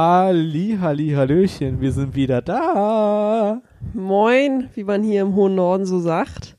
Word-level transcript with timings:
Halli, 0.00 0.78
Halli, 0.80 1.10
Hallöchen, 1.10 1.80
wir 1.80 1.90
sind 1.90 2.14
wieder 2.14 2.40
da. 2.40 3.60
Moin, 3.94 4.68
wie 4.76 4.84
man 4.84 5.02
hier 5.02 5.22
im 5.22 5.34
hohen 5.34 5.56
Norden 5.56 5.86
so 5.86 5.98
sagt. 5.98 6.56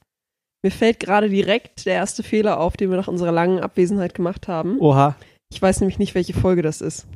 Mir 0.62 0.72
fällt 0.72 1.00
gerade 1.00 1.30
direkt 1.30 1.86
der 1.86 1.94
erste 1.94 2.22
Fehler 2.22 2.60
auf, 2.60 2.76
den 2.76 2.90
wir 2.90 2.98
nach 2.98 3.08
unserer 3.08 3.32
langen 3.32 3.62
Abwesenheit 3.62 4.14
gemacht 4.14 4.50
haben. 4.50 4.78
Oha, 4.82 5.16
Ich 5.54 5.62
weiß 5.62 5.80
nämlich 5.80 6.00
nicht, 6.00 6.16
welche 6.16 6.34
Folge 6.34 6.62
das 6.64 6.82
ist. 6.82 7.08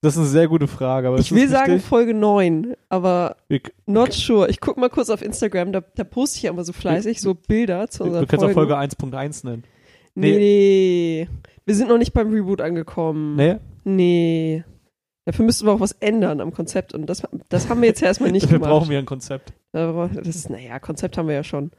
das 0.00 0.14
ist 0.14 0.20
eine 0.20 0.28
sehr 0.28 0.48
gute 0.48 0.66
Frage. 0.66 1.08
Aber 1.08 1.18
Ich 1.18 1.30
will 1.30 1.46
sagen 1.46 1.72
richtig. 1.72 1.86
Folge 1.90 2.14
9, 2.14 2.72
aber 2.88 3.36
wir, 3.48 3.60
not 3.84 4.14
sure. 4.14 4.48
Ich 4.48 4.62
guck 4.62 4.78
mal 4.78 4.88
kurz 4.88 5.10
auf 5.10 5.20
Instagram, 5.20 5.72
da, 5.72 5.82
da 5.94 6.04
poste 6.04 6.38
ich 6.38 6.46
immer 6.46 6.64
so 6.64 6.72
fleißig 6.72 7.20
so 7.20 7.34
Bilder 7.34 7.90
zu 7.90 8.04
wir, 8.04 8.06
unseren 8.06 8.22
wir 8.22 8.26
können 8.28 8.44
es 8.44 8.48
auch 8.48 8.54
Folgen. 8.54 8.70
Folge 8.70 9.14
1.1 9.14 9.46
nennen. 9.46 9.64
nee. 10.14 10.38
nee, 10.38 11.28
wir 11.66 11.74
sind 11.74 11.90
noch 11.90 11.98
nicht 11.98 12.14
beim 12.14 12.32
Reboot 12.32 12.62
angekommen. 12.62 13.36
Nee? 13.36 13.56
Nee. 13.84 14.64
Dafür 15.28 15.44
müssten 15.44 15.66
wir 15.66 15.72
auch 15.74 15.80
was 15.80 15.92
ändern 15.92 16.40
am 16.40 16.54
Konzept 16.54 16.94
und 16.94 17.04
das, 17.04 17.22
das 17.50 17.68
haben 17.68 17.82
wir 17.82 17.88
jetzt 17.90 18.02
erstmal 18.02 18.32
nicht 18.32 18.44
Dafür 18.46 18.60
gemacht. 18.60 18.70
brauchen 18.70 18.88
wir 18.88 18.98
ein 18.98 19.04
Konzept. 19.04 19.52
Das 19.72 20.26
ist, 20.26 20.48
naja, 20.48 20.78
Konzept 20.78 21.18
haben 21.18 21.28
wir 21.28 21.34
ja 21.34 21.44
schon. 21.44 21.70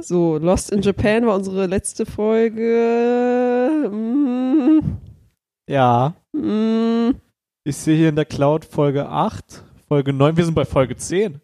So, 0.00 0.38
Lost 0.38 0.72
in 0.72 0.80
Japan 0.80 1.26
war 1.26 1.34
unsere 1.34 1.66
letzte 1.66 2.06
Folge. 2.06 3.90
Mm, 3.92 4.80
Ja, 5.68 6.14
mm. 6.32 7.10
ich 7.64 7.76
sehe 7.76 7.98
hier 7.98 8.08
in 8.08 8.16
der 8.16 8.24
Cloud 8.24 8.64
Folge 8.64 9.06
8, 9.06 9.62
Folge 9.88 10.14
9, 10.14 10.34
wir 10.38 10.46
sind 10.46 10.54
bei 10.54 10.64
Folge 10.64 10.96
10. 10.96 11.38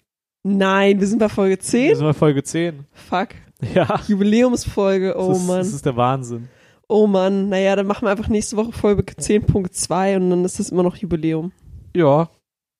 Nein, 0.44 1.00
wir 1.00 1.06
sind 1.06 1.18
bei 1.18 1.28
Folge 1.28 1.56
Wir 1.56 1.60
10. 1.60 1.96
sind 1.96 2.04
bei 2.06 2.14
Folge 2.14 2.42
10. 2.42 2.86
Fuck. 2.92 3.28
Ja, 3.74 4.00
Jubiläumsfolge. 4.08 5.14
Oh 5.18 5.28
das, 5.28 5.38
ist, 5.38 5.46
Mann. 5.46 5.58
das 5.58 5.72
ist 5.74 5.84
der 5.84 5.96
Wahnsinn. 5.96 6.48
Oh 6.92 7.06
Mann. 7.06 7.48
Naja, 7.48 7.74
dann 7.74 7.86
machen 7.86 8.04
wir 8.04 8.10
einfach 8.10 8.28
nächste 8.28 8.58
Woche 8.58 8.72
Folge 8.72 9.02
10.2 9.02 10.16
und 10.16 10.28
dann 10.28 10.44
ist 10.44 10.58
das 10.58 10.68
immer 10.68 10.82
noch 10.82 10.96
Jubiläum. 10.96 11.50
Ja, 11.96 12.28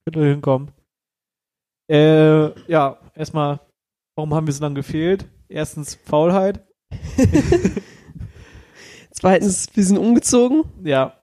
könnte 0.04 0.22
hinkommen. 0.22 0.70
Äh, 1.90 2.50
ja, 2.70 2.98
erstmal, 3.14 3.60
warum 4.14 4.34
haben 4.34 4.46
wir 4.46 4.52
so 4.52 4.62
lange 4.62 4.74
gefehlt? 4.74 5.24
Erstens 5.48 5.94
Faulheit. 5.94 6.62
Zweitens, 9.12 9.68
wir 9.72 9.82
sind 9.82 9.96
umgezogen. 9.96 10.64
Ja. 10.84 11.18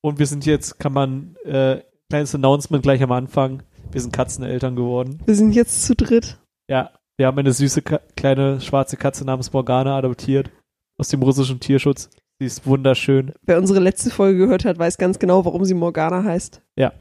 Und 0.00 0.20
wir 0.20 0.26
sind 0.26 0.46
jetzt, 0.46 0.78
kann 0.78 0.92
man, 0.92 1.34
äh, 1.44 1.82
kleines 2.08 2.36
Announcement 2.36 2.84
gleich 2.84 3.02
am 3.02 3.10
Anfang. 3.10 3.64
Wir 3.90 4.00
sind 4.00 4.12
Katzeneltern 4.12 4.76
geworden. 4.76 5.20
Wir 5.26 5.34
sind 5.34 5.56
jetzt 5.56 5.82
zu 5.82 5.96
dritt. 5.96 6.38
Ja. 6.70 6.92
Wir 7.16 7.26
haben 7.26 7.38
eine 7.40 7.52
süße 7.52 7.82
kleine 7.82 8.60
schwarze 8.60 8.96
Katze 8.96 9.24
namens 9.24 9.52
Morgana 9.52 9.98
adoptiert. 9.98 10.52
Aus 11.00 11.08
dem 11.08 11.20
russischen 11.20 11.58
Tierschutz. 11.58 12.10
Sie 12.38 12.46
ist 12.46 12.66
wunderschön. 12.66 13.32
Wer 13.42 13.58
unsere 13.58 13.80
letzte 13.80 14.10
Folge 14.10 14.38
gehört 14.38 14.64
hat, 14.64 14.78
weiß 14.78 14.98
ganz 14.98 15.18
genau, 15.18 15.44
warum 15.44 15.64
sie 15.64 15.74
Morgana 15.74 16.22
heißt. 16.22 16.62
Ja. 16.76 16.92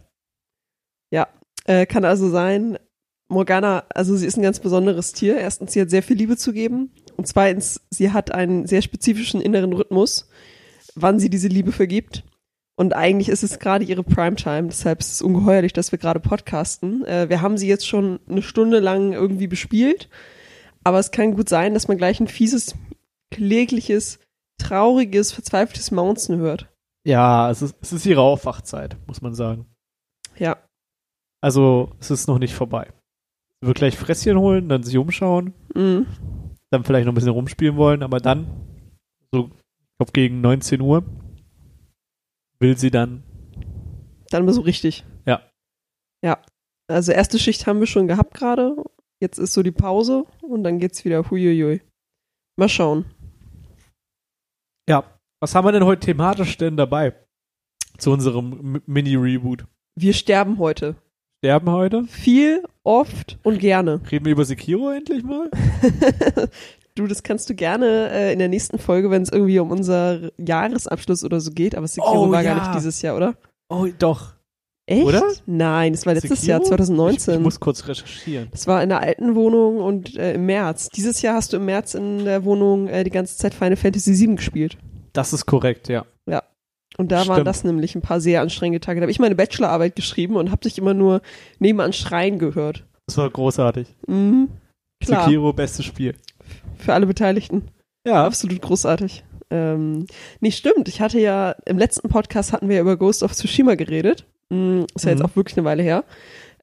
Ja, 1.11 1.27
äh, 1.65 1.85
kann 1.85 2.05
also 2.05 2.29
sein, 2.29 2.77
Morgana, 3.29 3.83
also 3.89 4.15
sie 4.15 4.25
ist 4.25 4.37
ein 4.37 4.43
ganz 4.43 4.59
besonderes 4.59 5.13
Tier. 5.13 5.37
Erstens, 5.37 5.73
sie 5.73 5.81
hat 5.81 5.89
sehr 5.89 6.01
viel 6.01 6.17
Liebe 6.17 6.37
zu 6.37 6.53
geben. 6.53 6.91
Und 7.17 7.27
zweitens, 7.27 7.81
sie 7.89 8.11
hat 8.11 8.31
einen 8.31 8.65
sehr 8.65 8.81
spezifischen 8.81 9.41
inneren 9.41 9.73
Rhythmus, 9.73 10.29
wann 10.95 11.19
sie 11.19 11.29
diese 11.29 11.49
Liebe 11.49 11.71
vergibt. 11.71 12.23
Und 12.75 12.95
eigentlich 12.95 13.29
ist 13.29 13.43
es 13.43 13.59
gerade 13.59 13.85
ihre 13.85 14.03
Primetime, 14.03 14.67
deshalb 14.67 14.99
ist 14.99 15.13
es 15.13 15.21
ungeheuerlich, 15.21 15.73
dass 15.73 15.91
wir 15.91 15.99
gerade 15.99 16.19
podcasten. 16.19 17.03
Äh, 17.05 17.27
wir 17.29 17.41
haben 17.41 17.57
sie 17.57 17.67
jetzt 17.67 17.87
schon 17.87 18.19
eine 18.29 18.43
Stunde 18.43 18.79
lang 18.79 19.13
irgendwie 19.13 19.47
bespielt, 19.47 20.09
aber 20.83 20.99
es 20.99 21.11
kann 21.11 21.35
gut 21.35 21.49
sein, 21.49 21.73
dass 21.73 21.87
man 21.87 21.97
gleich 21.97 22.19
ein 22.19 22.27
fieses, 22.27 22.75
klägliches, 23.31 24.19
trauriges, 24.57 25.31
verzweifeltes 25.31 25.91
Mounzen 25.91 26.37
hört. 26.37 26.67
Ja, 27.05 27.49
es 27.49 27.61
ist, 27.61 27.75
es 27.81 27.93
ist 27.93 28.05
ihre 28.05 28.21
Aufwachzeit, 28.21 28.97
muss 29.07 29.21
man 29.21 29.33
sagen. 29.33 29.65
Ja. 30.37 30.57
Also, 31.41 31.91
es 31.99 32.11
ist 32.11 32.27
noch 32.27 32.39
nicht 32.39 32.53
vorbei. 32.53 32.91
Sie 33.61 33.67
wird 33.67 33.77
gleich 33.77 33.97
Fresschen 33.97 34.37
holen, 34.37 34.69
dann 34.69 34.83
sich 34.83 34.97
umschauen, 34.97 35.53
Mm. 35.73 36.01
dann 36.71 36.83
vielleicht 36.83 37.05
noch 37.05 37.11
ein 37.13 37.15
bisschen 37.15 37.31
rumspielen 37.31 37.75
wollen, 37.77 38.03
aber 38.03 38.19
dann, 38.19 38.47
so, 39.31 39.45
ich 39.79 39.97
glaube 39.97 40.11
gegen 40.13 40.41
19 40.41 40.81
Uhr, 40.81 41.03
will 42.59 42.77
sie 42.77 42.91
dann, 42.91 43.23
Dann 44.29 44.45
mal 44.45 44.53
so 44.53 44.61
richtig. 44.61 45.05
Ja. 45.25 45.41
Ja. 46.23 46.41
Also 46.89 47.11
erste 47.13 47.39
Schicht 47.39 47.65
haben 47.67 47.79
wir 47.79 47.87
schon 47.87 48.07
gehabt 48.07 48.33
gerade. 48.33 48.75
Jetzt 49.21 49.37
ist 49.39 49.53
so 49.53 49.63
die 49.63 49.71
Pause 49.71 50.25
und 50.41 50.63
dann 50.63 50.79
geht's 50.79 51.05
wieder 51.05 51.29
huiuiui. 51.29 51.81
Mal 52.57 52.69
schauen. 52.69 53.05
Ja, 54.89 55.03
was 55.39 55.53
haben 55.55 55.65
wir 55.65 55.71
denn 55.71 55.85
heute 55.85 56.05
thematisch 56.05 56.57
denn 56.57 56.77
dabei? 56.77 57.13
Zu 57.97 58.11
unserem 58.11 58.81
Mini-Reboot. 58.85 59.65
Wir 59.95 60.13
sterben 60.13 60.59
heute. 60.59 60.95
Sterben 61.43 61.69
heute? 61.71 62.03
Viel, 62.05 62.63
oft 62.83 63.37
und 63.43 63.59
gerne. 63.59 64.01
Reden 64.11 64.25
wir 64.25 64.31
über 64.31 64.45
Sekiro 64.45 64.89
endlich 64.91 65.23
mal? 65.23 65.49
du, 66.95 67.07
das 67.07 67.23
kannst 67.23 67.49
du 67.49 67.55
gerne 67.55 68.09
äh, 68.11 68.33
in 68.33 68.39
der 68.39 68.47
nächsten 68.49 68.77
Folge, 68.79 69.09
wenn 69.11 69.21
es 69.23 69.31
irgendwie 69.31 69.59
um 69.59 69.71
unser 69.71 70.31
Jahresabschluss 70.39 71.23
oder 71.23 71.39
so 71.39 71.51
geht. 71.51 71.75
Aber 71.75 71.87
Sekiro 71.87 72.25
Oh, 72.27 72.31
war 72.31 72.43
ja. 72.43 72.53
gar 72.53 72.61
nicht 72.67 72.75
dieses 72.75 73.01
Jahr, 73.01 73.15
oder? 73.15 73.35
Oh, 73.69 73.87
doch. 73.99 74.33
Echt? 74.87 75.05
Oder? 75.05 75.23
Nein, 75.45 75.93
es 75.93 76.05
war 76.05 76.13
letztes 76.13 76.41
Sekiro? 76.41 76.59
Jahr, 76.59 76.63
2019. 76.63 77.33
Ich, 77.33 77.37
ich 77.37 77.43
muss 77.43 77.59
kurz 77.59 77.87
recherchieren. 77.87 78.47
Das 78.51 78.65
war 78.67 78.81
in 78.81 78.89
der 78.89 79.01
alten 79.01 79.35
Wohnung 79.35 79.77
und 79.77 80.15
äh, 80.15 80.33
im 80.33 80.45
März. 80.45 80.89
Dieses 80.89 81.21
Jahr 81.21 81.35
hast 81.35 81.53
du 81.53 81.57
im 81.57 81.65
März 81.65 81.93
in 81.93 82.25
der 82.25 82.45
Wohnung 82.45 82.87
äh, 82.87 83.03
die 83.03 83.11
ganze 83.11 83.37
Zeit 83.37 83.53
Final 83.53 83.75
Fantasy 83.75 84.17
VII 84.17 84.35
gespielt. 84.35 84.77
Das 85.13 85.33
ist 85.33 85.45
korrekt, 85.45 85.89
ja. 85.89 86.05
Und 86.97 87.11
da 87.11 87.27
waren 87.27 87.35
Stimmt. 87.35 87.47
das 87.47 87.63
nämlich 87.63 87.95
ein 87.95 88.01
paar 88.01 88.19
sehr 88.19 88.41
anstrengende 88.41 88.79
Tage. 88.79 88.99
Da 88.99 89.03
habe 89.03 89.11
ich 89.11 89.19
meine 89.19 89.35
Bachelorarbeit 89.35 89.95
geschrieben 89.95 90.35
und 90.35 90.51
habe 90.51 90.61
dich 90.61 90.77
immer 90.77 90.93
nur 90.93 91.21
nebenan 91.59 91.93
schreien 91.93 92.39
gehört. 92.39 92.85
Das 93.05 93.17
war 93.17 93.29
großartig. 93.29 93.87
Mhm. 94.07 94.49
Klar, 95.03 95.25
Sekiro, 95.25 95.53
bestes 95.53 95.85
Spiel. 95.85 96.15
für 96.77 96.93
alle 96.93 97.05
Beteiligten. 97.05 97.69
Ja. 98.05 98.25
Absolut 98.25 98.61
großartig. 98.61 99.23
Ähm, 99.51 100.07
nee, 100.39 100.51
stimmt. 100.51 100.87
Ich 100.87 100.99
hatte 100.99 101.19
ja, 101.19 101.55
im 101.65 101.77
letzten 101.77 102.09
Podcast 102.09 102.51
hatten 102.51 102.67
wir 102.67 102.77
ja 102.77 102.81
über 102.81 102.97
Ghost 102.97 103.21
of 103.21 103.33
Tsushima 103.33 103.75
geredet. 103.75 104.25
Mm, 104.49 104.83
ist 104.95 105.05
ja 105.05 105.11
Mhm. 105.13 105.17
jetzt 105.17 105.25
auch 105.29 105.35
wirklich 105.35 105.57
eine 105.57 105.65
Weile 105.65 105.83
her. 105.83 106.03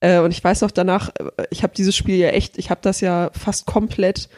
Äh, 0.01 0.21
und 0.21 0.31
ich 0.33 0.43
weiß 0.43 0.63
noch 0.63 0.71
danach, 0.71 1.11
äh, 1.11 1.47
ich 1.51 1.63
habe 1.63 1.75
dieses 1.75 1.95
Spiel 1.97 2.17
ja 2.17 2.29
echt, 2.29 2.59
ich 2.59 2.71
habe 2.71 2.81
das 2.83 3.01
ja 3.01 3.31
fast 3.33 3.67
komplett, 3.67 4.29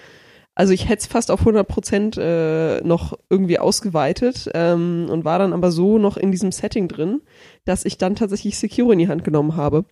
also 0.54 0.72
ich 0.72 0.88
hätte 0.88 1.00
es 1.00 1.06
fast 1.06 1.30
auf 1.30 1.40
100 1.40 1.66
Prozent 1.66 2.16
äh, 2.18 2.80
noch 2.82 3.18
irgendwie 3.30 3.58
ausgeweitet 3.58 4.48
ähm, 4.54 5.06
und 5.10 5.24
war 5.24 5.38
dann 5.38 5.52
aber 5.52 5.70
so 5.70 5.98
noch 5.98 6.16
in 6.16 6.30
diesem 6.32 6.50
Setting 6.52 6.88
drin, 6.88 7.20
dass 7.64 7.84
ich 7.84 7.98
dann 7.98 8.16
tatsächlich 8.16 8.58
Sekiro 8.58 8.90
in 8.92 8.98
die 8.98 9.08
Hand 9.08 9.22
genommen 9.24 9.56
habe. 9.56 9.84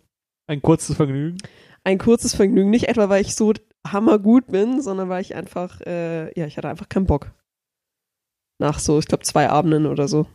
Ein 0.46 0.62
kurzes 0.62 0.96
Vergnügen. 0.96 1.38
Ein 1.84 1.98
kurzes 1.98 2.34
Vergnügen, 2.34 2.70
nicht 2.70 2.88
etwa, 2.88 3.08
weil 3.08 3.20
ich 3.22 3.34
so 3.34 3.52
hammergut 3.86 4.46
bin, 4.46 4.80
sondern 4.80 5.08
weil 5.10 5.20
ich 5.20 5.34
einfach, 5.34 5.80
äh, 5.82 6.38
ja, 6.38 6.46
ich 6.46 6.56
hatte 6.56 6.68
einfach 6.68 6.88
keinen 6.88 7.06
Bock. 7.06 7.30
Nach 8.58 8.78
so, 8.78 8.98
ich 8.98 9.06
glaube, 9.06 9.24
zwei 9.24 9.50
Abenden 9.50 9.86
oder 9.86 10.08
so. 10.08 10.26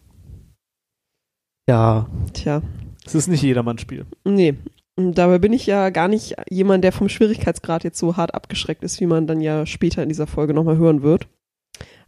Ja. 1.67 2.07
Tja, 2.33 2.61
Es 3.05 3.15
ist 3.15 3.27
nicht 3.27 3.43
jedermanns 3.43 3.81
Spiel. 3.81 4.05
nee. 4.23 4.55
Dabei 5.01 5.39
bin 5.39 5.53
ich 5.53 5.65
ja 5.65 5.91
gar 5.91 6.09
nicht 6.09 6.35
jemand, 6.49 6.83
der 6.83 6.91
vom 6.91 7.07
Schwierigkeitsgrad 7.07 7.85
jetzt 7.85 7.97
so 7.97 8.17
hart 8.17 8.33
abgeschreckt 8.33 8.83
ist, 8.83 8.99
wie 8.99 9.05
man 9.05 9.27
dann 9.27 9.39
ja 9.39 9.65
später 9.65 10.03
in 10.03 10.09
dieser 10.09 10.27
Folge 10.27 10.53
nochmal 10.53 10.77
hören 10.77 11.03
wird. 11.03 11.29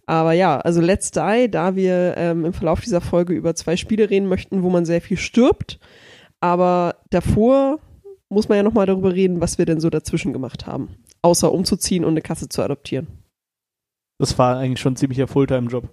Aber 0.06 0.34
ja, 0.34 0.60
also 0.60 0.82
Let's 0.82 1.12
Die, 1.12 1.50
da 1.50 1.78
wir 1.78 2.16
ähm, 2.18 2.44
im 2.44 2.52
Verlauf 2.52 2.82
dieser 2.82 3.00
Folge 3.00 3.34
über 3.34 3.56
zwei 3.56 3.78
Spiele 3.78 4.10
reden 4.10 4.28
möchten, 4.28 4.62
wo 4.62 4.70
man 4.70 4.84
sehr 4.84 5.00
viel 5.00 5.16
stirbt. 5.16 5.80
Aber 6.42 6.96
davor 7.12 7.80
muss 8.28 8.50
man 8.50 8.58
ja 8.58 8.64
nochmal 8.64 8.88
darüber 8.88 9.14
reden, 9.14 9.40
was 9.40 9.58
wir 9.58 9.66
denn 9.66 9.80
so 9.80 9.90
dazwischen 9.90 10.34
gemacht 10.34 10.68
haben. 10.68 10.98
Außer 11.22 11.52
umzuziehen 11.52 12.04
und 12.04 12.12
eine 12.12 12.22
Katze 12.22 12.50
zu 12.50 12.62
adoptieren. 12.62 13.08
Das 14.18 14.38
war 14.38 14.58
eigentlich 14.58 14.82
schon 14.82 14.94
ein 14.94 14.98
ziemlicher 14.98 15.28
Fulltime-Job. 15.28 15.90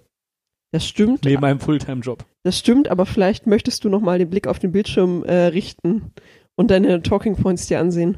Das 0.71 0.85
stimmt. 0.87 1.25
Neben 1.25 1.43
einem 1.43 1.59
Fulltime-Job. 1.59 2.23
Das 2.43 2.57
stimmt, 2.57 2.89
aber 2.89 3.05
vielleicht 3.05 3.47
möchtest 3.47 3.83
du 3.83 3.89
nochmal 3.89 4.19
den 4.19 4.29
Blick 4.29 4.45
auf 4.47 4.59
den 4.59 4.71
Bildschirm 4.71 5.23
äh, 5.23 5.45
richten 5.47 6.11
und 6.55 6.69
deine 6.71 7.01
Talking 7.01 7.35
Points 7.35 7.67
dir 7.67 7.79
ansehen. 7.79 8.17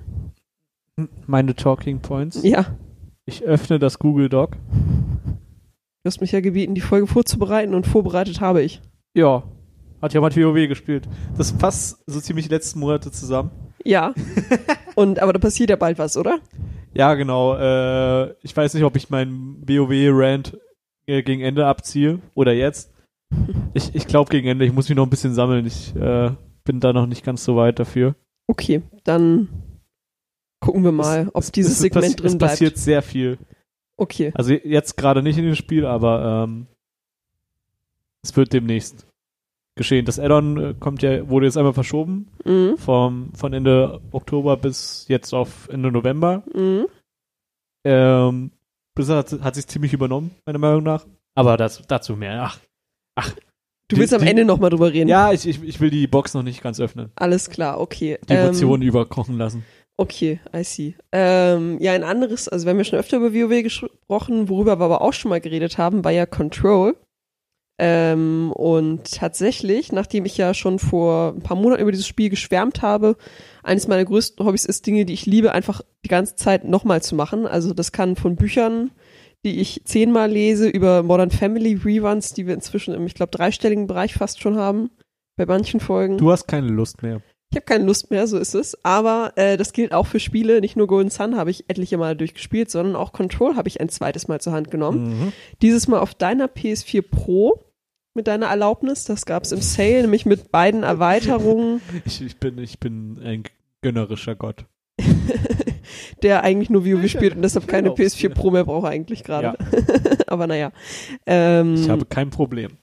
Meine 1.27 1.55
Talking 1.55 1.99
Points. 1.99 2.43
Ja, 2.43 2.77
Ich 3.25 3.43
öffne 3.43 3.79
das 3.79 3.99
Google 3.99 4.27
Doc. 4.29 4.51
du 4.51 6.05
hast 6.05 6.19
mich 6.19 6.33
ja 6.33 6.41
gebeten, 6.41 6.75
die 6.75 6.81
Folge 6.81 7.07
vorzubereiten 7.07 7.73
und 7.73 7.87
vorbereitet 7.87 8.41
habe 8.41 8.61
ich. 8.61 8.81
Ja. 9.13 9.43
Hat 10.01 10.13
ja 10.13 10.19
mal 10.21 10.35
WoW 10.35 10.67
gespielt. 10.67 11.07
Das 11.37 11.53
passt 11.53 12.03
so 12.07 12.19
ziemlich 12.19 12.47
die 12.47 12.53
letzten 12.53 12.79
Monate 12.79 13.11
zusammen. 13.11 13.51
Ja. 13.85 14.13
und 14.95 15.19
aber 15.19 15.31
da 15.33 15.39
passiert 15.39 15.69
ja 15.69 15.75
bald 15.75 15.99
was, 15.99 16.17
oder? 16.17 16.39
Ja, 16.93 17.13
genau. 17.13 17.55
Äh, 17.55 18.33
ich 18.41 18.55
weiß 18.57 18.73
nicht, 18.73 18.83
ob 18.83 18.95
ich 18.95 19.09
meinen 19.09 19.63
WoW-Rant 19.67 20.57
äh, 21.11 21.23
gegen 21.23 21.41
Ende 21.41 21.65
abziehe 21.67 22.19
oder 22.33 22.53
jetzt. 22.53 22.91
Ich, 23.73 23.93
ich 23.95 24.07
glaube 24.07 24.29
gegen 24.31 24.47
Ende. 24.47 24.65
Ich 24.65 24.73
muss 24.73 24.89
mich 24.89 24.95
noch 24.95 25.05
ein 25.05 25.09
bisschen 25.09 25.33
sammeln. 25.33 25.65
Ich 25.65 25.95
äh, 25.95 26.31
bin 26.63 26.79
da 26.79 26.93
noch 26.93 27.05
nicht 27.07 27.23
ganz 27.23 27.43
so 27.43 27.55
weit 27.55 27.79
dafür. 27.79 28.15
Okay, 28.47 28.81
dann 29.03 29.47
gucken 30.59 30.83
wir 30.83 30.91
mal, 30.91 31.29
ob 31.33 31.43
Es- 31.43 31.51
dieses 31.51 31.73
es, 31.73 31.79
Segment 31.79 32.19
drin 32.19 32.27
Es 32.27 32.37
bleibt. 32.37 32.51
passiert 32.51 32.77
sehr 32.77 33.01
viel. 33.01 33.37
Okay. 33.97 34.31
Also 34.35 34.53
jetzt 34.53 34.97
gerade 34.97 35.21
nicht 35.23 35.37
in 35.37 35.45
dem 35.45 35.55
Spiel, 35.55 35.85
aber 35.85 36.43
ähm, 36.45 36.67
es 38.23 38.35
wird 38.35 38.53
demnächst. 38.53 39.07
geschehen. 39.75 40.05
Das 40.05 40.19
Addon 40.19 40.57
äh, 40.57 40.73
kommt 40.79 41.01
ja, 41.01 41.27
wurde 41.29 41.45
jetzt 41.45 41.57
einmal 41.57 41.73
verschoben 41.73 42.27
Mhm. 42.45 42.77
vom, 42.77 43.33
von 43.33 43.53
Ende 43.53 44.01
Oktober 44.11 44.57
bis 44.57 45.05
jetzt 45.07 45.33
auf 45.33 45.69
Ende 45.69 45.91
November. 45.91 46.43
Mhm. 46.53 46.87
Ähm, 47.85 48.51
Blizzard 48.95 49.31
hat, 49.31 49.41
hat 49.41 49.55
sich 49.55 49.67
ziemlich 49.67 49.93
übernommen, 49.93 50.31
meiner 50.45 50.59
Meinung 50.59 50.83
nach. 50.83 51.05
Aber 51.35 51.57
das, 51.57 51.81
dazu 51.87 52.15
mehr. 52.15 52.51
Ach, 53.15 53.33
Du 53.87 53.95
Die- 53.95 54.01
willst 54.01 54.13
am 54.13 54.21
die- 54.21 54.27
Ende 54.29 54.45
nochmal 54.45 54.69
drüber 54.69 54.93
reden. 54.93 55.09
ja, 55.09 55.33
ich, 55.33 55.45
ich, 55.45 55.61
ich 55.63 55.81
will 55.81 55.89
die 55.89 56.07
Box 56.07 56.33
noch 56.33 56.43
nicht 56.43 56.63
ganz 56.63 56.79
öffnen. 56.79 57.11
Alles 57.15 57.49
klar, 57.49 57.79
okay. 57.81 58.17
Die 58.29 58.33
Ähm, 58.33 58.45
Emotionen 58.45 58.83
überkochen 58.83 59.37
lassen. 59.37 59.65
Okay, 59.97 60.39
I 60.55 60.63
see. 60.63 60.95
Ähm, 61.11 61.77
ja, 61.81 61.91
ein 61.91 62.05
anderes, 62.05 62.47
also 62.47 62.65
wir 62.65 62.69
haben 62.71 62.77
ja 62.77 62.85
schon 62.85 62.99
öfter 62.99 63.17
über 63.17 63.33
WoW 63.33 63.61
gesprochen, 63.63 64.47
worüber 64.47 64.79
wir 64.79 64.85
aber 64.85 65.01
auch 65.01 65.11
schon 65.11 65.27
mal 65.29 65.41
geredet 65.41 65.77
haben, 65.77 66.05
war 66.05 66.11
ja 66.11 66.25
Control. 66.25 66.95
Ähm, 67.83 68.51
und 68.51 69.11
tatsächlich, 69.11 69.91
nachdem 69.91 70.25
ich 70.25 70.37
ja 70.37 70.53
schon 70.53 70.77
vor 70.77 71.33
ein 71.35 71.41
paar 71.41 71.57
Monaten 71.57 71.81
über 71.81 71.91
dieses 71.91 72.05
Spiel 72.05 72.29
geschwärmt 72.29 72.83
habe, 72.83 73.17
eines 73.63 73.87
meiner 73.87 74.05
größten 74.05 74.45
Hobbys 74.45 74.65
ist 74.65 74.85
Dinge, 74.85 75.03
die 75.03 75.13
ich 75.13 75.25
liebe, 75.25 75.51
einfach 75.51 75.81
die 76.05 76.09
ganze 76.09 76.35
Zeit 76.35 76.63
nochmal 76.63 77.01
zu 77.01 77.15
machen. 77.15 77.47
Also 77.47 77.73
das 77.73 77.91
kann 77.91 78.15
von 78.15 78.35
Büchern, 78.35 78.91
die 79.43 79.59
ich 79.59 79.81
zehnmal 79.83 80.29
lese, 80.29 80.69
über 80.69 81.01
Modern 81.01 81.31
Family 81.31 81.73
Reruns, 81.73 82.33
die 82.33 82.45
wir 82.45 82.53
inzwischen 82.53 82.93
im, 82.93 83.07
ich 83.07 83.15
glaube, 83.15 83.31
dreistelligen 83.31 83.87
Bereich 83.87 84.13
fast 84.13 84.41
schon 84.41 84.57
haben, 84.57 84.91
bei 85.35 85.47
manchen 85.47 85.79
Folgen. 85.79 86.19
Du 86.19 86.31
hast 86.31 86.47
keine 86.47 86.67
Lust 86.67 87.01
mehr. 87.01 87.23
Ich 87.49 87.55
habe 87.55 87.65
keine 87.65 87.85
Lust 87.85 88.11
mehr, 88.11 88.27
so 88.27 88.37
ist 88.37 88.53
es. 88.53 88.77
Aber 88.85 89.33
äh, 89.37 89.57
das 89.57 89.73
gilt 89.73 89.91
auch 89.91 90.05
für 90.05 90.19
Spiele. 90.19 90.61
Nicht 90.61 90.77
nur 90.77 90.85
Golden 90.85 91.09
Sun 91.09 91.35
habe 91.35 91.49
ich 91.49 91.67
etliche 91.67 91.97
Mal 91.97 92.15
durchgespielt, 92.15 92.69
sondern 92.69 92.95
auch 92.95 93.11
Control 93.11 93.55
habe 93.55 93.67
ich 93.67 93.81
ein 93.81 93.89
zweites 93.89 94.27
Mal 94.27 94.39
zur 94.39 94.53
Hand 94.53 94.69
genommen. 94.69 95.09
Mhm. 95.09 95.33
Dieses 95.63 95.87
Mal 95.87 95.99
auf 95.99 96.13
deiner 96.13 96.45
PS4 96.45 97.01
Pro 97.01 97.70
mit 98.13 98.27
deiner 98.27 98.47
Erlaubnis. 98.47 99.05
Das 99.05 99.25
gab 99.25 99.43
es 99.43 99.51
im 99.51 99.61
Sale, 99.61 100.01
nämlich 100.01 100.25
mit 100.25 100.51
beiden 100.51 100.83
Erweiterungen, 100.83 101.81
Ich, 102.05 102.21
ich, 102.21 102.37
bin, 102.37 102.57
ich 102.57 102.79
bin 102.79 103.19
ein 103.23 103.43
gönnerischer 103.81 104.35
Gott. 104.35 104.65
der 106.23 106.43
eigentlich 106.43 106.69
nur 106.69 106.85
WoW 106.85 107.09
spielt 107.09 107.35
und 107.35 107.41
deshalb 107.41 107.67
keine 107.67 107.89
erlaub's 107.89 108.15
PS4 108.15 108.19
dir. 108.21 108.29
Pro 108.29 108.51
mehr 108.51 108.63
braucht 108.65 108.87
eigentlich 108.87 109.23
gerade. 109.23 109.57
Aber 110.27 110.47
naja. 110.47 110.71
Ähm, 111.25 111.75
Ich 111.75 111.89
habe 111.89 112.05
kein 112.05 112.29
Problem. 112.29 112.77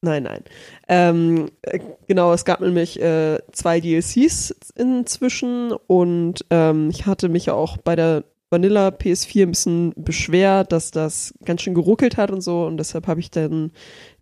Nein, 0.00 0.22
nein. 0.22 0.44
Ähm, 0.86 1.50
äh, 1.62 1.80
genau, 2.06 2.32
es 2.32 2.44
gab 2.44 2.60
nämlich 2.60 3.00
äh, 3.02 3.38
zwei 3.50 3.80
DLCs 3.80 4.54
inzwischen 4.76 5.72
und 5.72 6.44
ähm, 6.50 6.90
ich 6.90 7.06
hatte 7.06 7.28
mich 7.28 7.46
ja 7.46 7.54
auch 7.54 7.78
bei 7.78 7.96
der 7.96 8.22
Vanilla 8.50 8.88
PS4 8.88 9.42
ein 9.42 9.50
bisschen 9.50 9.92
beschwert, 9.96 10.72
dass 10.72 10.90
das 10.90 11.34
ganz 11.44 11.62
schön 11.62 11.74
geruckelt 11.74 12.16
hat 12.16 12.30
und 12.30 12.40
so 12.40 12.64
und 12.64 12.78
deshalb 12.78 13.06
habe 13.06 13.20
ich 13.20 13.30
dann 13.30 13.72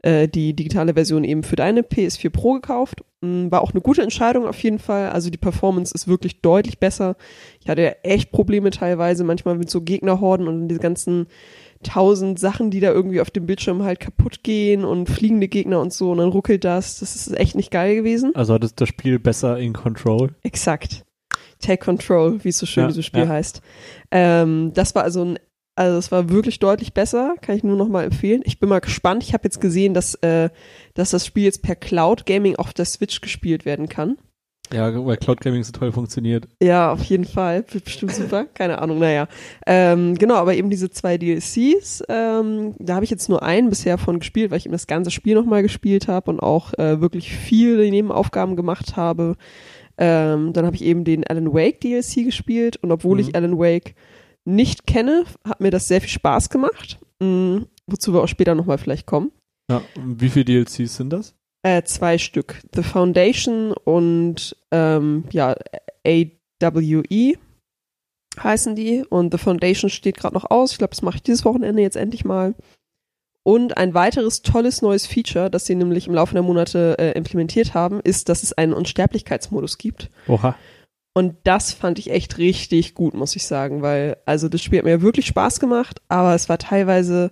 äh, 0.02 0.26
die 0.28 0.55
digitale 0.55 0.94
Version 0.94 1.23
eben 1.23 1.44
für 1.44 1.56
deine 1.56 1.82
PS4 1.82 2.31
Pro 2.31 2.55
gekauft. 2.55 3.05
Mm, 3.20 3.50
War 3.50 3.62
auch 3.62 3.73
eine 3.73 3.81
gute 3.81 4.02
Entscheidung 4.02 4.46
auf 4.46 4.61
jeden 4.62 4.81
Fall. 4.81 5.11
Also 5.11 5.31
die 5.31 5.38
Performance 5.38 5.94
ist 5.94 6.08
wirklich 6.08 6.40
deutlich 6.43 6.81
besser. 6.81 7.17
Ich 7.61 7.69
hatte 7.69 7.82
ja 7.82 7.93
echt 8.02 8.32
Probleme 8.32 8.70
teilweise 8.70 9.23
manchmal 9.23 9.56
mit 9.56 9.70
so 9.70 9.81
Gegnerhorden 9.81 10.49
und 10.49 10.69
diese 10.69 10.81
ganzen 10.81 11.28
tausend 11.84 12.38
Sachen, 12.38 12.70
die 12.70 12.81
da 12.81 12.90
irgendwie 12.90 13.20
auf 13.20 13.31
dem 13.31 13.46
Bildschirm 13.46 13.84
halt 13.84 14.00
kaputt 14.00 14.43
gehen 14.43 14.84
und 14.84 15.08
fliegende 15.08 15.46
Gegner 15.46 15.81
und 15.81 15.93
so 15.93 16.11
und 16.11 16.19
dann 16.19 16.31
ruckelt 16.31 16.64
das. 16.64 16.99
Das 16.99 17.14
ist 17.14 17.38
echt 17.38 17.55
nicht 17.55 17.70
geil 17.70 17.94
gewesen. 17.94 18.34
Also 18.34 18.55
hat 18.55 18.81
das 18.81 18.88
Spiel 18.88 19.20
besser 19.20 19.58
in 19.58 19.73
Control. 19.73 20.34
Exakt. 20.43 21.06
Take 21.61 21.85
Control, 21.85 22.43
wie 22.44 22.50
es 22.50 22.58
so 22.58 22.67
schön 22.67 22.85
Ja, 22.85 22.88
dieses 22.88 23.06
Spiel 23.06 23.23
ja. 23.23 23.29
heißt. 23.29 23.61
Ähm, 24.11 24.73
das 24.75 24.94
war 24.94 25.03
also 25.03 25.25
ein, 25.25 25.38
also 25.75 25.99
es 25.99 26.11
war 26.11 26.31
wirklich 26.31 26.58
deutlich 26.58 26.94
besser, 26.94 27.35
kann 27.43 27.56
ich 27.56 27.62
nur 27.62 27.76
noch 27.76 27.88
mal 27.88 28.05
empfehlen. 28.05 28.41
Ich 28.44 28.58
bin 28.58 28.69
mal 28.69 28.81
gespannt. 28.81 29.23
Ich 29.23 29.35
habe 29.35 29.44
jetzt 29.44 29.61
gesehen, 29.61 29.93
dass, 29.94 30.14
äh, 30.17 30.49
dass 30.94 31.11
das 31.11 31.26
Spiel 31.26 31.44
jetzt 31.44 31.62
per 31.62 31.76
Cloud 31.76 32.25
Gaming 32.26 32.56
auf 32.56 32.73
der 32.73 32.87
Switch 32.87 33.20
gespielt 33.20 33.64
werden 33.64 33.88
kann. 33.88 34.17
Ja, 34.73 35.06
weil 35.06 35.17
Cloud 35.17 35.41
Gaming 35.41 35.62
so 35.62 35.73
toll 35.73 35.93
funktioniert. 35.93 36.49
Ja, 36.61 36.91
auf 36.93 37.05
jeden 37.05 37.25
Fall. 37.25 37.64
Wird 37.70 37.85
bestimmt 37.85 38.12
super. 38.12 38.47
Keine 38.55 38.79
Ahnung, 38.81 38.99
naja. 38.99 39.29
Ähm, 39.67 40.17
genau, 40.17 40.35
aber 40.35 40.55
eben 40.55 40.70
diese 40.70 40.91
zwei 40.91 41.19
DLCs, 41.19 42.02
ähm, 42.09 42.75
da 42.79 42.97
habe 42.97 43.05
ich 43.05 43.11
jetzt 43.11 43.29
nur 43.29 43.43
einen 43.43 43.69
bisher 43.69 43.99
von 43.99 44.19
gespielt, 44.19 44.50
weil 44.50 44.59
ich 44.59 44.67
eben 44.67 44.73
das 44.73 44.88
ganze 44.88 45.11
Spiel 45.11 45.35
nochmal 45.35 45.62
gespielt 45.62 46.09
habe 46.09 46.31
und 46.31 46.41
auch 46.41 46.75
äh, 46.75 47.00
wirklich 47.00 47.32
viele 47.32 47.88
Nebenaufgaben 47.88 48.56
gemacht 48.56 48.97
habe. 48.97 49.37
Ähm, 49.98 50.52
dann 50.52 50.66
habe 50.66 50.76
ich 50.76 50.82
eben 50.82 51.04
den 51.04 51.25
Alan 51.26 51.52
Wake 51.54 51.81
DLC 51.81 52.25
gespielt 52.25 52.76
und 52.78 52.93
obwohl 52.93 53.14
Mhm. 53.16 53.20
ich 53.28 53.34
Alan 53.34 53.58
Wake 53.58 53.94
nicht 54.44 54.87
kenne, 54.87 55.25
hat 55.46 55.60
mir 55.60 55.70
das 55.70 55.88
sehr 55.88 56.00
viel 56.00 56.10
Spaß 56.10 56.50
gemacht. 56.50 56.98
Mhm, 57.20 57.66
wozu 57.87 58.12
wir 58.12 58.22
auch 58.22 58.28
später 58.28 58.54
nochmal 58.54 58.78
vielleicht 58.78 59.06
kommen. 59.06 59.32
Ja, 59.70 59.82
und 59.96 60.20
wie 60.20 60.28
viele 60.28 60.44
DLCs 60.44 60.96
sind 60.96 61.10
das? 61.12 61.34
Äh, 61.64 61.82
zwei 61.82 62.19
Stück. 62.19 62.60
The 62.75 62.82
Foundation 62.82 63.72
und 63.72 64.56
ähm, 64.70 65.25
ja, 65.32 65.56
AWE 66.06 67.32
heißen 68.40 68.76
die. 68.76 69.04
Und 69.08 69.32
The 69.32 69.38
Foundation 69.38 69.90
steht 69.90 70.16
gerade 70.19 70.34
noch 70.34 70.50
aus. 70.50 70.72
Ich 70.72 70.78
glaube, 70.78 70.90
das 70.90 71.02
mache 71.02 71.16
ich 71.16 71.22
dieses 71.22 71.44
Wochenende 71.44 71.82
jetzt 71.82 71.96
endlich 71.96 72.25
mal. 72.25 72.54
Und 73.46 73.76
ein 73.76 73.94
weiteres 73.94 74.43
tolles 74.43 74.82
neues 74.82 75.06
Feature, 75.06 75.50
das 75.50 75.66
sie 75.66 75.76
nämlich 75.76 76.08
im 76.08 76.14
Laufe 76.14 76.34
der 76.34 76.43
Monate 76.43 76.96
äh, 76.98 77.12
implementiert 77.12 77.75
haben, 77.75 78.00
ist, 78.00 78.28
dass 78.28 78.43
es 78.43 78.52
einen 78.52 78.72
Unsterblichkeitsmodus 78.72 79.78
gibt. 79.78 80.10
Oha. 80.26 80.56
Und 81.14 81.37
das 81.44 81.72
fand 81.72 82.00
ich 82.00 82.10
echt 82.10 82.38
richtig 82.38 82.94
gut, 82.94 83.14
muss 83.14 83.37
ich 83.37 83.46
sagen, 83.46 83.82
weil, 83.82 84.16
also 84.26 84.48
das 84.48 84.62
Spiel 84.62 84.81
hat 84.81 84.84
mir 84.84 85.00
wirklich 85.00 85.26
Spaß 85.26 85.60
gemacht, 85.60 86.02
aber 86.08 86.34
es 86.34 86.48
war 86.48 86.58
teilweise, 86.58 87.31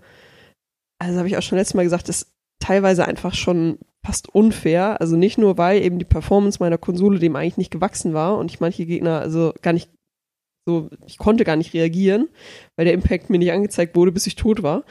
also 1.01 1.19
habe 1.19 1.27
ich 1.27 1.37
auch 1.37 1.43
schon 1.43 1.59
letztes 1.59 1.75
Mal 1.75 1.83
gesagt, 1.83 2.09
das 2.09 2.23
ist 2.23 2.33
teilweise 2.61 3.09
einfach 3.09 3.35
schon 3.35 3.81
fast 4.07 4.29
unfair. 4.29 5.01
Also 5.01 5.17
nicht 5.17 5.37
nur, 5.37 5.59
weil 5.59 5.83
eben 5.83 5.99
die 5.99 6.05
Performance 6.05 6.59
meiner 6.61 6.79
Konsole 6.79 7.19
dem 7.19 7.35
eigentlich 7.35 7.57
nicht 7.57 7.73
gewachsen 7.73 8.15
war 8.15 8.39
und 8.39 8.53
ich 8.53 8.61
manche 8.61 8.87
Gegner 8.87 9.19
also 9.19 9.53
gar 9.63 9.73
nicht 9.73 9.91
so, 10.67 10.89
ich 11.07 11.19
konnte 11.19 11.45
gar 11.45 11.57
nicht 11.57 11.75
reagieren, 11.75 12.29
weil 12.77 12.87
der 12.87 12.95
Impact 12.95 13.29
mir 13.29 13.39
nicht 13.39 13.53
angezeigt 13.53 13.95
wurde, 13.97 14.13
bis 14.13 14.27
ich 14.27 14.35
tot 14.35 14.63
war, 14.63 14.85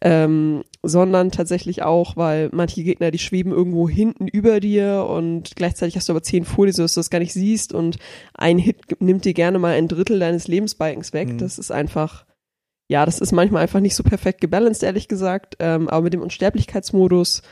ähm, 0.00 0.64
sondern 0.82 1.30
tatsächlich 1.30 1.82
auch, 1.82 2.16
weil 2.16 2.48
manche 2.52 2.82
Gegner, 2.82 3.10
die 3.10 3.18
schweben 3.18 3.52
irgendwo 3.52 3.88
hinten 3.88 4.26
über 4.26 4.58
dir 4.60 5.06
und 5.08 5.54
gleichzeitig 5.54 5.96
hast 5.96 6.08
du 6.08 6.14
aber 6.14 6.22
zehn 6.22 6.44
vor 6.44 6.64
dir, 6.64 6.72
sodass 6.72 6.94
du 6.94 7.00
das 7.00 7.10
gar 7.10 7.18
nicht 7.18 7.34
siehst 7.34 7.74
und 7.74 7.98
ein 8.32 8.56
Hit 8.58 9.00
nimmt 9.00 9.26
dir 9.26 9.34
gerne 9.34 9.58
mal 9.58 9.74
ein 9.74 9.88
Drittel 9.88 10.18
deines 10.18 10.48
Lebensbalkens 10.48 11.12
weg. 11.12 11.28
Mhm. 11.28 11.38
Das 11.38 11.58
ist 11.58 11.70
einfach, 11.70 12.24
ja, 12.88 13.04
das 13.04 13.20
ist 13.20 13.32
manchmal 13.32 13.62
einfach 13.62 13.80
nicht 13.80 13.96
so 13.96 14.02
perfekt 14.02 14.40
gebalanced, 14.40 14.82
ehrlich 14.82 15.08
gesagt, 15.08 15.56
ähm, 15.58 15.88
aber 15.88 16.04
mit 16.04 16.14
dem 16.14 16.22
Unsterblichkeitsmodus 16.22 17.42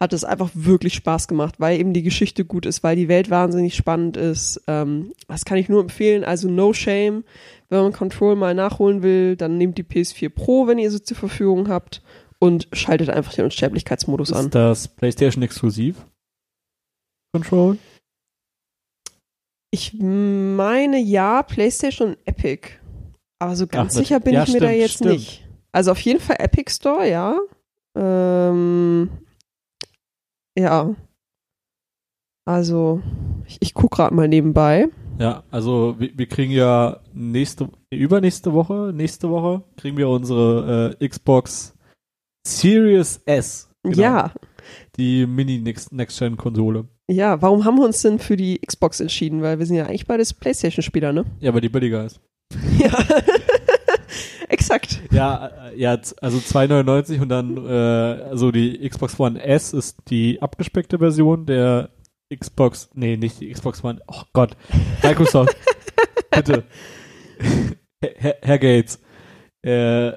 hat 0.00 0.14
es 0.14 0.24
einfach 0.24 0.50
wirklich 0.54 0.94
Spaß 0.94 1.28
gemacht, 1.28 1.56
weil 1.58 1.78
eben 1.78 1.92
die 1.92 2.02
Geschichte 2.02 2.46
gut 2.46 2.64
ist, 2.64 2.82
weil 2.82 2.96
die 2.96 3.08
Welt 3.08 3.28
wahnsinnig 3.28 3.76
spannend 3.76 4.16
ist. 4.16 4.62
Ähm, 4.66 5.12
das 5.28 5.44
kann 5.44 5.58
ich 5.58 5.68
nur 5.68 5.82
empfehlen. 5.82 6.24
Also 6.24 6.48
no 6.48 6.72
shame. 6.72 7.22
Wenn 7.68 7.82
man 7.82 7.92
Control 7.92 8.34
mal 8.34 8.54
nachholen 8.54 9.02
will, 9.02 9.36
dann 9.36 9.58
nehmt 9.58 9.76
die 9.76 9.84
PS4 9.84 10.30
Pro, 10.30 10.66
wenn 10.66 10.78
ihr 10.78 10.90
sie 10.90 11.02
zur 11.02 11.18
Verfügung 11.18 11.68
habt 11.68 12.02
und 12.38 12.66
schaltet 12.72 13.10
einfach 13.10 13.34
den 13.34 13.44
Unsterblichkeitsmodus 13.44 14.32
an. 14.32 14.46
Ist 14.46 14.54
das 14.54 14.88
PlayStation 14.88 15.42
exklusiv? 15.42 15.96
Control? 17.34 17.76
Ich 19.70 19.94
meine 20.00 20.98
ja, 20.98 21.42
PlayStation 21.42 22.08
und 22.08 22.18
Epic. 22.24 22.70
Aber 23.38 23.54
so 23.54 23.66
ganz 23.66 23.94
Ach, 23.94 23.98
sicher 23.98 24.18
bin 24.18 24.34
ja, 24.34 24.44
ich 24.44 24.52
mir 24.52 24.60
da 24.60 24.66
stimmt, 24.66 24.80
jetzt 24.80 24.94
stimmt. 24.94 25.10
nicht. 25.10 25.48
Also 25.72 25.92
auf 25.92 26.00
jeden 26.00 26.20
Fall 26.20 26.36
Epic 26.40 26.72
Store, 26.72 27.08
ja. 27.08 27.38
Ähm, 27.94 29.10
ja. 30.58 30.94
Also, 32.46 33.02
ich, 33.46 33.58
ich 33.60 33.74
guck 33.74 33.92
gerade 33.92 34.14
mal 34.14 34.28
nebenbei. 34.28 34.88
Ja, 35.18 35.44
also 35.50 35.96
wir, 35.98 36.16
wir 36.16 36.26
kriegen 36.26 36.50
ja 36.52 37.00
nächste, 37.12 37.68
übernächste 37.90 38.52
Woche, 38.54 38.92
nächste 38.94 39.28
Woche 39.30 39.62
kriegen 39.76 39.96
wir 39.98 40.08
unsere 40.08 40.96
äh, 41.00 41.08
Xbox 41.08 41.74
Series 42.46 43.20
S. 43.26 43.70
Genau. 43.82 43.98
Ja, 43.98 44.32
Die 44.96 45.26
Mini-Next-Gen-Konsole. 45.26 46.86
ja. 47.10 47.40
Warum 47.42 47.64
haben 47.64 47.76
wir 47.76 47.84
uns 47.84 48.02
denn 48.02 48.18
für 48.18 48.36
die 48.36 48.58
Xbox 48.60 49.00
entschieden? 49.00 49.42
Weil 49.42 49.58
wir 49.58 49.66
sind 49.66 49.76
ja 49.76 49.86
eigentlich 49.86 50.06
beides 50.06 50.32
PlayStation-Spieler, 50.34 51.12
ne? 51.12 51.24
Ja, 51.40 51.52
weil 51.54 51.60
die 51.60 51.68
billiger 51.68 52.04
ist. 52.06 52.20
Ja. 52.78 52.90
Exakt. 54.48 55.00
Ja, 55.12 55.46
äh, 55.68 55.78
ja, 55.78 55.92
also 56.20 56.38
2,99 56.38 57.20
und 57.20 57.28
dann, 57.28 57.56
äh, 57.66 57.70
also 57.70 58.50
die 58.50 58.88
Xbox 58.88 59.18
One 59.18 59.42
S 59.42 59.72
ist 59.72 59.98
die 60.08 60.40
abgespeckte 60.42 60.98
Version 60.98 61.46
der 61.46 61.90
Xbox, 62.34 62.90
nee, 62.94 63.16
nicht 63.16 63.40
die 63.40 63.50
Xbox 63.50 63.82
One, 63.84 64.00
oh 64.06 64.22
Gott, 64.32 64.56
Microsoft, 65.02 65.56
bitte. 66.30 66.64
Herr, 68.16 68.36
Herr 68.42 68.58
Gates, 68.58 69.00
äh, 69.62 70.12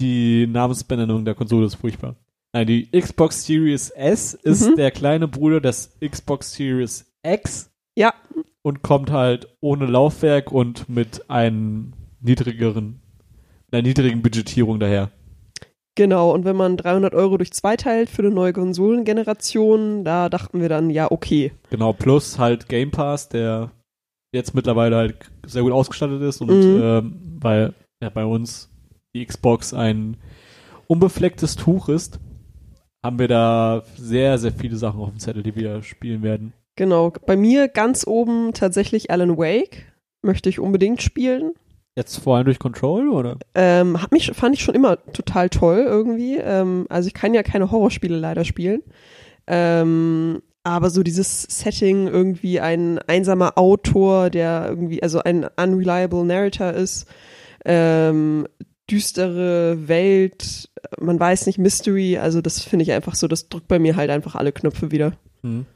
die 0.00 0.46
Namensbenennung 0.46 1.24
der 1.24 1.34
Konsole 1.34 1.66
ist 1.66 1.74
furchtbar. 1.76 2.16
Nein, 2.52 2.66
die 2.66 2.90
Xbox 2.90 3.44
Series 3.44 3.90
S 3.90 4.34
ist 4.34 4.68
Mhm. 4.70 4.76
der 4.76 4.90
kleine 4.90 5.28
Bruder 5.28 5.60
des 5.60 5.96
Xbox 6.04 6.52
Series 6.54 7.12
X. 7.22 7.70
Ja. 7.96 8.14
Und 8.62 8.82
kommt 8.82 9.10
halt 9.10 9.48
ohne 9.60 9.86
Laufwerk 9.86 10.50
und 10.52 10.88
mit 10.88 11.30
einem 11.30 11.92
niedrigeren, 12.20 13.00
einer 13.72 13.82
niedrigen 13.82 14.22
Budgetierung 14.22 14.80
daher. 14.80 15.10
Genau, 15.96 16.32
und 16.32 16.44
wenn 16.44 16.56
man 16.56 16.76
300 16.76 17.14
Euro 17.14 17.36
durch 17.36 17.52
zwei 17.52 17.76
teilt 17.76 18.08
für 18.08 18.22
eine 18.22 18.30
neue 18.30 18.52
Konsolengeneration, 18.52 20.04
da 20.04 20.28
dachten 20.28 20.60
wir 20.60 20.68
dann, 20.68 20.88
ja, 20.88 21.10
okay. 21.10 21.52
Genau, 21.70 21.92
plus 21.92 22.38
halt 22.38 22.68
Game 22.68 22.90
Pass, 22.90 23.28
der 23.28 23.70
jetzt 24.32 24.54
mittlerweile 24.54 24.96
halt 24.96 25.16
sehr 25.44 25.62
gut 25.62 25.72
ausgestattet 25.72 26.22
ist 26.22 26.40
und 26.40 26.48
Mhm. 26.50 26.80
ähm, 26.82 27.20
weil 27.40 27.74
ja 28.02 28.08
bei 28.08 28.24
uns 28.24 28.70
die 29.14 29.26
Xbox 29.26 29.74
ein 29.74 30.16
unbeflecktes 30.86 31.56
Tuch 31.56 31.88
ist, 31.88 32.20
haben 33.04 33.18
wir 33.18 33.28
da 33.28 33.82
sehr, 33.96 34.38
sehr 34.38 34.52
viele 34.52 34.76
Sachen 34.76 35.00
auf 35.00 35.10
dem 35.10 35.18
Zettel, 35.18 35.42
die 35.42 35.56
wir 35.56 35.82
spielen 35.82 36.22
werden. 36.22 36.52
Genau, 36.76 37.12
bei 37.26 37.36
mir 37.36 37.68
ganz 37.68 38.06
oben 38.06 38.52
tatsächlich 38.54 39.10
Alan 39.10 39.36
Wake. 39.36 39.86
Möchte 40.22 40.48
ich 40.48 40.60
unbedingt 40.60 41.02
spielen. 41.02 41.52
Jetzt 41.96 42.18
vor 42.18 42.36
allem 42.36 42.44
durch 42.44 42.58
Control, 42.58 43.08
oder? 43.08 43.36
Ähm, 43.54 44.00
hat 44.00 44.12
mich, 44.12 44.30
fand 44.32 44.54
ich 44.54 44.62
schon 44.62 44.74
immer 44.74 45.02
total 45.12 45.48
toll 45.48 45.84
irgendwie. 45.86 46.36
Ähm, 46.36 46.86
also 46.88 47.08
ich 47.08 47.14
kann 47.14 47.34
ja 47.34 47.42
keine 47.42 47.70
Horrorspiele 47.70 48.16
leider 48.16 48.44
spielen. 48.44 48.82
Ähm, 49.46 50.40
aber 50.62 50.90
so 50.90 51.02
dieses 51.02 51.42
Setting, 51.42 52.06
irgendwie 52.06 52.60
ein 52.60 52.98
einsamer 53.00 53.58
Autor, 53.58 54.30
der 54.30 54.66
irgendwie, 54.68 55.02
also 55.02 55.20
ein 55.22 55.46
unreliable 55.56 56.24
Narrator 56.24 56.72
ist, 56.72 57.06
ähm, 57.64 58.46
düstere 58.90 59.88
Welt, 59.88 60.70
man 60.98 61.18
weiß 61.18 61.46
nicht, 61.46 61.58
Mystery, 61.58 62.18
also 62.18 62.40
das 62.40 62.62
finde 62.62 62.82
ich 62.84 62.92
einfach 62.92 63.14
so, 63.14 63.26
das 63.28 63.48
drückt 63.48 63.68
bei 63.68 63.78
mir 63.78 63.96
halt 63.96 64.10
einfach 64.10 64.34
alle 64.34 64.52
Knöpfe 64.52 64.90
wieder. 64.90 65.12
Hm. 65.42 65.66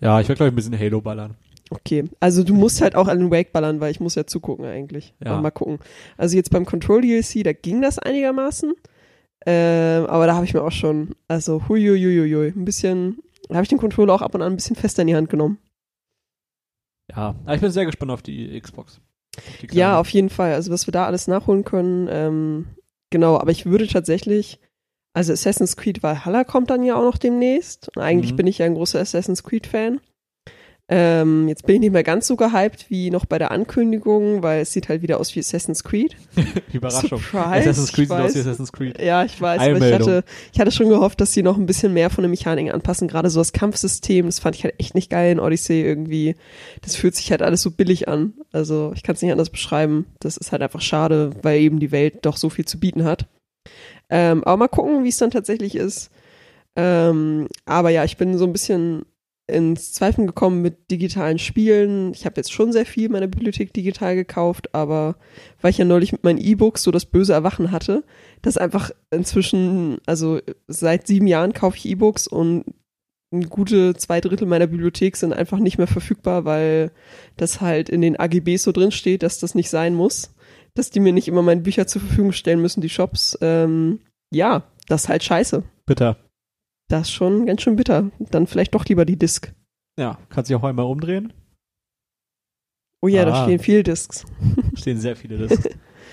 Ja, 0.00 0.20
ich 0.20 0.28
werde, 0.28 0.38
glaube 0.38 0.48
ich, 0.48 0.52
ein 0.52 0.56
bisschen 0.56 0.78
Halo 0.78 1.00
ballern. 1.00 1.36
Okay, 1.70 2.04
also 2.20 2.44
du 2.44 2.54
musst 2.54 2.80
halt 2.80 2.94
auch 2.94 3.08
Alan 3.08 3.30
Wake 3.30 3.52
ballern, 3.52 3.80
weil 3.80 3.90
ich 3.90 3.98
muss 4.00 4.14
ja 4.14 4.26
zugucken 4.26 4.64
eigentlich. 4.64 5.14
Ja. 5.24 5.40
Mal 5.40 5.50
gucken. 5.50 5.78
Also 6.16 6.36
jetzt 6.36 6.50
beim 6.50 6.64
Control 6.64 7.00
DLC, 7.00 7.42
da 7.42 7.52
ging 7.52 7.82
das 7.82 7.98
einigermaßen. 7.98 8.74
Ähm, 9.46 10.06
aber 10.06 10.26
da 10.26 10.34
habe 10.34 10.44
ich 10.44 10.54
mir 10.54 10.62
auch 10.62 10.72
schon, 10.72 11.14
also 11.28 11.68
huiuiuiui, 11.68 12.48
ein 12.54 12.64
bisschen, 12.64 13.18
da 13.48 13.56
habe 13.56 13.62
ich 13.64 13.68
den 13.68 13.78
Controller 13.78 14.14
auch 14.14 14.22
ab 14.22 14.34
und 14.34 14.42
an 14.42 14.52
ein 14.52 14.56
bisschen 14.56 14.76
fester 14.76 15.02
in 15.02 15.08
die 15.08 15.16
Hand 15.16 15.28
genommen. 15.30 15.58
Ja, 17.14 17.34
ich 17.52 17.60
bin 17.60 17.70
sehr 17.70 17.86
gespannt 17.86 18.10
auf 18.10 18.22
die 18.22 18.60
Xbox. 18.60 19.00
Auf 19.36 19.44
die 19.58 19.76
Ja, 19.76 19.98
auf 20.00 20.08
jeden 20.10 20.30
Fall. 20.30 20.54
Also 20.54 20.72
was 20.72 20.86
wir 20.88 20.92
da 20.92 21.06
alles 21.06 21.28
nachholen 21.28 21.64
können, 21.64 22.08
ähm, 22.10 22.66
genau, 23.10 23.38
aber 23.38 23.50
ich 23.52 23.66
würde 23.66 23.86
tatsächlich, 23.86 24.58
also 25.14 25.32
Assassin's 25.32 25.76
Creed 25.76 26.02
Valhalla 26.02 26.44
kommt 26.44 26.70
dann 26.70 26.82
ja 26.82 26.96
auch 26.96 27.04
noch 27.04 27.18
demnächst. 27.18 27.90
Und 27.96 28.02
eigentlich 28.02 28.32
Mhm. 28.32 28.36
bin 28.36 28.46
ich 28.48 28.58
ja 28.58 28.66
ein 28.66 28.74
großer 28.74 28.98
Assassin's 29.00 29.44
Creed-Fan. 29.44 30.00
Ähm, 30.88 31.48
jetzt 31.48 31.66
bin 31.66 31.76
ich 31.76 31.80
nicht 31.80 31.92
mehr 31.92 32.04
ganz 32.04 32.28
so 32.28 32.36
gehypt 32.36 32.86
wie 32.90 33.10
noch 33.10 33.24
bei 33.24 33.38
der 33.38 33.50
Ankündigung, 33.50 34.44
weil 34.44 34.60
es 34.60 34.72
sieht 34.72 34.88
halt 34.88 35.02
wieder 35.02 35.18
aus 35.18 35.34
wie 35.34 35.40
Assassin's 35.40 35.82
Creed. 35.82 36.14
Überraschung. 36.72 37.18
Surprise, 37.18 37.70
Assassin's 37.70 37.92
Creed 37.92 38.08
sieht 38.08 38.16
aus 38.16 38.34
wie. 38.36 38.38
Assassin's 38.38 38.72
Creed. 38.72 39.02
Ja, 39.02 39.24
ich 39.24 39.40
weiß, 39.40 39.62
aber 39.62 39.76
ich 39.78 39.92
hatte, 39.92 40.24
ich 40.52 40.60
hatte 40.60 40.70
schon 40.70 40.88
gehofft, 40.88 41.20
dass 41.20 41.32
sie 41.32 41.42
noch 41.42 41.56
ein 41.56 41.66
bisschen 41.66 41.92
mehr 41.92 42.08
von 42.08 42.22
den 42.22 42.30
Mechaniken 42.30 42.70
anpassen. 42.72 43.08
Gerade 43.08 43.30
so 43.30 43.40
das 43.40 43.52
Kampfsystem, 43.52 44.26
das 44.26 44.38
fand 44.38 44.54
ich 44.54 44.62
halt 44.62 44.74
echt 44.78 44.94
nicht 44.94 45.10
geil 45.10 45.32
in 45.32 45.40
Odyssey 45.40 45.82
irgendwie. 45.82 46.36
Das 46.82 46.94
fühlt 46.94 47.16
sich 47.16 47.32
halt 47.32 47.42
alles 47.42 47.62
so 47.62 47.72
billig 47.72 48.06
an. 48.06 48.34
Also 48.52 48.92
ich 48.94 49.02
kann 49.02 49.16
es 49.16 49.22
nicht 49.22 49.32
anders 49.32 49.50
beschreiben. 49.50 50.06
Das 50.20 50.36
ist 50.36 50.52
halt 50.52 50.62
einfach 50.62 50.80
schade, 50.80 51.30
weil 51.42 51.58
eben 51.58 51.80
die 51.80 51.90
Welt 51.90 52.24
doch 52.24 52.36
so 52.36 52.48
viel 52.48 52.64
zu 52.64 52.78
bieten 52.78 53.02
hat. 53.02 53.26
Ähm, 54.08 54.44
aber 54.44 54.56
mal 54.56 54.68
gucken, 54.68 55.02
wie 55.02 55.08
es 55.08 55.18
dann 55.18 55.32
tatsächlich 55.32 55.74
ist. 55.74 56.10
Ähm, 56.76 57.48
aber 57.64 57.90
ja, 57.90 58.04
ich 58.04 58.16
bin 58.16 58.38
so 58.38 58.44
ein 58.44 58.52
bisschen 58.52 59.04
ins 59.48 59.92
Zweifeln 59.92 60.26
gekommen 60.26 60.60
mit 60.60 60.90
digitalen 60.90 61.38
Spielen. 61.38 62.12
Ich 62.12 62.26
habe 62.26 62.36
jetzt 62.36 62.52
schon 62.52 62.72
sehr 62.72 62.86
viel 62.86 63.08
meiner 63.08 63.28
Bibliothek 63.28 63.72
digital 63.72 64.16
gekauft, 64.16 64.74
aber 64.74 65.16
weil 65.60 65.70
ich 65.70 65.78
ja 65.78 65.84
neulich 65.84 66.12
mit 66.12 66.24
meinen 66.24 66.38
E-Books 66.38 66.82
so 66.82 66.90
das 66.90 67.06
böse 67.06 67.32
Erwachen 67.32 67.70
hatte, 67.70 68.02
dass 68.42 68.56
einfach 68.56 68.90
inzwischen, 69.10 69.98
also 70.06 70.40
seit 70.66 71.06
sieben 71.06 71.28
Jahren 71.28 71.52
kaufe 71.52 71.76
ich 71.76 71.86
E-Books 71.86 72.26
und 72.26 72.64
gute 73.48 73.94
zwei 73.94 74.20
Drittel 74.20 74.46
meiner 74.46 74.66
Bibliothek 74.66 75.16
sind 75.16 75.32
einfach 75.32 75.58
nicht 75.58 75.78
mehr 75.78 75.86
verfügbar, 75.86 76.44
weil 76.44 76.90
das 77.36 77.60
halt 77.60 77.88
in 77.88 78.00
den 78.00 78.18
AGBs 78.18 78.64
so 78.64 78.72
drin 78.72 78.92
steht, 78.92 79.22
dass 79.22 79.38
das 79.38 79.54
nicht 79.54 79.70
sein 79.70 79.94
muss, 79.94 80.34
dass 80.74 80.90
die 80.90 81.00
mir 81.00 81.12
nicht 81.12 81.28
immer 81.28 81.42
meine 81.42 81.60
Bücher 81.60 81.86
zur 81.86 82.02
Verfügung 82.02 82.32
stellen 82.32 82.62
müssen, 82.62 82.80
die 82.80 82.88
Shops. 82.88 83.38
Ähm, 83.40 84.00
ja, 84.32 84.64
das 84.88 85.04
ist 85.04 85.08
halt 85.08 85.24
scheiße. 85.24 85.62
Bitter. 85.86 86.16
Das 86.88 87.02
ist 87.08 87.12
schon 87.12 87.46
ganz 87.46 87.62
schön 87.62 87.76
bitter. 87.76 88.10
Dann 88.18 88.46
vielleicht 88.46 88.74
doch 88.74 88.84
lieber 88.84 89.04
die 89.04 89.18
Disc. 89.18 89.52
Ja, 89.98 90.18
kannst 90.28 90.50
dich 90.50 90.56
auch 90.56 90.64
einmal 90.64 90.86
umdrehen. 90.86 91.32
Oh 93.02 93.08
ja, 93.08 93.24
da 93.24 93.32
Ah. 93.32 93.44
stehen 93.44 93.58
viel 93.58 93.82
Discs. 93.82 94.24
Stehen 94.74 94.98
sehr 94.98 95.16
viele 95.16 95.36
Discs. 95.38 95.68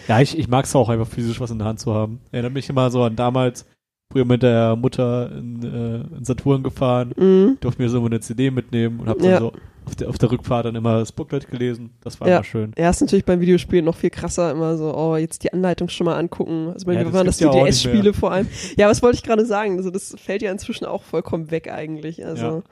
ja, 0.07 0.19
ich, 0.21 0.37
ich 0.37 0.47
mag 0.47 0.65
es 0.65 0.75
auch 0.75 0.89
einfach 0.89 1.07
physisch 1.07 1.39
was 1.39 1.51
in 1.51 1.59
der 1.59 1.67
Hand 1.67 1.79
zu 1.79 1.93
haben. 1.93 2.19
Erinnert 2.31 2.53
mich 2.53 2.69
immer 2.69 2.89
so 2.91 3.03
an 3.03 3.15
damals, 3.15 3.65
früher 4.11 4.25
mit 4.25 4.43
der 4.43 4.75
Mutter 4.75 5.31
in, 5.31 5.63
äh, 5.63 6.17
in 6.17 6.23
Saturn 6.25 6.61
gefahren, 6.63 7.13
Mhm. 7.17 7.57
durfte 7.61 7.81
mir 7.81 7.89
so 7.89 8.03
eine 8.05 8.19
CD 8.19 8.51
mitnehmen 8.51 8.99
und 8.99 9.07
hab 9.09 9.17
dann 9.19 9.29
Ja. 9.29 9.39
so 9.39 9.53
auf 9.85 9.95
der, 9.95 10.09
auf 10.09 10.17
der 10.17 10.31
Rückfahrt 10.31 10.65
dann 10.65 10.75
immer 10.75 10.99
das 10.99 11.11
Booklet 11.11 11.49
gelesen. 11.49 11.91
Das 12.01 12.19
war 12.21 12.27
Ja. 12.27 12.35
immer 12.37 12.43
schön. 12.43 12.71
Ja, 12.77 12.89
ist 12.89 13.01
natürlich 13.01 13.25
beim 13.25 13.39
Videospiel 13.41 13.81
noch 13.81 13.95
viel 13.95 14.09
krasser, 14.09 14.51
immer 14.51 14.77
so, 14.77 14.95
oh, 14.95 15.15
jetzt 15.17 15.43
die 15.43 15.51
Anleitung 15.53 15.89
schon 15.89 16.05
mal 16.05 16.17
angucken. 16.17 16.69
Also 16.73 16.85
bei 16.85 16.93
Ja, 16.93 16.99
mir 16.99 17.05
das 17.05 17.13
waren 17.13 17.25
das 17.25 17.37
die 17.37 17.43
ja 17.45 17.51
DS-Spiele 17.51 18.13
vor 18.13 18.31
allem. 18.31 18.47
Ja, 18.77 18.87
was 18.87 19.01
wollte 19.03 19.17
ich 19.17 19.23
gerade 19.23 19.45
sagen? 19.45 19.77
Also 19.77 19.89
das 19.91 20.15
fällt 20.17 20.41
ja 20.41 20.51
inzwischen 20.51 20.85
auch 20.85 21.03
vollkommen 21.03 21.51
weg 21.51 21.71
eigentlich. 21.71 22.25
Also 22.25 22.63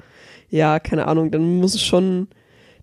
ja, 0.50 0.80
keine 0.80 1.08
Ahnung, 1.08 1.32
dann 1.32 1.58
muss 1.60 1.75
es 1.75 1.82
schon, 1.84 2.27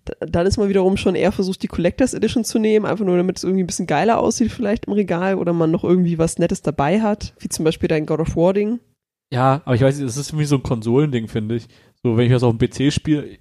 da- 0.05 0.25
dann 0.25 0.47
ist 0.47 0.57
man 0.57 0.69
wiederum 0.69 0.97
schon 0.97 1.15
eher 1.15 1.31
versucht, 1.31 1.61
die 1.61 1.67
Collectors 1.67 2.13
Edition 2.13 2.43
zu 2.43 2.57
nehmen, 2.59 2.85
einfach 2.85 3.05
nur 3.05 3.17
damit 3.17 3.37
es 3.37 3.43
irgendwie 3.43 3.63
ein 3.63 3.67
bisschen 3.67 3.87
geiler 3.87 4.19
aussieht 4.19 4.51
vielleicht 4.51 4.85
im 4.85 4.93
Regal 4.93 5.35
oder 5.35 5.53
man 5.53 5.69
noch 5.71 5.83
irgendwie 5.83 6.17
was 6.17 6.39
Nettes 6.39 6.61
dabei 6.61 7.01
hat, 7.01 7.33
wie 7.39 7.49
zum 7.49 7.65
Beispiel 7.65 7.87
dein 7.87 8.05
God 8.05 8.19
of 8.21 8.35
War 8.35 8.53
Ding. 8.53 8.79
Ja, 9.31 9.61
aber 9.65 9.75
ich 9.75 9.81
weiß 9.81 9.97
nicht, 9.97 10.07
das 10.09 10.17
ist 10.17 10.33
mich 10.33 10.47
so 10.47 10.55
ein 10.55 10.63
Konsolending, 10.63 11.27
finde 11.27 11.55
ich. 11.55 11.67
So, 12.01 12.17
wenn 12.17 12.25
ich 12.25 12.31
das 12.31 12.41
auf 12.43 12.55
dem 12.57 12.67
PC 12.67 12.91
spiele, 12.91 13.37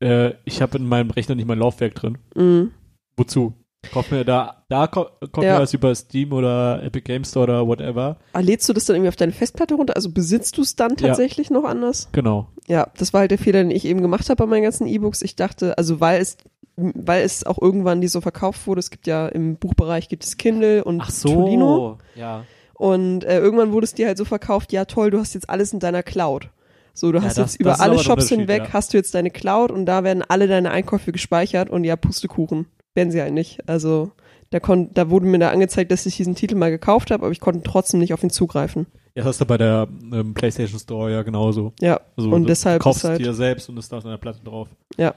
äh, 0.00 0.32
ich 0.44 0.62
habe 0.62 0.78
in 0.78 0.86
meinem 0.88 1.10
Rechner 1.10 1.34
nicht 1.34 1.48
mein 1.48 1.58
Laufwerk 1.58 1.94
drin. 1.94 2.18
Mhm. 2.34 2.72
Wozu? 3.16 3.54
Kauf 3.92 4.10
mir 4.10 4.24
da, 4.24 4.64
da 4.68 4.86
ko- 4.88 5.06
kommt 5.32 5.46
Ja. 5.46 5.54
mir 5.54 5.60
das 5.60 5.72
über 5.72 5.94
Steam 5.94 6.32
oder 6.32 6.82
Epic 6.82 7.02
Game 7.04 7.24
Store 7.24 7.44
oder 7.44 7.66
whatever. 7.66 8.16
Ah, 8.32 8.40
Lädst 8.40 8.68
du 8.68 8.72
das 8.72 8.84
dann 8.86 8.96
irgendwie 8.96 9.08
auf 9.10 9.16
deine 9.16 9.32
Festplatte 9.32 9.74
runter? 9.74 9.94
Also 9.96 10.10
besitzt 10.10 10.58
du 10.58 10.62
es 10.62 10.74
dann 10.74 10.92
Ja. 10.98 11.08
tatsächlich 11.08 11.48
noch 11.50 11.64
anders? 11.64 12.08
Genau. 12.12 12.48
Ja, 12.66 12.88
das 12.98 13.12
war 13.12 13.20
halt 13.20 13.30
der 13.30 13.38
Fehler, 13.38 13.60
den 13.62 13.70
ich 13.70 13.84
eben 13.84 14.02
gemacht 14.02 14.28
habe 14.28 14.44
bei 14.44 14.46
meinen 14.50 14.64
ganzen 14.64 14.86
E-Books. 14.88 15.22
Ich 15.22 15.36
dachte, 15.36 15.78
also 15.78 16.00
weil 16.00 16.20
es, 16.20 16.36
weil 16.76 17.22
es 17.22 17.46
auch 17.46 17.60
irgendwann 17.62 18.00
die 18.00 18.08
so 18.08 18.20
verkauft 18.20 18.66
wurde, 18.66 18.80
es 18.80 18.90
gibt 18.90 19.06
ja 19.06 19.28
im 19.28 19.56
Buchbereich 19.56 20.08
gibt 20.08 20.24
es 20.24 20.36
Kindle 20.36 20.82
und 20.84 21.00
Ach 21.00 21.10
so. 21.10 21.28
Tolino 21.28 21.98
Ja. 22.16 22.44
und 22.74 23.24
äh, 23.24 23.38
irgendwann 23.38 23.72
wurde 23.72 23.84
es 23.84 23.94
dir 23.94 24.06
halt 24.08 24.18
so 24.18 24.24
verkauft, 24.24 24.72
ja 24.72 24.84
toll, 24.86 25.10
du 25.10 25.18
hast 25.18 25.34
jetzt 25.34 25.48
alles 25.48 25.72
in 25.72 25.78
deiner 25.78 26.02
Cloud. 26.02 26.50
So, 26.98 27.12
du 27.12 27.18
Ja, 27.18 27.24
hast 27.24 27.38
das- 27.38 27.52
jetzt 27.52 27.60
über 27.60 27.80
alle 27.80 27.98
Shops 27.98 28.28
hinweg, 28.28 28.64
ja. 28.64 28.72
hast 28.72 28.92
du 28.92 28.96
jetzt 28.98 29.14
deine 29.14 29.30
Cloud 29.30 29.70
und 29.70 29.86
da 29.86 30.02
werden 30.04 30.22
alle 30.26 30.48
deine 30.48 30.70
Einkäufe 30.70 31.12
gespeichert 31.12 31.70
und 31.70 31.84
ja, 31.84 31.96
Pustekuchen. 31.96 32.66
Werden 32.94 33.10
sie 33.12 33.20
halt 33.22 33.32
nicht. 33.32 33.68
Also 33.68 34.10
da, 34.50 34.58
kon 34.60 34.92
da 34.94 35.08
wurde 35.10 35.26
mir 35.26 35.38
da 35.38 35.50
angezeigt, 35.50 35.92
dass 35.92 36.06
ich 36.06 36.16
diesen 36.16 36.34
Titel 36.34 36.56
mal 36.56 36.70
gekauft 36.70 37.10
habe, 37.10 37.22
aber 37.24 37.32
ich 37.32 37.38
konnte 37.40 37.62
trotzdem 37.62 38.00
nicht 38.00 38.12
auf 38.14 38.22
ihn 38.24 38.30
zugreifen. 38.30 38.86
Ja, 39.14 39.22
das 39.22 39.26
hast 39.26 39.40
du 39.40 39.46
bei 39.46 39.58
der 39.58 39.86
ähm, 40.12 40.34
PlayStation 40.34 40.78
Store 40.80 41.12
ja 41.12 41.22
genauso. 41.22 41.72
Ja, 41.80 42.00
Also, 42.16 42.30
und 42.30 42.42
du 42.42 42.48
deshalb 42.48 42.82
kaufst 42.82 43.04
ist 43.04 43.10
halt, 43.10 43.20
dir 43.20 43.34
selbst 43.34 43.68
und 43.68 43.76
ist 43.76 43.92
da 43.92 43.98
auf 43.98 44.02
deiner 44.04 44.18
Platte 44.18 44.42
drauf. 44.42 44.68
Ja. 44.96 45.14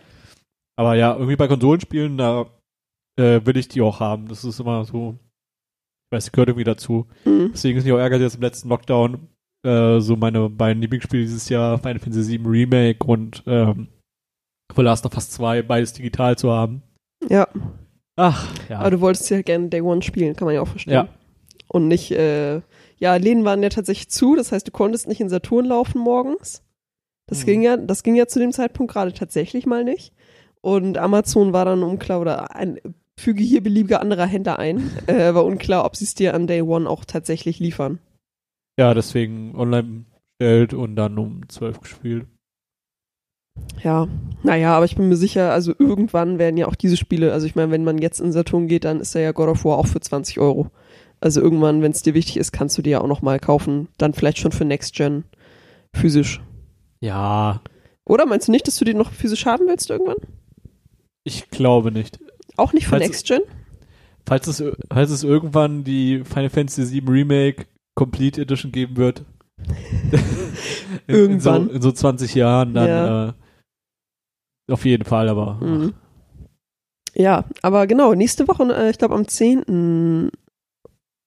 Aber 0.75 0.95
ja, 0.95 1.13
irgendwie 1.15 1.35
bei 1.35 1.47
Konsolenspielen, 1.47 2.17
da 2.17 2.45
äh, 3.19 3.41
will 3.45 3.57
ich 3.57 3.67
die 3.67 3.81
auch 3.81 3.99
haben. 3.99 4.27
Das 4.27 4.43
ist 4.43 4.59
immer 4.59 4.85
so, 4.85 5.15
ich 6.11 6.15
weiß, 6.17 6.31
gehört 6.31 6.49
irgendwie 6.49 6.63
dazu. 6.63 7.07
Mhm. 7.25 7.51
Deswegen 7.53 7.77
ist 7.77 7.83
mich 7.85 7.93
auch 7.93 7.97
ärgert 7.99 8.21
jetzt 8.21 8.35
im 8.35 8.41
letzten 8.41 8.69
Lockdown 8.69 9.27
äh, 9.63 9.99
so 9.99 10.15
meine 10.15 10.49
beiden 10.49 10.81
Lieblingsspiele 10.81 11.23
dieses 11.23 11.49
Jahr, 11.49 11.77
Final 11.79 11.99
Fantasy 11.99 12.37
VII 12.39 12.47
Remake 12.47 13.03
und 13.05 13.43
ähm, 13.47 13.87
The 14.75 14.81
Last 14.81 15.05
of 15.05 15.13
Us 15.15 15.29
2, 15.31 15.61
beides 15.63 15.93
digital 15.93 16.37
zu 16.37 16.51
haben. 16.51 16.81
ja. 17.29 17.47
Ach, 18.17 18.53
ja. 18.69 18.79
Aber 18.79 18.91
du 18.91 18.99
wolltest 19.01 19.29
ja 19.29 19.41
gerne 19.41 19.69
Day 19.69 19.81
One 19.81 20.01
spielen, 20.01 20.35
kann 20.35 20.45
man 20.45 20.53
ja 20.53 20.61
auch 20.61 20.67
verstehen. 20.67 20.93
Ja. 20.93 21.07
Und 21.69 21.87
nicht, 21.87 22.11
äh, 22.11 22.61
ja, 22.97 23.15
Läden 23.15 23.45
waren 23.45 23.63
ja 23.63 23.69
tatsächlich 23.69 24.09
zu, 24.09 24.35
das 24.35 24.51
heißt, 24.51 24.67
du 24.67 24.71
konntest 24.71 25.07
nicht 25.07 25.21
in 25.21 25.29
Saturn 25.29 25.65
laufen 25.65 25.99
morgens. 26.01 26.61
Das 27.27 27.41
Mhm. 27.41 27.45
ging 27.45 27.61
ja, 27.63 27.77
das 27.77 28.03
ging 28.03 28.15
ja 28.15 28.27
zu 28.27 28.39
dem 28.39 28.51
Zeitpunkt 28.51 28.91
gerade 28.91 29.13
tatsächlich 29.13 29.65
mal 29.65 29.85
nicht. 29.85 30.13
Und 30.59 30.97
Amazon 30.97 31.53
war 31.53 31.63
dann 31.65 31.81
unklar 31.83 32.19
oder 32.19 32.53
ein, 32.55 32.79
füge 33.17 33.41
hier 33.43 33.63
beliebige 33.63 34.01
andere 34.01 34.27
Händler 34.27 34.59
ein, 34.59 34.91
äh, 35.07 35.33
war 35.33 35.45
unklar, 35.45 35.85
ob 35.85 35.95
sie 35.95 36.03
es 36.03 36.13
dir 36.13 36.33
an 36.35 36.45
Day 36.47 36.61
One 36.61 36.87
auch 36.89 37.05
tatsächlich 37.05 37.59
liefern. 37.59 37.99
Ja, 38.79 38.93
deswegen 38.93 39.55
online 39.55 40.05
bestellt 40.39 40.73
und 40.73 40.95
dann 40.95 41.17
um 41.17 41.47
12 41.49 41.79
gespielt. 41.81 42.27
Ja, 43.83 44.07
naja, 44.43 44.75
aber 44.75 44.85
ich 44.85 44.95
bin 44.95 45.09
mir 45.09 45.17
sicher, 45.17 45.51
also 45.51 45.73
irgendwann 45.77 46.39
werden 46.39 46.57
ja 46.57 46.67
auch 46.67 46.75
diese 46.75 46.97
Spiele, 46.97 47.33
also 47.33 47.45
ich 47.45 47.55
meine, 47.55 47.71
wenn 47.71 47.83
man 47.83 47.97
jetzt 47.97 48.21
in 48.21 48.31
Saturn 48.31 48.67
geht, 48.67 48.85
dann 48.85 49.01
ist 49.01 49.13
da 49.13 49.19
ja 49.19 49.33
God 49.33 49.49
of 49.49 49.65
War 49.65 49.77
auch 49.77 49.87
für 49.87 49.99
20 49.99 50.39
Euro. 50.39 50.71
Also 51.19 51.41
irgendwann, 51.41 51.81
wenn 51.81 51.91
es 51.91 52.01
dir 52.01 52.13
wichtig 52.13 52.37
ist, 52.37 52.51
kannst 52.51 52.77
du 52.77 52.81
dir 52.81 52.89
ja 52.91 53.01
auch 53.01 53.07
nochmal 53.07 53.39
kaufen. 53.39 53.89
Dann 53.97 54.13
vielleicht 54.13 54.39
schon 54.39 54.51
für 54.51 54.65
Next 54.65 54.95
Gen 54.95 55.25
physisch. 55.93 56.41
Ja, 57.01 57.61
Oder 58.05 58.25
meinst 58.25 58.47
du 58.47 58.51
nicht, 58.51 58.65
dass 58.67 58.77
du 58.77 58.85
den 58.85 58.97
noch 58.97 59.11
physisch 59.11 59.45
haben 59.45 59.67
willst 59.67 59.89
irgendwann? 59.89 60.17
ich 61.23 61.49
glaube 61.51 61.91
nicht. 61.91 62.19
Auch 62.57 62.73
nicht 62.73 62.85
für 62.85 62.91
Falls- 62.91 63.03
Next 63.07 63.27
Gen? 63.27 63.41
Falls 64.25 64.47
es, 64.47 64.63
falls 64.91 65.11
es 65.11 65.23
irgendwann 65.23 65.83
die 65.83 66.23
Final 66.23 66.49
Fantasy 66.49 66.91
VII 66.93 67.09
Remake 67.09 67.65
Complete 68.01 68.41
Edition 68.41 68.71
geben 68.71 68.97
wird. 68.97 69.25
in, 71.07 71.15
Irgendwann. 71.15 71.63
In 71.63 71.67
so, 71.69 71.75
in 71.75 71.81
so 71.83 71.91
20 71.91 72.33
Jahren 72.33 72.73
dann 72.73 72.87
Ja. 72.87 73.29
äh, 73.29 73.33
auf 74.71 74.85
jeden 74.85 75.03
Fall, 75.05 75.29
aber 75.29 75.59
Mhm. 75.61 75.93
Ja, 77.13 77.43
aber 77.61 77.85
genau, 77.87 78.13
nächste 78.15 78.47
Woche, 78.47 78.63
äh, 78.73 78.89
ich 78.89 78.97
glaube 78.97 79.13
am 79.15 79.27
10. 79.27 80.31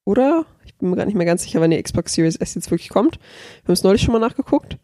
Oder? 0.07 0.47
Ich 0.65 0.75
bin 0.77 0.91
mir 0.91 0.97
gar 0.97 1.05
nicht 1.05 1.15
mehr 1.15 1.27
ganz 1.27 1.43
sicher, 1.43 1.61
wann 1.61 1.71
die 1.71 1.81
Xbox 1.83 2.15
Series 2.15 2.37
S 2.37 2.55
jetzt 2.57 2.71
wirklich 2.71 2.89
kommt. 2.89 3.19
Wir 3.63 3.69
haben 3.69 3.73
es 3.75 3.85
neulich 3.85 4.03
schon 4.03 4.13
mal 4.13 4.19
nachgeguckt. 4.19 4.79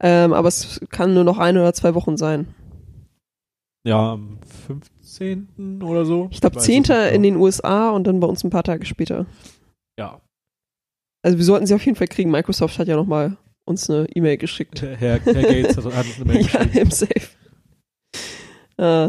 Ähm, 0.00 0.32
aber 0.32 0.48
es 0.48 0.80
kann 0.90 1.14
nur 1.14 1.24
noch 1.24 1.38
ein 1.38 1.56
oder 1.58 1.72
zwei 1.74 1.94
Wochen 1.94 2.16
sein. 2.16 2.54
ja, 3.86 4.12
am 4.12 4.38
15. 4.66 5.82
oder 5.82 6.04
so. 6.06 6.28
Ich 6.30 6.40
glaube 6.40 6.56
weiß 6.56 6.64
10. 6.64 6.82
es 6.84 6.88
nicht 6.88 6.98
in 6.98 7.22
genau. 7.22 7.22
den 7.22 7.36
USA 7.36 7.90
und 7.90 8.06
dann 8.06 8.20
bei 8.20 8.26
uns 8.26 8.42
ein 8.44 8.50
paar 8.50 8.62
Tage 8.64 8.86
später. 8.86 9.26
Ja, 9.98 10.20
Also 11.26 11.38
wir 11.38 11.44
sollten 11.44 11.66
sie 11.66 11.74
auf 11.74 11.84
jeden 11.84 11.96
Fall 11.96 12.06
kriegen. 12.06 12.30
Microsoft 12.30 12.78
hat 12.78 12.86
ja 12.86 12.94
noch 12.94 13.08
mal 13.08 13.36
uns 13.64 13.90
eine 13.90 14.06
E-Mail 14.14 14.36
geschickt. 14.36 14.80
Herr, 14.80 14.96
Herr 14.96 15.18
Gates 15.18 15.76
hat, 15.76 15.84
uns 15.84 15.94
eine 15.96 16.24
Mail 16.24 16.42
ja, 16.42 16.62
geschrieben. 16.62 16.78
im 16.78 16.90
Safe. 16.92 17.26
Äh, 18.78 19.08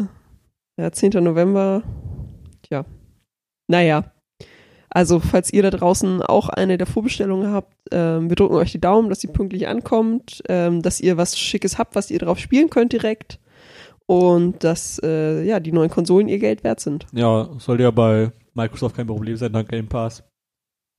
ja, 0.81 0.91
10. 0.91 1.23
November. 1.23 1.83
Tja. 2.63 2.85
Naja. 3.67 4.11
Also, 4.89 5.19
falls 5.19 5.53
ihr 5.53 5.61
da 5.61 5.69
draußen 5.69 6.23
auch 6.23 6.49
eine 6.49 6.79
der 6.79 6.87
Vorbestellungen 6.87 7.51
habt, 7.51 7.75
ähm, 7.91 8.29
wir 8.29 8.35
drücken 8.35 8.55
euch 8.55 8.71
die 8.71 8.81
Daumen, 8.81 9.09
dass 9.09 9.21
sie 9.21 9.27
pünktlich 9.27 9.67
ankommt, 9.67 10.41
ähm, 10.49 10.81
dass 10.81 10.99
ihr 10.99 11.17
was 11.17 11.37
Schickes 11.37 11.77
habt, 11.77 11.93
was 11.93 12.09
ihr 12.09 12.17
drauf 12.17 12.39
spielen 12.39 12.71
könnt 12.71 12.93
direkt 12.93 13.39
und 14.07 14.63
dass 14.63 14.99
äh, 15.03 15.43
ja 15.43 15.59
die 15.59 15.71
neuen 15.71 15.91
Konsolen 15.91 16.29
ihr 16.29 16.39
Geld 16.39 16.63
wert 16.63 16.79
sind. 16.79 17.05
Ja, 17.13 17.47
sollte 17.59 17.83
ja 17.83 17.91
bei 17.91 18.31
Microsoft 18.55 18.95
kein 18.95 19.05
Problem 19.05 19.37
sein, 19.37 19.53
dank 19.53 19.69
Game 19.69 19.87
Pass. 19.87 20.23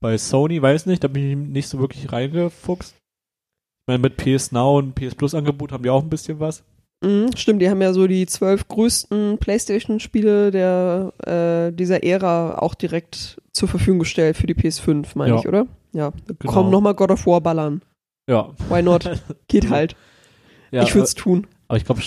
Bei 0.00 0.17
Sony, 0.17 0.61
weiß 0.62 0.87
nicht, 0.87 1.02
da 1.02 1.09
bin 1.09 1.31
ich 1.31 1.37
nicht 1.37 1.69
so 1.69 1.78
wirklich 1.81 2.12
reingefuchst. 2.12 2.95
Ich 2.95 3.87
meine, 3.88 4.00
mit 4.00 4.17
PS 4.17 4.52
Now 4.52 4.78
und 4.78 4.95
PS 4.95 5.14
Plus 5.14 5.35
Angebot 5.35 5.73
haben 5.73 5.83
wir 5.85 5.93
auch 5.95 6.02
ein 6.02 6.11
bisschen 6.11 6.38
was. 6.40 6.62
Mhm, 7.05 7.31
stimmt, 7.37 7.62
die 7.62 7.71
haben 7.71 7.81
ja 7.81 7.93
so 7.93 8.07
die 8.07 8.26
zwölf 8.26 8.67
größten 8.69 9.38
PlayStation-Spiele 9.38 10.50
der 10.50 11.12
äh, 11.25 11.73
dieser 11.73 12.02
Ära 12.05 12.59
auch 12.59 12.75
direkt 12.75 13.40
zur 13.52 13.69
Verfügung 13.69 14.00
gestellt 14.00 14.37
für 14.37 14.47
die 14.49 14.55
PS5, 14.55 15.07
meine 15.14 15.35
Ja. 15.35 15.40
ich, 15.40 15.49
oder? 15.49 15.67
Ja, 15.93 16.12
Genau. 16.26 16.52
komm 16.52 16.71
nochmal 16.71 16.95
God 16.95 17.12
of 17.12 17.26
War 17.26 17.40
ballern. 17.40 17.83
Ja. 18.28 18.52
Why 18.69 18.83
not? 18.83 19.09
Geht 19.49 19.71
halt. 19.71 19.97
ja 20.71 20.83
ich 20.83 20.95
würde 20.95 21.05
es 21.05 21.14
tun. 21.14 21.47
Aber 21.69 21.76
ich 21.78 21.85
glaube, 21.85 22.02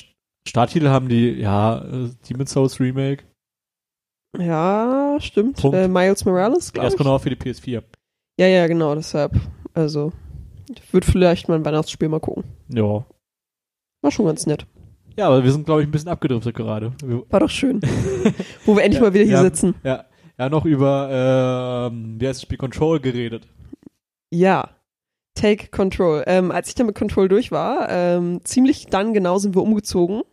Starttitel 0.48 0.90
haben 0.90 1.08
die, 1.10 1.32
ja, 1.32 1.80
äh, 1.84 2.10
Demon's 2.30 2.52
Souls 2.52 2.80
Remake. 2.80 3.24
Ja, 4.38 5.01
stimmt. 5.20 5.64
Äh, 5.64 5.88
Miles 5.88 6.26
Morales, 6.26 6.72
glaube 6.74 6.90
ich. 6.90 6.96
genau 6.96 7.18
für 7.20 7.30
die 7.30 7.36
PS4. 7.36 7.84
Ja, 8.40 8.48
ja, 8.48 8.68
genau, 8.68 8.96
deshalb. 8.96 9.34
Also, 9.74 10.12
ich 10.74 10.94
würde 10.94 11.08
vielleicht 11.08 11.48
mal 11.48 11.56
ein 11.56 11.66
Weihnachtsspiel 11.66 12.10
mal 12.10 12.20
gucken. 12.20 12.44
Ja. 12.70 13.06
War 14.02 14.12
schon 14.12 14.26
ganz 14.26 14.46
nett. 14.46 14.66
Ja, 15.18 15.28
aber 15.28 15.44
wir 15.44 15.52
sind, 15.52 15.66
glaube 15.66 15.82
ich, 15.82 15.88
ein 15.88 15.92
bisschen 15.92 16.10
abgedriftet 16.10 16.56
gerade. 16.56 16.94
War 17.30 17.40
doch 17.42 17.50
schön. 17.50 17.82
Wo 18.66 18.76
wir 18.76 18.84
endlich 18.84 19.02
Ja, 19.02 19.08
mal 19.08 19.14
wieder 19.14 19.26
hier 19.26 19.34
ja. 19.34 19.42
sitzen. 19.42 19.76
Ja, 19.84 20.06
ja, 20.40 20.50
noch 20.50 20.66
über, 20.66 21.90
ähm, 21.92 22.16
wie 22.20 22.28
heißt 22.28 22.40
das 22.40 22.44
Spiel, 22.44 22.58
Control 22.58 23.00
geredet. 23.00 23.48
Ja. 24.32 24.70
Take 25.36 25.68
Control. 25.68 26.24
Ähm, 26.28 26.52
als 26.52 26.70
ich 26.70 26.76
dann 26.76 26.88
mit 26.88 26.96
Control 26.96 27.28
durch 27.30 27.52
war, 27.52 27.88
ähm, 27.90 28.42
ziemlich 28.44 28.88
dann 28.88 29.14
genau 29.14 29.38
sind 29.38 29.56
wir 29.56 29.62
umgezogen. 29.64 30.24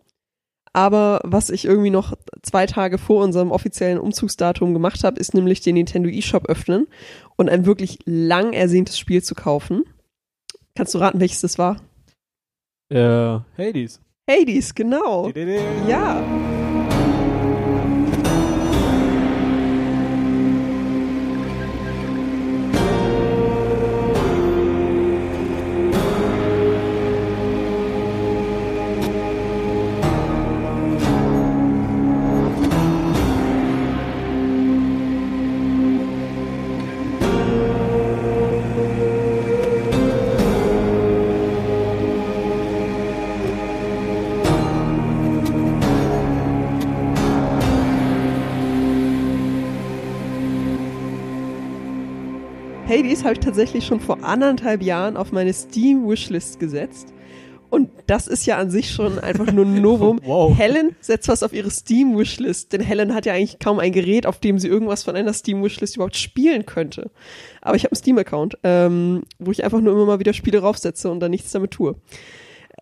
Aber 0.78 1.20
was 1.24 1.50
ich 1.50 1.64
irgendwie 1.64 1.90
noch 1.90 2.16
zwei 2.40 2.66
Tage 2.66 2.98
vor 2.98 3.24
unserem 3.24 3.50
offiziellen 3.50 3.98
Umzugsdatum 3.98 4.74
gemacht 4.74 5.02
habe, 5.02 5.18
ist 5.18 5.34
nämlich 5.34 5.60
den 5.60 5.74
Nintendo 5.74 6.08
eShop 6.08 6.48
öffnen 6.48 6.86
und 7.34 7.48
ein 7.48 7.66
wirklich 7.66 7.98
lang 8.04 8.52
ersehntes 8.52 8.96
Spiel 8.96 9.20
zu 9.20 9.34
kaufen. 9.34 9.82
Kannst 10.76 10.94
du 10.94 10.98
raten, 10.98 11.18
welches 11.18 11.40
das 11.40 11.58
war? 11.58 11.80
Äh, 12.90 13.40
Hades. 13.58 14.00
Hades, 14.30 14.72
genau. 14.72 15.32
Ja. 15.88 16.22
Hades 52.88 53.22
habe 53.24 53.34
ich 53.34 53.40
tatsächlich 53.40 53.84
schon 53.86 54.00
vor 54.00 54.24
anderthalb 54.24 54.82
Jahren 54.82 55.16
auf 55.16 55.30
meine 55.32 55.52
Steam-Wishlist 55.52 56.58
gesetzt. 56.58 57.12
Und 57.70 57.90
das 58.06 58.28
ist 58.28 58.46
ja 58.46 58.56
an 58.56 58.70
sich 58.70 58.90
schon 58.90 59.18
einfach 59.18 59.52
nur 59.52 59.66
ein 59.66 59.74
Novum. 59.82 60.20
Wow. 60.24 60.56
Helen 60.56 60.96
setzt 61.00 61.28
was 61.28 61.42
auf 61.42 61.52
ihre 61.52 61.70
Steam-Wishlist, 61.70 62.72
denn 62.72 62.80
Helen 62.80 63.14
hat 63.14 63.26
ja 63.26 63.34
eigentlich 63.34 63.58
kaum 63.58 63.78
ein 63.78 63.92
Gerät, 63.92 64.24
auf 64.24 64.38
dem 64.38 64.58
sie 64.58 64.68
irgendwas 64.68 65.02
von 65.04 65.16
einer 65.16 65.34
Steam-Wishlist 65.34 65.96
überhaupt 65.96 66.16
spielen 66.16 66.64
könnte. 66.64 67.10
Aber 67.60 67.76
ich 67.76 67.84
habe 67.84 67.92
einen 67.92 67.98
Steam-Account, 67.98 68.56
ähm, 68.64 69.24
wo 69.38 69.50
ich 69.50 69.64
einfach 69.64 69.80
nur 69.82 69.92
immer 69.92 70.06
mal 70.06 70.18
wieder 70.18 70.32
Spiele 70.32 70.60
raufsetze 70.60 71.10
und 71.10 71.20
dann 71.20 71.30
nichts 71.30 71.52
damit 71.52 71.72
tue. 71.72 71.94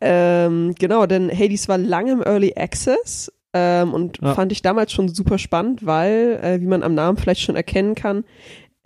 Ähm, 0.00 0.74
genau, 0.78 1.06
denn 1.06 1.30
Hades 1.36 1.68
war 1.68 1.78
lange 1.78 2.12
im 2.12 2.22
Early 2.22 2.52
Access 2.56 3.32
ähm, 3.54 3.92
und 3.92 4.18
Ja. 4.22 4.34
fand 4.34 4.52
ich 4.52 4.62
damals 4.62 4.92
schon 4.92 5.08
super 5.08 5.38
spannend, 5.38 5.84
weil, 5.84 6.38
äh, 6.42 6.60
wie 6.60 6.66
man 6.66 6.84
am 6.84 6.94
Namen 6.94 7.16
vielleicht 7.18 7.40
schon 7.40 7.56
erkennen 7.56 7.96
kann, 7.96 8.24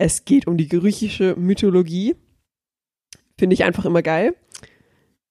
es 0.01 0.25
geht 0.25 0.47
um 0.47 0.57
die 0.57 0.67
griechische 0.67 1.35
Mythologie. 1.37 2.15
Finde 3.37 3.53
ich 3.53 3.63
einfach 3.63 3.85
immer 3.85 4.01
geil. 4.01 4.35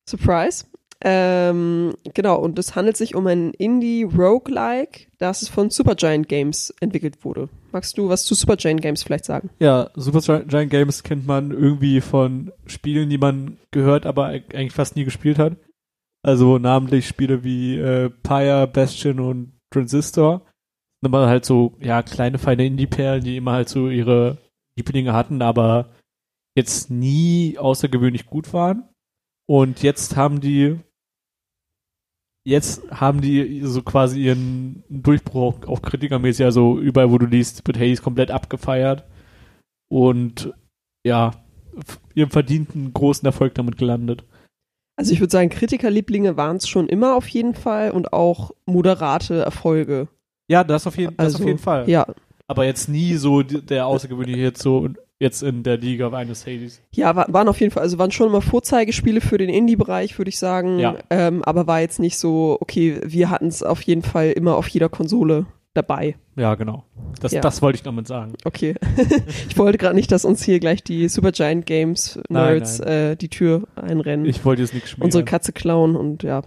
Surprise. 0.08 0.64
Ähm, 1.02 1.94
genau, 2.12 2.38
und 2.38 2.58
es 2.58 2.76
handelt 2.76 2.96
sich 2.96 3.14
um 3.14 3.26
ein 3.26 3.52
Indie-Roguelike, 3.54 5.06
das 5.18 5.48
von 5.48 5.70
Supergiant 5.70 6.28
Games 6.28 6.74
entwickelt 6.80 7.24
wurde. 7.24 7.48
Magst 7.72 7.96
du 7.96 8.10
was 8.10 8.24
zu 8.24 8.34
Supergiant 8.34 8.82
Games 8.82 9.02
vielleicht 9.02 9.24
sagen? 9.24 9.48
Ja, 9.60 9.90
Super 9.94 10.40
Giant 10.44 10.70
Games 10.70 11.02
kennt 11.02 11.26
man 11.26 11.52
irgendwie 11.52 12.02
von 12.02 12.52
Spielen, 12.66 13.08
die 13.08 13.16
man 13.16 13.56
gehört, 13.70 14.04
aber 14.04 14.26
eig- 14.26 14.54
eigentlich 14.54 14.74
fast 14.74 14.94
nie 14.94 15.04
gespielt 15.04 15.38
hat. 15.38 15.56
Also 16.22 16.58
namentlich 16.58 17.08
Spiele 17.08 17.44
wie 17.44 17.78
äh, 17.78 18.10
Pyre, 18.10 18.66
Bastion 18.66 19.20
und 19.20 19.52
Transistor. 19.72 20.42
Sind 21.00 21.14
immer 21.14 21.28
halt 21.28 21.46
so, 21.46 21.72
ja, 21.80 22.02
kleine, 22.02 22.36
feine 22.38 22.66
Indie-Perlen, 22.66 23.24
die 23.24 23.38
immer 23.38 23.52
halt 23.52 23.70
so 23.70 23.88
ihre 23.88 24.36
Lieblinge 24.80 25.12
hatten, 25.12 25.42
aber 25.42 25.90
jetzt 26.56 26.90
nie 26.90 27.58
außergewöhnlich 27.58 28.26
gut 28.26 28.52
waren. 28.52 28.88
Und 29.46 29.82
jetzt 29.82 30.16
haben 30.16 30.40
die 30.40 30.78
jetzt 32.46 32.90
haben 32.90 33.20
die 33.20 33.60
so 33.64 33.82
quasi 33.82 34.20
ihren 34.20 34.82
Durchbruch 34.88 35.66
auch 35.66 35.82
kritikermäßig, 35.82 36.44
also 36.44 36.78
überall, 36.78 37.10
wo 37.10 37.18
du 37.18 37.26
liest, 37.26 37.66
wird 37.66 37.78
Hades 37.78 38.02
komplett 38.02 38.30
abgefeiert 38.30 39.04
und 39.88 40.52
ja, 41.06 41.32
ihren 42.14 42.30
verdienten 42.30 42.92
großen 42.92 43.26
Erfolg 43.26 43.54
damit 43.54 43.76
gelandet. 43.76 44.24
Also 44.96 45.12
ich 45.12 45.20
würde 45.20 45.30
sagen, 45.30 45.48
Kritikerlieblinge 45.48 46.36
waren 46.36 46.56
es 46.56 46.68
schon 46.68 46.88
immer 46.88 47.14
auf 47.14 47.28
jeden 47.28 47.54
Fall 47.54 47.90
und 47.90 48.12
auch 48.12 48.52
moderate 48.66 49.40
Erfolge. 49.40 50.08
Ja, 50.48 50.64
das 50.64 50.86
auf 50.86 50.98
jeden, 50.98 51.16
das 51.16 51.26
Also, 51.26 51.38
auf 51.38 51.46
jeden 51.46 51.58
Fall. 51.58 51.88
Ja, 51.88 52.06
Aber 52.50 52.64
jetzt 52.64 52.88
nie 52.88 53.14
so 53.14 53.42
der 53.42 53.86
außergewöhnliche 53.86 54.40
jetzt 54.40 54.60
so 54.62 54.88
jetzt 55.20 55.42
in 55.42 55.62
der 55.62 55.76
Liga 55.76 56.10
eines 56.12 56.46
Hades. 56.46 56.80
Ja, 56.92 57.14
wa- 57.14 57.26
waren 57.28 57.46
auf 57.48 57.60
jeden 57.60 57.72
Fall, 57.72 57.82
also 57.82 57.98
waren 57.98 58.10
schon 58.10 58.26
immer 58.28 58.40
Vorzeigespiele 58.42 59.20
für 59.20 59.38
den 59.38 59.50
Indie-Bereich, 59.50 60.18
würde 60.18 60.30
ich 60.30 60.38
sagen. 60.38 60.78
Ja. 60.78 60.96
Ähm, 61.10 61.44
aber 61.44 61.66
war 61.66 61.80
jetzt 61.80 62.00
nicht 62.00 62.18
so, 62.18 62.56
okay, 62.60 63.00
wir 63.04 63.30
hatten 63.30 63.46
es 63.48 63.62
auf 63.62 63.82
jeden 63.82 64.02
Fall 64.02 64.30
immer 64.32 64.56
auf 64.56 64.66
jeder 64.68 64.88
Konsole 64.88 65.46
dabei. 65.74 66.16
Ja, 66.36 66.54
genau. 66.56 66.84
Das, 67.20 67.30
Ja. 67.32 67.40
das 67.40 67.62
wollte 67.62 67.76
ich 67.76 67.82
damit 67.82 68.08
sagen. 68.08 68.32
Okay. 68.44 68.74
ich 69.48 69.56
wollte 69.58 69.78
gerade 69.78 69.94
nicht, 69.94 70.10
dass 70.10 70.24
uns 70.24 70.42
hier 70.42 70.58
gleich 70.58 70.82
die 70.82 71.08
Supergiant 71.08 71.66
Games 71.66 72.18
Nein, 72.28 72.54
Nerds 72.54 72.78
nein. 72.80 72.88
Äh, 72.88 73.16
die 73.16 73.28
Tür 73.28 73.68
einrennen. 73.76 74.26
Ich 74.26 74.44
wollte 74.44 74.62
jetzt 74.62 74.74
nichts 74.74 74.90
schmieren. 74.90 75.04
unsere 75.06 75.24
Katze 75.24 75.52
klauen 75.52 75.94
und 75.94 76.22
ja. 76.24 76.42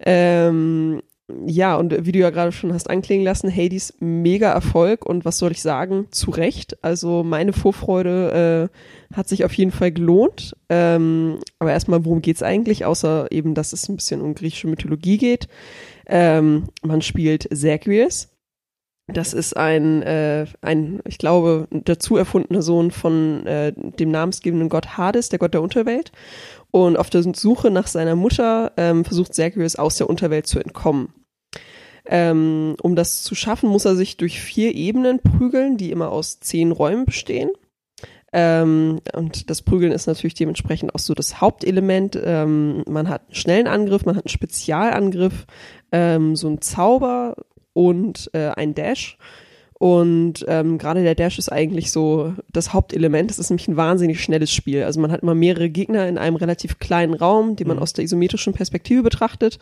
Ähm, 0.00 1.02
ja, 1.46 1.76
und 1.76 2.06
wie 2.06 2.12
du 2.12 2.18
ja 2.18 2.30
gerade 2.30 2.52
schon 2.52 2.72
hast 2.72 2.88
anklingen 2.88 3.24
lassen, 3.24 3.54
Hades 3.54 3.94
mega 4.00 4.50
Erfolg 4.52 5.04
und 5.06 5.24
was 5.24 5.38
soll 5.38 5.52
ich 5.52 5.62
sagen, 5.62 6.06
zu 6.10 6.30
Recht. 6.30 6.82
Also 6.82 7.22
meine 7.22 7.52
Vorfreude 7.52 8.70
äh, 8.70 9.14
hat 9.16 9.28
sich 9.28 9.44
auf 9.44 9.52
jeden 9.54 9.70
Fall 9.70 9.92
gelohnt. 9.92 10.56
Ähm, 10.68 11.38
aber 11.58 11.72
erstmal, 11.72 12.04
worum 12.04 12.22
geht's 12.22 12.42
eigentlich, 12.42 12.84
außer 12.84 13.30
eben, 13.30 13.54
dass 13.54 13.72
es 13.72 13.88
ein 13.88 13.96
bisschen 13.96 14.20
um 14.20 14.34
griechische 14.34 14.68
Mythologie 14.68 15.18
geht. 15.18 15.48
Ähm, 16.06 16.64
man 16.82 17.02
spielt 17.02 17.48
Zagreus. 17.54 18.28
Das 19.12 19.32
ist 19.32 19.56
ein, 19.56 20.02
äh, 20.02 20.46
ein, 20.60 21.00
ich 21.04 21.18
glaube, 21.18 21.66
dazu 21.70 22.16
erfundener 22.16 22.62
Sohn 22.62 22.90
von 22.90 23.46
äh, 23.46 23.72
dem 23.76 24.10
namensgebenden 24.10 24.68
Gott 24.68 24.96
Hades, 24.96 25.28
der 25.28 25.38
Gott 25.38 25.54
der 25.54 25.62
Unterwelt. 25.62 26.12
Und 26.70 26.96
auf 26.96 27.10
der 27.10 27.24
Suche 27.34 27.70
nach 27.70 27.88
seiner 27.88 28.14
Mutter 28.14 28.72
ähm, 28.76 29.04
versucht 29.04 29.34
Zagreus 29.34 29.76
aus 29.76 29.96
der 29.96 30.08
Unterwelt 30.08 30.46
zu 30.46 30.60
entkommen. 30.60 31.12
Ähm, 32.06 32.76
um 32.82 32.96
das 32.96 33.22
zu 33.22 33.34
schaffen, 33.34 33.68
muss 33.68 33.84
er 33.84 33.96
sich 33.96 34.16
durch 34.16 34.40
vier 34.40 34.74
Ebenen 34.74 35.20
prügeln, 35.20 35.76
die 35.76 35.90
immer 35.90 36.10
aus 36.10 36.40
zehn 36.40 36.72
Räumen 36.72 37.04
bestehen. 37.04 37.50
Ähm, 38.32 39.00
und 39.14 39.50
das 39.50 39.62
Prügeln 39.62 39.92
ist 39.92 40.06
natürlich 40.06 40.34
dementsprechend 40.34 40.94
auch 40.94 41.00
so 41.00 41.14
das 41.14 41.40
Hauptelement. 41.40 42.18
Ähm, 42.22 42.84
man 42.88 43.08
hat 43.08 43.22
einen 43.26 43.34
schnellen 43.34 43.66
Angriff, 43.66 44.04
man 44.04 44.16
hat 44.16 44.24
einen 44.24 44.30
Spezialangriff, 44.30 45.46
ähm, 45.90 46.36
so 46.36 46.46
einen 46.46 46.60
Zauber 46.60 47.34
und 47.72 48.30
äh, 48.32 48.48
einen 48.50 48.74
Dash. 48.74 49.18
Und 49.82 50.44
ähm, 50.46 50.76
gerade 50.76 51.02
der 51.02 51.14
Dash 51.14 51.38
ist 51.38 51.50
eigentlich 51.50 51.90
so 51.90 52.34
das 52.52 52.74
Hauptelement. 52.74 53.30
Es 53.30 53.38
ist 53.38 53.48
nämlich 53.48 53.66
ein 53.66 53.78
wahnsinnig 53.78 54.22
schnelles 54.22 54.52
Spiel. 54.52 54.82
Also 54.82 55.00
man 55.00 55.10
hat 55.10 55.22
immer 55.22 55.34
mehrere 55.34 55.70
Gegner 55.70 56.06
in 56.06 56.18
einem 56.18 56.36
relativ 56.36 56.78
kleinen 56.78 57.14
Raum, 57.14 57.56
den 57.56 57.66
man 57.66 57.78
Mhm. 57.78 57.82
aus 57.82 57.94
der 57.94 58.04
isometrischen 58.04 58.52
Perspektive 58.52 59.02
betrachtet. 59.02 59.58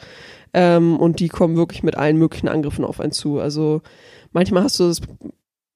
Ähm, 0.52 0.96
und 0.98 1.20
die 1.20 1.28
kommen 1.28 1.54
wirklich 1.56 1.84
mit 1.84 1.96
allen 1.96 2.16
möglichen 2.16 2.48
Angriffen 2.48 2.84
auf 2.84 2.98
einen 2.98 3.12
zu. 3.12 3.38
Also 3.38 3.80
manchmal 4.32 4.64
hast 4.64 4.80
du 4.80 4.88
das 4.88 5.00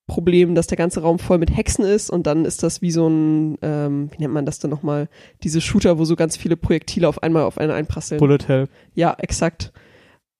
Problem, 0.09 0.57
dass 0.57 0.67
der 0.67 0.77
ganze 0.77 1.03
Raum 1.03 1.21
voll 1.21 1.39
mit 1.39 1.57
Hexen 1.57 1.85
ist 1.85 2.11
und 2.11 2.27
dann 2.27 2.45
ist 2.45 2.65
das 2.65 2.83
wie 2.83 2.91
so 2.91 3.07
ein, 3.07 3.59
ähm, 3.63 4.11
wie 4.13 4.23
nennt 4.23 4.35
man 4.35 4.45
das 4.45 4.59
denn 4.59 4.71
nochmal, 4.71 5.09
diese 5.45 5.61
Shooter, 5.61 6.01
wo 6.01 6.05
so 6.05 6.17
ganz 6.17 6.37
viele 6.37 6.57
Projektile 6.57 7.07
auf 7.07 7.23
einmal 7.23 7.45
auf 7.45 7.59
einen 7.59 7.71
einprasseln. 7.71 8.19
Bullet 8.19 8.39
Hell. 8.49 8.69
Ja, 8.97 9.15
exakt. 9.19 9.73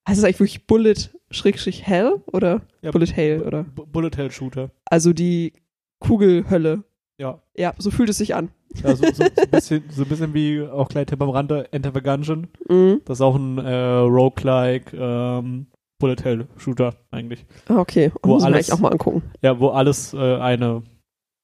Heißt 0.07 0.19
es 0.19 0.23
eigentlich 0.25 0.39
wirklich 0.39 0.67
Bullet 0.67 0.95
Schrägstrich 1.31 1.85
Hell 1.87 2.21
oder 2.31 2.61
Ja, 2.81 2.91
Bullet 2.91 3.07
Hail 3.15 3.41
oder? 3.43 3.63
Bu- 3.63 3.85
Bullet 3.85 4.11
Hell 4.17 4.31
Shooter. 4.31 4.69
Also 4.85 5.13
die 5.13 5.53
Kugelhölle. 5.99 6.83
Ja. 7.17 7.41
Ja, 7.55 7.73
so 7.77 7.91
fühlt 7.91 8.09
es 8.09 8.17
sich 8.17 8.35
an. 8.35 8.49
ja 8.83 8.95
so, 8.95 9.05
so, 9.05 9.11
so, 9.13 9.23
ein 9.23 9.49
bisschen, 9.51 9.83
so 9.89 10.01
ein 10.03 10.09
bisschen 10.09 10.33
wie 10.33 10.61
auch 10.61 10.89
gleich 10.89 11.05
Tipp 11.05 11.21
am 11.21 11.29
Rande 11.29 11.71
Enter 11.71 11.91
the 11.93 12.01
Gungeon. 12.01 12.47
Mhm. 12.67 13.01
Das 13.05 13.17
ist 13.17 13.21
auch 13.21 13.35
ein 13.35 13.57
äh, 13.59 13.73
Roguelike 13.73 14.97
ähm, 14.97 15.67
Bullet 15.99 16.17
Hell 16.23 16.47
Shooter 16.57 16.95
eigentlich. 17.11 17.45
Ah, 17.69 17.77
Okay, 17.79 18.11
Wo 18.23 18.29
muss 18.33 18.43
alles- 18.43 18.55
eigentlich 18.69 18.73
auch 18.73 18.79
mal 18.79 18.91
angucken. 18.91 19.21
Ja, 19.41 19.59
wo 19.59 19.69
alles 19.69 20.13
äh, 20.13 20.17
eine 20.37 20.83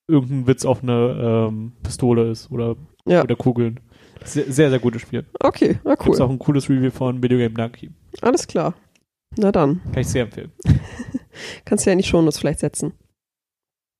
irgendein 0.07 0.47
Witz 0.47 0.65
auf 0.65 0.81
eine 0.83 1.47
ähm, 1.49 1.71
Pistole 1.83 2.31
ist 2.31 2.51
oder, 2.51 2.75
Ja. 3.05 3.23
oder 3.23 3.35
Kugeln. 3.35 3.79
Sehr, 4.25 4.51
sehr, 4.51 4.69
sehr 4.69 4.79
gutes 4.79 5.01
Spiel. 5.03 5.25
Okay, 5.39 5.79
na 5.85 5.95
Gibt's 5.95 6.19
cool. 6.19 6.25
auch 6.25 6.29
ein 6.29 6.39
cooles 6.39 6.67
Review 6.69 6.89
von 6.91 7.21
Video 7.23 7.37
Game 7.37 7.53
Donkey. 7.55 7.89
Alles 8.21 8.47
klar. 8.47 8.73
Na 9.37 9.51
dann, 9.51 9.81
Kann 9.91 10.01
ich 10.01 10.07
sehr 10.07 10.23
empfehlen. 10.23 10.51
kannst 11.65 11.85
du 11.85 11.89
ja 11.89 11.93
in 11.93 11.99
die 11.99 12.07
Shownotes 12.07 12.39
vielleicht 12.39 12.59
setzen. 12.59 12.93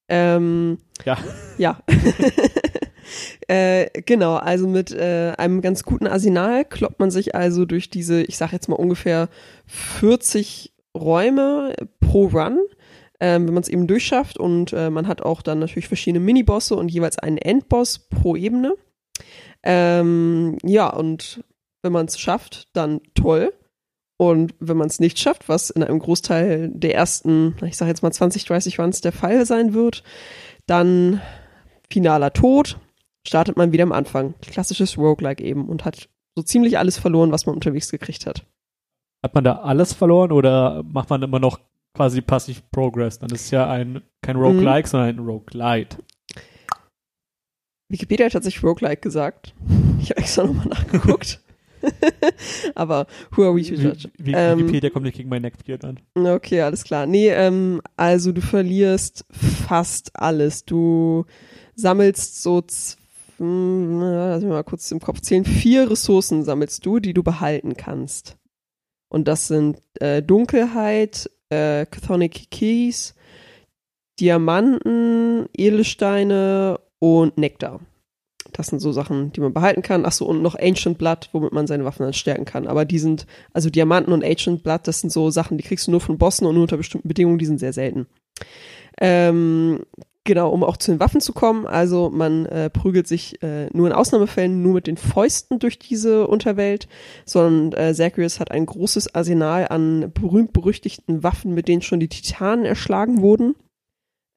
Ähm, 0.09 0.79
Ja. 1.05 1.17
Ja. 1.57 1.79
äh, 3.47 3.89
genau, 4.01 4.35
also 4.35 4.67
mit 4.67 4.91
äh, 4.91 5.33
einem 5.37 5.61
ganz 5.61 5.83
guten 5.83 6.07
Arsenal 6.07 6.65
kloppt 6.65 6.99
man 6.99 7.11
sich 7.11 7.35
also 7.35 7.65
durch 7.65 7.89
diese, 7.89 8.23
ich 8.23 8.37
sag 8.37 8.51
jetzt 8.51 8.67
mal 8.67 8.75
ungefähr 8.75 9.29
40 9.67 10.73
Räume 10.97 11.75
pro 11.99 12.25
Run, 12.27 12.59
ähm, 13.19 13.47
wenn 13.47 13.53
man 13.53 13.63
es 13.63 13.69
eben 13.69 13.87
durchschafft. 13.87 14.39
Und 14.39 14.73
äh, 14.73 14.89
man 14.89 15.07
hat 15.07 15.21
auch 15.21 15.41
dann 15.41 15.59
natürlich 15.59 15.87
verschiedene 15.87 16.23
Minibosse 16.23 16.75
und 16.75 16.89
jeweils 16.89 17.19
einen 17.19 17.37
Endboss 17.37 17.99
pro 17.99 18.35
Ebene. 18.35 18.73
Ähm, 19.61 20.57
ja, 20.63 20.89
und 20.89 21.43
wenn 21.83 21.91
man 21.91 22.07
es 22.07 22.19
schafft, 22.19 22.69
dann 22.73 23.01
toll. 23.13 23.53
Und 24.21 24.53
wenn 24.59 24.75
man 24.75 24.87
es 24.87 24.99
nicht 24.99 25.17
schafft, 25.17 25.47
was 25.47 25.69
in 25.69 25.81
einem 25.81 25.97
Großteil 25.97 26.69
der 26.73 26.93
ersten, 26.93 27.55
ich 27.63 27.77
sage 27.77 27.87
jetzt 27.89 28.03
mal 28.03 28.11
20, 28.11 28.43
30 28.43 28.77
Runs 28.77 28.99
der 28.99 29.13
Fall 29.13 29.45
sein 29.45 29.73
wird, 29.73 30.03
dann 30.67 31.21
finaler 31.89 32.33
Tod, 32.33 32.77
startet 33.25 33.55
man 33.55 33.71
wieder 33.71 33.83
am 33.83 33.93
Anfang. 33.93 34.33
Klassisches 34.41 34.97
Roguelike 34.97 35.41
eben 35.41 35.69
und 35.69 35.85
hat 35.85 36.09
so 36.35 36.43
ziemlich 36.43 36.77
alles 36.77 36.97
verloren, 36.97 37.31
was 37.31 37.45
man 37.45 37.55
unterwegs 37.55 37.89
gekriegt 37.91 38.25
hat. 38.25 38.45
Hat 39.23 39.33
man 39.35 39.45
da 39.45 39.59
alles 39.59 39.93
verloren 39.93 40.33
oder 40.33 40.83
macht 40.83 41.09
man 41.09 41.23
immer 41.23 41.39
noch 41.39 41.57
quasi 41.95 42.19
passiv 42.19 42.61
Progress? 42.71 43.19
Dann 43.19 43.29
ist 43.29 43.45
es 43.45 43.51
ja 43.51 43.69
ein, 43.69 44.01
kein 44.21 44.35
Roguelike, 44.35 44.89
sondern 44.89 45.15
ein 45.15 45.19
Roguelite. 45.19 45.97
Wikipedia 47.87 48.25
hat 48.25 48.33
tatsächlich 48.33 48.65
Roguelike 48.65 48.99
gesagt. 48.99 49.55
Ich 50.01 50.09
habe 50.09 50.19
extra 50.19 50.43
nochmal 50.43 50.67
nachgeguckt. 50.69 51.39
Aber 52.75 53.07
who 53.35 53.43
are 53.43 53.55
we 53.55 53.63
to 53.63 53.75
judge? 53.75 54.09
Wie, 54.17 54.27
wie, 54.27 54.33
Ähm, 54.33 54.59
Wikipedia 54.59 54.89
kommt 54.89 55.05
nicht 55.05 55.17
gegen 55.17 55.29
mein 55.29 55.41
Neckbeard 55.41 55.85
an. 55.85 55.99
Okay, 56.15 56.61
alles 56.61 56.83
klar. 56.83 57.05
Nee, 57.05 57.29
ähm, 57.29 57.81
also 57.97 58.31
du 58.31 58.41
verlierst 58.41 59.25
fast 59.31 60.11
alles. 60.13 60.65
Du 60.65 61.25
sammelst 61.75 62.41
so, 62.41 62.61
lass 63.39 64.41
mich 64.41 64.49
mal 64.49 64.63
kurz 64.63 64.91
im 64.91 64.99
Kopf 64.99 65.21
zählen, 65.21 65.45
vier 65.45 65.89
Ressourcen 65.89 66.43
sammelst 66.43 66.85
du, 66.85 66.99
die 66.99 67.13
du 67.13 67.23
behalten 67.23 67.75
kannst. 67.75 68.37
Und 69.09 69.27
das 69.27 69.47
sind 69.47 69.81
äh, 69.99 70.21
Dunkelheit, 70.21 71.29
äh, 71.49 71.85
Chthonic 71.85 72.51
Keys, 72.51 73.15
Diamanten, 74.19 75.47
Edelsteine 75.55 76.79
und 76.99 77.37
Nektar. 77.37 77.79
Das 78.53 78.67
sind 78.67 78.79
so 78.79 78.91
Sachen, 78.91 79.31
die 79.33 79.41
man 79.41 79.53
behalten 79.53 79.81
kann. 79.81 80.05
Achso, 80.05 80.25
und 80.25 80.41
noch 80.41 80.55
Ancient 80.55 80.97
Blood, 80.97 81.29
womit 81.31 81.53
man 81.53 81.67
seine 81.67 81.85
Waffen 81.85 82.03
dann 82.03 82.13
stärken 82.13 82.45
kann. 82.45 82.67
Aber 82.67 82.85
die 82.85 82.99
sind, 82.99 83.25
also 83.53 83.69
Diamanten 83.69 84.13
und 84.13 84.23
Ancient 84.23 84.63
Blood, 84.63 84.81
das 84.85 85.01
sind 85.01 85.11
so 85.11 85.29
Sachen, 85.31 85.57
die 85.57 85.63
kriegst 85.63 85.87
du 85.87 85.91
nur 85.91 86.01
von 86.01 86.17
Bossen 86.17 86.45
und 86.47 86.55
nur 86.55 86.63
unter 86.63 86.77
bestimmten 86.77 87.07
Bedingungen, 87.07 87.39
die 87.39 87.45
sind 87.45 87.59
sehr 87.59 87.73
selten. 87.73 88.07
Ähm, 89.01 89.85
genau, 90.23 90.49
um 90.49 90.63
auch 90.63 90.77
zu 90.77 90.91
den 90.91 90.99
Waffen 90.99 91.21
zu 91.21 91.33
kommen. 91.33 91.65
Also 91.65 92.09
man 92.09 92.45
äh, 92.45 92.69
prügelt 92.69 93.07
sich 93.07 93.41
äh, 93.41 93.67
nur 93.73 93.87
in 93.87 93.93
Ausnahmefällen 93.93 94.61
nur 94.61 94.73
mit 94.73 94.87
den 94.87 94.97
Fäusten 94.97 95.59
durch 95.59 95.79
diese 95.79 96.27
Unterwelt, 96.27 96.87
sondern 97.25 97.79
äh, 97.79 97.93
Zagreus 97.93 98.39
hat 98.39 98.51
ein 98.51 98.65
großes 98.65 99.15
Arsenal 99.15 99.67
an 99.69 100.11
berühmt-berüchtigten 100.13 101.23
Waffen, 101.23 101.53
mit 101.53 101.67
denen 101.67 101.81
schon 101.81 101.99
die 101.99 102.09
Titanen 102.09 102.65
erschlagen 102.65 103.21
wurden. 103.21 103.55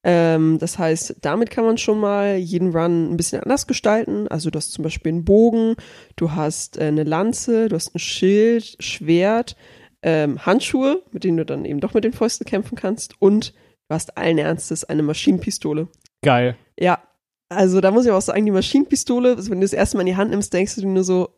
Ähm, 0.05 0.59
das 0.59 0.79
heißt, 0.79 1.17
damit 1.21 1.51
kann 1.51 1.65
man 1.65 1.79
schon 1.79 2.01
mal 2.01 2.37
jeden 2.37 2.77
Run 2.77 3.13
ein 3.13 3.17
bisschen 3.17 3.43
anders 3.43 3.67
gestalten. 3.67 4.27
Also 4.29 4.51
du 4.51 4.57
hast 4.57 4.73
zum 4.73 4.83
Beispiel 4.83 5.13
einen 5.13 5.25
Bogen, 5.25 5.77
du 6.17 6.33
hast 6.33 6.79
äh, 6.79 6.85
eine 6.85 7.05
Lanze, 7.05 7.69
du 7.69 7.77
hast 7.77 7.95
ein 7.95 8.01
Schild, 8.01 8.77
Schwert, 8.81 9.57
ähm, 10.03 10.45
Handschuhe, 10.45 11.03
mit 11.13 11.25
denen 11.25 11.37
du 11.37 11.45
dann 11.45 11.65
eben 11.65 11.81
doch 11.81 11.95
mit 11.95 12.05
den 12.05 12.13
Fäusten 12.13 12.45
kämpfen 12.45 12.77
kannst 12.77 13.21
und 13.21 13.53
du 13.89 13.95
hast 13.95 14.17
allen 14.17 14.39
Ernstes 14.39 14.85
eine 14.85 15.03
Maschinenpistole. 15.03 15.89
Geil. 16.23 16.57
Ja, 16.79 17.01
also 17.49 17.81
da 17.81 17.91
muss 17.91 18.05
ich 18.05 18.11
auch 18.11 18.23
sagen, 18.23 18.45
die 18.45 18.51
Maschinenpistole, 18.51 19.37
also 19.37 19.51
wenn 19.51 19.61
du 19.61 19.65
das 19.65 19.73
erste 19.73 19.97
Mal 19.97 20.03
in 20.03 20.09
die 20.09 20.17
Hand 20.17 20.31
nimmst, 20.31 20.53
denkst 20.53 20.75
du 20.75 20.81
dir 20.81 20.89
nur 20.89 21.05
so, 21.05 21.29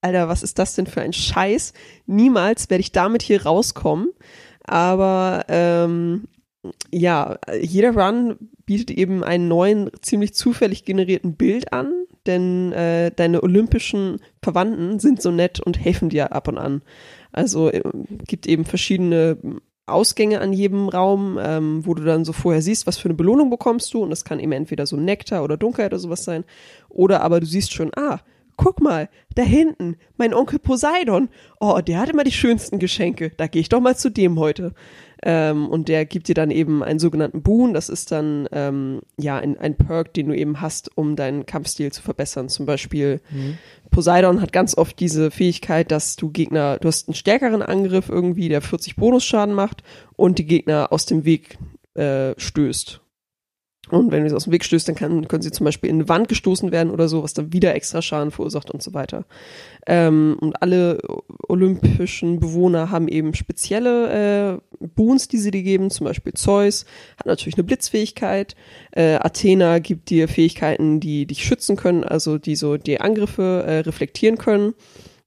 Alter, 0.00 0.28
was 0.28 0.42
ist 0.42 0.58
das 0.58 0.74
denn 0.74 0.86
für 0.86 1.00
ein 1.00 1.14
Scheiß? 1.14 1.72
Niemals 2.06 2.68
werde 2.68 2.82
ich 2.82 2.92
damit 2.92 3.22
hier 3.22 3.44
rauskommen. 3.44 4.10
Aber 4.62 5.44
ähm, 5.48 6.28
ja, 6.90 7.38
jeder 7.60 7.94
Run 7.94 8.36
bietet 8.66 8.90
eben 8.90 9.22
einen 9.22 9.48
neuen, 9.48 9.90
ziemlich 10.00 10.34
zufällig 10.34 10.84
generierten 10.84 11.34
Bild 11.34 11.72
an, 11.72 11.92
denn 12.26 12.72
äh, 12.72 13.10
deine 13.14 13.42
olympischen 13.42 14.20
Verwandten 14.42 14.98
sind 14.98 15.20
so 15.20 15.30
nett 15.30 15.60
und 15.60 15.78
helfen 15.78 16.08
dir 16.08 16.32
ab 16.32 16.48
und 16.48 16.58
an. 16.58 16.82
Also 17.32 17.70
äh, 17.70 17.82
gibt 18.26 18.46
eben 18.46 18.64
verschiedene 18.64 19.38
Ausgänge 19.86 20.40
an 20.40 20.52
jedem 20.52 20.88
Raum, 20.88 21.38
ähm, 21.40 21.84
wo 21.84 21.92
du 21.94 22.04
dann 22.04 22.24
so 22.24 22.32
vorher 22.32 22.62
siehst, 22.62 22.86
was 22.86 22.96
für 22.96 23.08
eine 23.08 23.14
Belohnung 23.14 23.50
bekommst 23.50 23.92
du. 23.92 24.02
Und 24.02 24.10
das 24.10 24.24
kann 24.24 24.40
eben 24.40 24.52
entweder 24.52 24.86
so 24.86 24.96
Nektar 24.96 25.44
oder 25.44 25.56
Dunkelheit 25.56 25.92
oder 25.92 25.98
sowas 25.98 26.24
sein. 26.24 26.44
Oder 26.88 27.20
aber 27.20 27.40
du 27.40 27.46
siehst 27.46 27.74
schon, 27.74 27.90
ah, 27.96 28.20
guck 28.56 28.80
mal, 28.80 29.10
da 29.34 29.42
hinten, 29.42 29.96
mein 30.16 30.32
Onkel 30.32 30.58
Poseidon. 30.58 31.28
Oh, 31.60 31.80
der 31.80 31.98
hat 32.00 32.08
immer 32.08 32.24
die 32.24 32.32
schönsten 32.32 32.78
Geschenke. 32.78 33.32
Da 33.36 33.46
gehe 33.46 33.60
ich 33.60 33.68
doch 33.68 33.80
mal 33.80 33.96
zu 33.96 34.10
dem 34.10 34.38
heute. 34.38 34.74
Ähm, 35.26 35.68
und 35.68 35.88
der 35.88 36.04
gibt 36.04 36.28
dir 36.28 36.34
dann 36.34 36.50
eben 36.50 36.82
einen 36.82 36.98
sogenannten 36.98 37.42
Boon. 37.42 37.72
Das 37.72 37.88
ist 37.88 38.12
dann 38.12 38.46
ähm, 38.52 39.00
ja 39.18 39.38
ein, 39.38 39.58
ein 39.58 39.74
Perk, 39.74 40.12
den 40.12 40.28
du 40.28 40.36
eben 40.36 40.60
hast, 40.60 40.96
um 40.96 41.16
deinen 41.16 41.46
Kampfstil 41.46 41.90
zu 41.90 42.02
verbessern. 42.02 42.50
Zum 42.50 42.66
Beispiel 42.66 43.20
Poseidon 43.90 44.42
hat 44.42 44.52
ganz 44.52 44.76
oft 44.76 45.00
diese 45.00 45.30
Fähigkeit, 45.30 45.90
dass 45.90 46.16
du 46.16 46.30
Gegner, 46.30 46.78
du 46.78 46.88
hast 46.88 47.08
einen 47.08 47.14
stärkeren 47.14 47.62
Angriff 47.62 48.10
irgendwie, 48.10 48.50
der 48.50 48.60
40 48.60 48.96
Bonusschaden 48.96 49.54
macht 49.54 49.82
und 50.16 50.38
die 50.38 50.46
Gegner 50.46 50.92
aus 50.92 51.06
dem 51.06 51.24
Weg 51.24 51.58
äh, 51.94 52.34
stößt. 52.36 53.00
Und 53.90 54.12
wenn 54.12 54.22
du 54.22 54.30
sie 54.30 54.36
aus 54.36 54.44
dem 54.44 54.52
Weg 54.52 54.64
stößt, 54.64 54.88
dann 54.88 54.94
kann, 54.94 55.28
können 55.28 55.42
sie 55.42 55.50
zum 55.50 55.64
Beispiel 55.64 55.90
in 55.90 55.96
eine 55.96 56.08
Wand 56.08 56.28
gestoßen 56.28 56.72
werden 56.72 56.90
oder 56.90 57.08
so, 57.08 57.22
was 57.22 57.34
dann 57.34 57.52
wieder 57.52 57.74
extra 57.74 58.00
Schaden 58.00 58.30
verursacht 58.30 58.70
und 58.70 58.82
so 58.82 58.94
weiter. 58.94 59.24
Ähm, 59.86 60.36
und 60.40 60.62
alle 60.62 60.98
olympischen 61.48 62.40
Bewohner 62.40 62.90
haben 62.90 63.08
eben 63.08 63.34
spezielle 63.34 64.60
äh, 64.80 64.86
Boons, 64.94 65.28
die 65.28 65.38
sie 65.38 65.50
dir 65.50 65.62
geben. 65.62 65.90
Zum 65.90 66.06
Beispiel 66.06 66.32
Zeus 66.32 66.86
hat 67.18 67.26
natürlich 67.26 67.56
eine 67.56 67.64
Blitzfähigkeit. 67.64 68.54
Äh, 68.92 69.16
Athena 69.16 69.78
gibt 69.78 70.10
dir 70.10 70.28
Fähigkeiten, 70.28 71.00
die 71.00 71.26
dich 71.26 71.44
schützen 71.44 71.76
können, 71.76 72.04
also 72.04 72.38
die 72.38 72.56
so 72.56 72.76
die 72.76 73.00
Angriffe 73.00 73.64
äh, 73.66 73.78
reflektieren 73.80 74.38
können. 74.38 74.74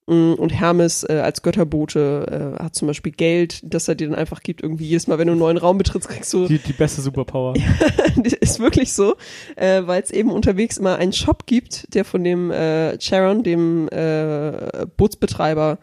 Mm, 0.08 0.34
Und 0.34 0.50
Hermes 0.50 1.04
äh, 1.04 1.20
als 1.24 1.41
Götterbote 1.41 2.56
äh, 2.60 2.63
hat 2.63 2.76
zum 2.76 2.88
Beispiel 2.88 3.12
Geld, 3.12 3.60
das 3.63 3.88
er 3.88 3.96
dir 3.96 4.08
dann 4.08 4.17
einfach 4.17 4.41
gibt. 4.41 4.63
Irgendwie 4.63 4.86
jedes 4.86 5.08
Mal, 5.08 5.17
wenn 5.20 5.28
du 5.28 5.34
einen 5.34 5.39
neuen 5.39 5.58
Raum 5.58 5.78
betrittst, 5.78 6.08
kriegst 6.08 6.34
du. 6.34 6.48
Die, 6.48 6.60
die 6.60 6.74
beste 6.74 7.02
Superpower. 7.02 7.54
ist 8.39 8.60
wirklich 8.60 8.93
so, 8.93 9.15
äh, 9.58 9.84
weil 9.86 10.02
es 10.02 10.12
eben 10.12 10.32
unterwegs 10.32 10.78
immer 10.78 10.96
einen 10.96 11.13
Shop 11.13 11.46
gibt, 11.46 11.93
der 11.93 12.06
von 12.06 12.24
dem 12.24 12.52
äh, 12.52 12.98
Charon, 13.00 13.43
dem 13.43 13.89
äh, 13.89 14.86
Bootsbetreiber, 14.96 15.78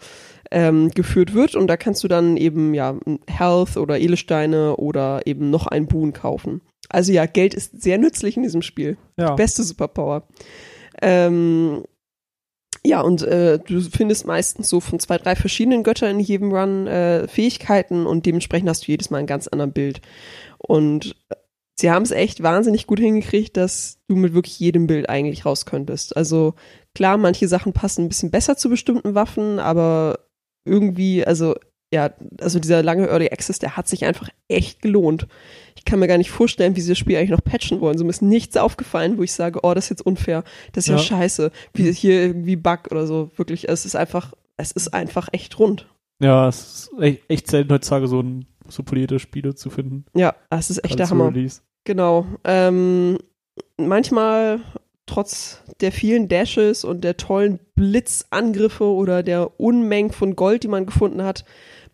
ähm, 0.51 0.91
geführt 0.91 1.35
wird. 1.35 1.55
Und 1.55 1.67
da 1.67 1.77
kannst 1.77 2.03
du 2.03 2.09
dann 2.09 2.37
eben 2.39 2.73
ja 2.73 2.97
Health 3.27 3.77
oder 3.77 3.99
Edelsteine 3.99 4.77
oder 4.77 5.27
eben 5.27 5.51
noch 5.51 5.67
ein 5.67 5.87
Boon 5.87 6.13
kaufen. 6.15 6.63
Also 6.89 7.13
ja, 7.13 7.27
Geld 7.27 7.55
ist 7.55 7.83
sehr 7.83 7.99
nützlich 7.99 8.37
in 8.37 8.43
diesem 8.43 8.63
Spiel. 8.63 8.97
Ja. 9.19 9.35
Beste 9.35 9.63
Superpower. 9.65 10.23
Ähm, 11.03 11.83
ja, 12.87 13.01
und 13.01 13.23
äh, 13.23 13.59
du 13.59 13.81
findest 13.81 14.27
meistens 14.27 14.69
so 14.69 14.79
von 14.81 15.01
zwei, 15.01 15.17
drei 15.17 15.37
verschiedenen 15.37 15.85
Göttern 15.85 16.11
in 16.11 16.21
jedem 16.21 16.53
Run 16.53 16.87
äh, 16.87 17.27
Fähigkeiten 17.29 18.07
und 18.07 18.27
dementsprechend 18.27 18.69
hast 18.69 18.87
du 18.87 18.93
jedes 18.93 19.09
Mal 19.09 19.19
ein 19.19 19.27
ganz 19.27 19.49
anderes 19.49 19.73
Bild. 19.73 20.03
Und 20.59 21.17
äh, 21.31 21.37
sie 21.77 21.91
haben 21.91 22.03
es 22.03 22.11
echt 22.11 22.43
wahnsinnig 22.43 22.87
gut 22.87 23.01
hingekriegt, 23.01 23.57
dass 23.57 24.01
du 24.07 24.17
mit 24.17 24.35
wirklich 24.35 24.61
jedem 24.61 24.87
Bild 24.87 25.09
eigentlich 25.09 25.47
raus 25.47 25.65
könntest. 25.65 26.15
Also 26.15 26.55
klar, 26.95 27.17
manche 27.17 27.49
Sachen 27.49 27.73
passen 27.73 28.05
ein 28.05 28.09
bisschen 28.09 28.31
besser 28.31 28.57
zu 28.57 28.69
bestimmten 28.69 29.15
Waffen, 29.15 29.59
aber 29.59 30.19
irgendwie, 30.67 31.27
also 31.27 31.55
ja, 31.95 32.11
also 32.41 32.59
dieser 32.59 32.83
lange 32.83 33.07
Early 33.07 33.29
Access, 33.31 33.61
der 33.61 33.77
hat 33.77 33.87
sich 33.89 34.05
einfach 34.05 34.29
echt 34.49 34.83
gelohnt. 34.83 35.29
Ich 35.77 35.85
kann 35.85 36.01
mir 36.01 36.09
gar 36.09 36.19
nicht 36.19 36.31
vorstellen, 36.31 36.75
wie 36.77 36.81
sie 36.81 36.91
das 36.91 36.99
Spiel 36.99 37.17
eigentlich 37.17 37.31
noch 37.31 37.45
patchen 37.45 37.81
wollen. 37.81 37.97
So 37.97 38.05
mir 38.05 38.11
ist 38.11 38.21
nichts 38.23 38.57
aufgefallen, 38.57 39.17
wo 39.17 39.23
ich 39.23 39.33
sage, 39.33 39.61
oh, 39.63 39.73
das 39.75 39.85
ist 39.85 39.91
jetzt 39.91 40.07
unfair, 40.07 40.43
das 40.73 40.85
ist 40.85 40.89
ja, 40.89 40.97
Ja. 40.97 41.03
scheiße, 41.03 41.51
wie 41.73 41.93
hier 41.93 42.21
irgendwie 42.21 42.57
Bug 42.57 42.91
oder 42.91 43.07
so. 43.07 43.31
Wirklich, 43.37 43.69
es 43.69 43.85
ist 43.87 43.95
einfach, 43.95 44.33
es 44.57 44.73
ist 44.73 44.93
einfach 44.93 45.29
echt 45.33 45.59
rund. 45.59 45.87
Ja, 46.21 46.49
es 46.49 46.59
ist 46.93 47.01
echt, 47.01 47.23
echt 47.29 47.47
selten 47.49 47.73
heutzutage 47.73 48.09
so, 48.09 48.21
ein, 48.21 48.47
so 48.69 48.83
polierte 48.83 49.19
Spiele 49.19 49.55
zu 49.55 49.71
finden. 49.71 50.05
Ja, 50.15 50.35
es 50.51 50.71
ist 50.71 50.85
echt 50.85 50.99
der 50.99 51.09
Hammer. 51.11 51.29
Release. 51.29 51.61
Genau. 51.85 52.27
Ähm, 52.45 53.19
manchmal, 53.77 54.61
trotz 55.07 55.63
der 55.81 55.93
vielen 55.93 56.29
Dashes 56.29 56.85
und 56.85 57.05
der 57.05 57.17
tollen 57.17 57.59
Blitzangriffe 57.75 58.85
oder 58.85 59.23
der 59.23 59.61
Unmengen 59.61 60.13
von 60.13 60.35
Gold, 60.37 60.63
die 60.63 60.69
man 60.69 60.87
gefunden 60.87 61.23
hat, 61.23 61.45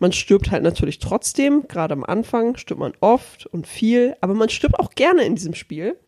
man 0.00 0.12
stirbt 0.12 0.50
halt 0.50 0.62
natürlich 0.62 0.98
trotzdem. 0.98 1.68
Gerade 1.68 1.92
am 1.92 2.04
Anfang 2.04 2.56
stirbt 2.56 2.80
man 2.80 2.94
oft 3.00 3.46
und 3.46 3.66
viel, 3.66 4.16
aber 4.20 4.34
man 4.34 4.48
stirbt 4.48 4.78
auch 4.78 4.90
gerne 4.90 5.22
in 5.22 5.34
diesem 5.34 5.54
Spiel. 5.54 5.98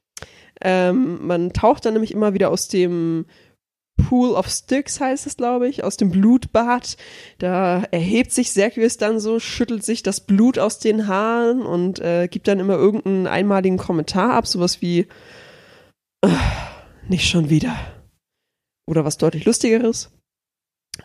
Ähm, 0.61 1.27
man 1.27 1.53
taucht 1.53 1.85
dann 1.85 1.95
nämlich 1.95 2.13
immer 2.13 2.35
wieder 2.35 2.51
aus 2.51 2.69
dem 2.69 3.27
Pool 3.97 4.31
of 4.31 4.49
Sticks 4.49 5.01
heißt 5.01 5.27
es, 5.27 5.37
glaube 5.37 5.69
ich, 5.69 5.85
aus 5.85 5.97
dem 5.97 6.11
Blutbad. 6.11 6.97
Da 7.39 7.85
erhebt 7.91 8.33
sich 8.33 8.53
Sergius 8.53 8.97
dann 8.97 9.21
so, 9.21 9.39
schüttelt 9.39 9.85
sich 9.85 10.03
das 10.03 10.21
Blut 10.21 10.59
aus 10.59 10.79
den 10.79 11.09
Haaren 11.09 11.63
und 11.63 12.01
äh, 12.01 12.29
gibt 12.29 12.49
dann 12.49 12.59
immer 12.61 12.75
irgendeinen 12.75 13.27
einmaligen 13.27 13.79
Kommentar 13.79 14.33
ab, 14.33 14.47
sowas 14.47 14.81
wie 14.81 15.07
"Ah, 16.25 16.31
nicht 17.09 17.29
schon 17.29 17.51
wieder. 17.51 17.77
Oder 18.87 19.05
was 19.05 19.19
deutlich 19.19 19.45
lustigeres. 19.45 20.11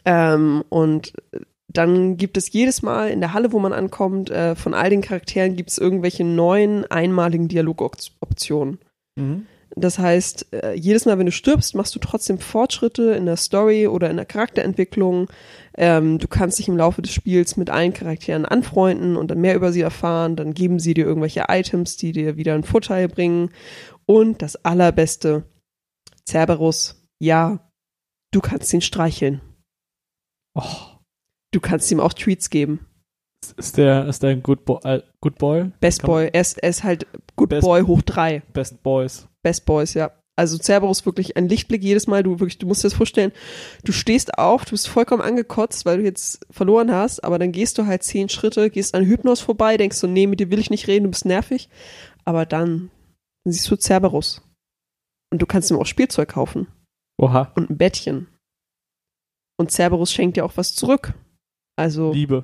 Ähm, 0.06 0.64
und 0.70 1.14
dann 1.68 2.18
gibt 2.18 2.38
es 2.38 2.52
jedes 2.52 2.82
Mal 2.82 3.10
in 3.10 3.20
der 3.20 3.34
Halle, 3.34 3.52
wo 3.52 3.60
man 3.60 3.74
ankommt, 3.74 4.30
äh, 4.30 4.56
von 4.56 4.74
all 4.74 4.90
den 4.90 5.02
Charakteren 5.02 5.56
gibt 5.56 5.70
es 5.70 5.78
irgendwelche 5.78 6.24
neuen 6.24 6.90
einmaligen 6.90 7.48
Dialogoptionen. 7.48 8.80
Mhm. 9.16 9.46
Das 9.76 10.00
heißt, 10.00 10.54
äh, 10.54 10.74
jedes 10.74 11.06
Mal, 11.06 11.20
wenn 11.20 11.26
du 11.26 11.32
stirbst, 11.32 11.76
machst 11.76 11.94
du 11.94 12.00
trotzdem 12.00 12.40
Fortschritte 12.40 13.12
in 13.12 13.26
der 13.26 13.36
Story 13.36 13.88
oder 13.88 14.10
in 14.10 14.16
der 14.16 14.26
Charakterentwicklung. 14.26 15.28
Ähm, 15.78 16.18
du 16.18 16.28
kannst 16.28 16.58
dich 16.58 16.68
im 16.68 16.78
Laufe 16.78 17.02
des 17.02 17.12
Spiels 17.12 17.58
mit 17.58 17.70
allen 17.70 17.94
Charakteren 17.94 18.46
anfreunden 18.46 19.16
und 19.16 19.30
dann 19.30 19.42
mehr 19.42 19.56
über 19.56 19.72
sie 19.72 19.82
erfahren. 19.82 20.36
Dann 20.36 20.54
geben 20.54 20.80
sie 20.80 20.94
dir 20.94 21.06
irgendwelche 21.06 21.46
Items, 21.50 21.98
die 21.98 22.12
dir 22.12 22.38
wieder 22.38 22.54
einen 22.54 22.64
Vorteil 22.64 23.08
bringen. 23.08 23.52
Und 24.06 24.42
das 24.42 24.56
Allerbeste, 24.64 25.44
Cerberus, 26.26 27.08
ja, 27.20 27.60
du 28.32 28.40
kannst 28.40 28.74
ihn 28.74 28.82
streicheln. 28.82 29.42
Oh, 30.56 30.97
Du 31.54 31.60
kannst 31.60 31.92
ihm 31.92 32.00
auch 32.00 32.14
Tweets 32.14 32.50
geben. 32.50 32.86
ist 33.56 33.78
der, 33.78 34.06
ist 34.08 34.22
der 34.24 34.32
ein 34.32 34.44
Good, 34.44 34.66
Bo 34.66 34.80
äh, 34.84 35.02
Good 35.22 35.38
Boy? 35.38 35.72
Best 35.80 36.02
Kann 36.02 36.08
Boy, 36.08 36.30
er 36.34 36.42
ist, 36.42 36.58
er 36.58 36.70
ist 36.70 36.84
halt 36.84 37.08
Good 37.36 37.50
Best- 37.50 37.62
Boy 37.66 37.82
hoch 37.84 38.02
drei. 38.02 38.42
Best 38.54 38.82
Boys. 38.84 39.28
Best 39.44 39.66
Boys, 39.66 39.94
ja. 39.94 40.12
Also 40.40 40.58
Cerberus 40.60 41.04
wirklich 41.06 41.36
ein 41.36 41.50
Lichtblick 41.50 41.82
jedes 41.84 42.06
Mal. 42.06 42.22
Du 42.22 42.40
wirklich, 42.40 42.60
du 42.60 42.68
musst 42.68 42.84
dir 42.84 42.90
das 42.90 42.94
vorstellen, 42.98 43.32
du 43.84 43.92
stehst 43.92 44.38
auf, 44.38 44.66
du 44.66 44.72
bist 44.72 44.88
vollkommen 44.88 45.24
angekotzt, 45.24 45.84
weil 45.86 45.98
du 45.98 46.04
jetzt 46.04 46.46
verloren 46.52 46.92
hast, 46.92 47.24
aber 47.24 47.40
dann 47.40 47.52
gehst 47.52 47.78
du 47.80 47.88
halt 47.88 48.04
zehn 48.04 48.30
Schritte, 48.30 48.70
gehst 48.70 48.94
an 48.94 49.04
Hypnos 49.06 49.40
vorbei, 49.42 49.78
denkst 49.78 49.98
so, 49.98 50.06
nee, 50.06 50.28
mit 50.28 50.40
dir 50.40 50.52
will 50.52 50.60
ich 50.60 50.70
nicht 50.70 50.88
reden, 50.88 51.06
du 51.06 51.10
bist 51.10 51.26
nervig. 51.26 51.70
Aber 52.24 52.46
dann, 52.46 52.92
dann 53.46 53.52
siehst 53.54 53.72
du 53.72 53.78
Cerberus. 53.78 54.44
Und 55.32 55.42
du 55.42 55.48
kannst 55.48 55.72
ihm 55.72 55.80
auch 55.80 55.86
Spielzeug 55.88 56.30
kaufen 56.30 56.68
Oha. 57.18 57.52
und 57.56 57.72
ein 57.72 57.78
Bettchen. 57.78 58.28
Und 59.60 59.72
Cerberus 59.72 60.14
schenkt 60.14 60.38
dir 60.38 60.46
auch 60.46 60.56
was 60.56 60.76
zurück. 60.76 61.14
Also 61.78 62.12
Liebe. 62.12 62.44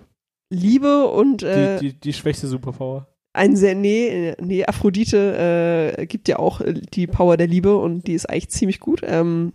Liebe 0.50 1.08
und 1.08 1.44
äh, 1.44 1.80
die, 1.80 1.90
die, 1.90 2.00
die 2.00 2.14
schwächste 2.14 2.48
Superpower. 2.48 3.08
ein 3.34 3.56
sehr, 3.56 3.76
nee, 3.76 4.36
nee, 4.40 4.64
Aphrodite 4.66 5.96
äh, 5.98 6.06
gibt 6.06 6.28
ja 6.28 6.38
auch 6.38 6.62
äh, 6.62 6.74
die 6.74 7.08
Power 7.08 7.36
der 7.38 7.48
Liebe 7.48 7.76
und 7.76 8.08
die 8.08 8.14
ist 8.14 8.30
eigentlich 8.30 8.50
ziemlich 8.50 8.80
gut. 8.80 9.02
Ähm, 9.04 9.54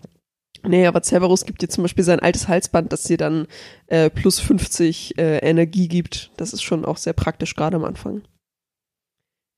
nee, 0.66 0.86
aber 0.86 1.02
Cerberus 1.02 1.44
gibt 1.44 1.62
dir 1.62 1.68
zum 1.68 1.84
Beispiel 1.84 2.04
sein 2.04 2.20
altes 2.20 2.48
Halsband, 2.48 2.92
das 2.92 3.04
dir 3.04 3.16
dann 3.16 3.46
äh, 3.86 4.10
plus 4.10 4.40
50 4.40 5.16
äh, 5.18 5.38
Energie 5.38 5.86
gibt. 5.86 6.32
Das 6.36 6.52
ist 6.52 6.62
schon 6.62 6.84
auch 6.84 6.96
sehr 6.96 7.12
praktisch, 7.12 7.54
gerade 7.54 7.76
am 7.76 7.84
Anfang. 7.84 8.22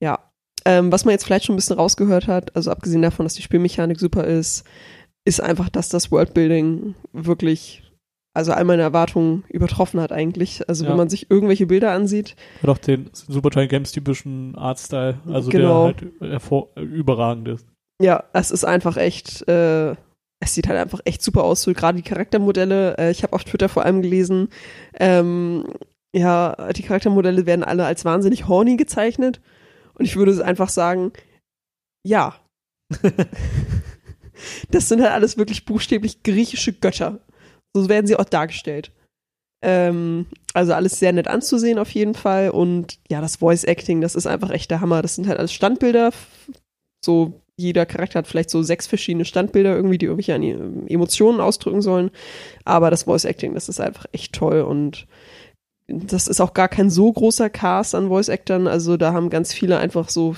Ja. 0.00 0.30
Ähm, 0.66 0.92
was 0.92 1.06
man 1.06 1.12
jetzt 1.12 1.24
vielleicht 1.24 1.46
schon 1.46 1.54
ein 1.54 1.56
bisschen 1.56 1.76
rausgehört 1.78 2.26
hat, 2.26 2.54
also 2.54 2.70
abgesehen 2.70 3.00
davon, 3.00 3.24
dass 3.24 3.32
die 3.32 3.40
Spielmechanik 3.40 3.98
super 3.98 4.24
ist, 4.24 4.64
ist 5.24 5.40
einfach, 5.40 5.70
dass 5.70 5.88
das 5.88 6.10
Worldbuilding 6.10 6.94
wirklich, 7.12 7.89
also 8.34 8.52
all 8.52 8.64
meine 8.64 8.82
Erwartungen 8.82 9.44
übertroffen 9.48 10.00
hat 10.00 10.12
eigentlich. 10.12 10.68
Also 10.68 10.84
Ja. 10.84 10.90
wenn 10.90 10.96
man 10.96 11.08
sich 11.08 11.30
irgendwelche 11.30 11.66
Bilder 11.66 11.92
ansieht, 11.92 12.36
Hat 12.62 12.70
auch 12.70 12.78
den 12.78 13.10
Super 13.12 13.50
Giant 13.50 13.70
Games 13.70 13.92
typischen 13.92 14.54
Artstyle, 14.56 15.18
also 15.26 15.50
Genau. 15.50 15.92
der 15.92 16.40
halt 16.40 16.76
überragend 16.76 17.48
ist. 17.48 17.66
Ja, 18.00 18.24
es 18.32 18.50
ist 18.50 18.64
einfach 18.64 18.96
echt, 18.96 19.46
äh, 19.48 19.90
es 20.42 20.54
sieht 20.54 20.68
halt 20.68 20.78
einfach 20.78 21.00
echt 21.04 21.22
super 21.22 21.44
aus, 21.44 21.62
so 21.62 21.72
gerade 21.74 21.96
die 22.00 22.08
Charaktermodelle. 22.08 22.96
Äh, 22.98 23.10
ich 23.10 23.22
habe 23.22 23.34
auf 23.34 23.44
Twitter 23.44 23.68
vor 23.68 23.84
allem 23.84 24.00
gelesen, 24.00 24.48
ähm, 24.98 25.64
ja, 26.14 26.72
die 26.72 26.82
Charaktermodelle 26.82 27.46
werden 27.46 27.62
alle 27.64 27.84
als 27.84 28.04
wahnsinnig 28.04 28.48
horny 28.48 28.76
gezeichnet. 28.76 29.40
Und 29.94 30.06
ich 30.06 30.16
würde 30.16 30.42
einfach 30.44 30.68
sagen, 30.70 31.12
ja. 32.06 32.34
das 34.70 34.88
sind 34.88 35.02
halt 35.02 35.12
alles 35.12 35.36
wirklich 35.36 35.64
buchstäblich 35.66 36.22
griechische 36.22 36.72
Götter. 36.72 37.20
So 37.74 37.88
werden 37.88 38.06
sie 38.06 38.16
auch 38.16 38.24
dargestellt. 38.24 38.90
Ähm, 39.62 40.26
also 40.54 40.72
alles 40.72 40.98
sehr 40.98 41.12
nett 41.12 41.28
anzusehen 41.28 41.78
auf 41.78 41.90
jeden 41.90 42.14
Fall. 42.14 42.50
Und 42.50 42.98
ja, 43.08 43.20
das 43.20 43.36
Voice 43.36 43.64
Acting, 43.64 44.00
das 44.00 44.14
ist 44.14 44.26
einfach 44.26 44.50
echt 44.50 44.70
der 44.70 44.80
Hammer. 44.80 45.02
Das 45.02 45.14
sind 45.14 45.28
halt 45.28 45.38
alles 45.38 45.52
Standbilder. 45.52 46.10
So, 47.04 47.40
jeder 47.56 47.84
Charakter 47.86 48.18
hat 48.20 48.26
vielleicht 48.26 48.50
so 48.50 48.62
sechs 48.62 48.86
verschiedene 48.86 49.24
Standbilder 49.26 49.76
irgendwie, 49.76 49.98
die 49.98 50.06
irgendwelche 50.06 50.34
an- 50.34 50.88
Emotionen 50.88 51.40
ausdrücken 51.40 51.82
sollen. 51.82 52.10
Aber 52.64 52.90
das 52.90 53.02
Voice 53.04 53.24
Acting, 53.26 53.54
das 53.54 53.68
ist 53.68 53.80
einfach 53.80 54.06
echt 54.12 54.34
toll. 54.34 54.62
Und 54.62 55.06
das 55.86 56.26
ist 56.26 56.40
auch 56.40 56.54
gar 56.54 56.68
kein 56.68 56.88
so 56.88 57.12
großer 57.12 57.50
Cast 57.50 57.94
an 57.94 58.08
Voice 58.08 58.28
Actern. 58.28 58.66
Also 58.66 58.96
da 58.96 59.12
haben 59.12 59.28
ganz 59.28 59.52
viele 59.52 59.78
einfach 59.78 60.08
so, 60.08 60.36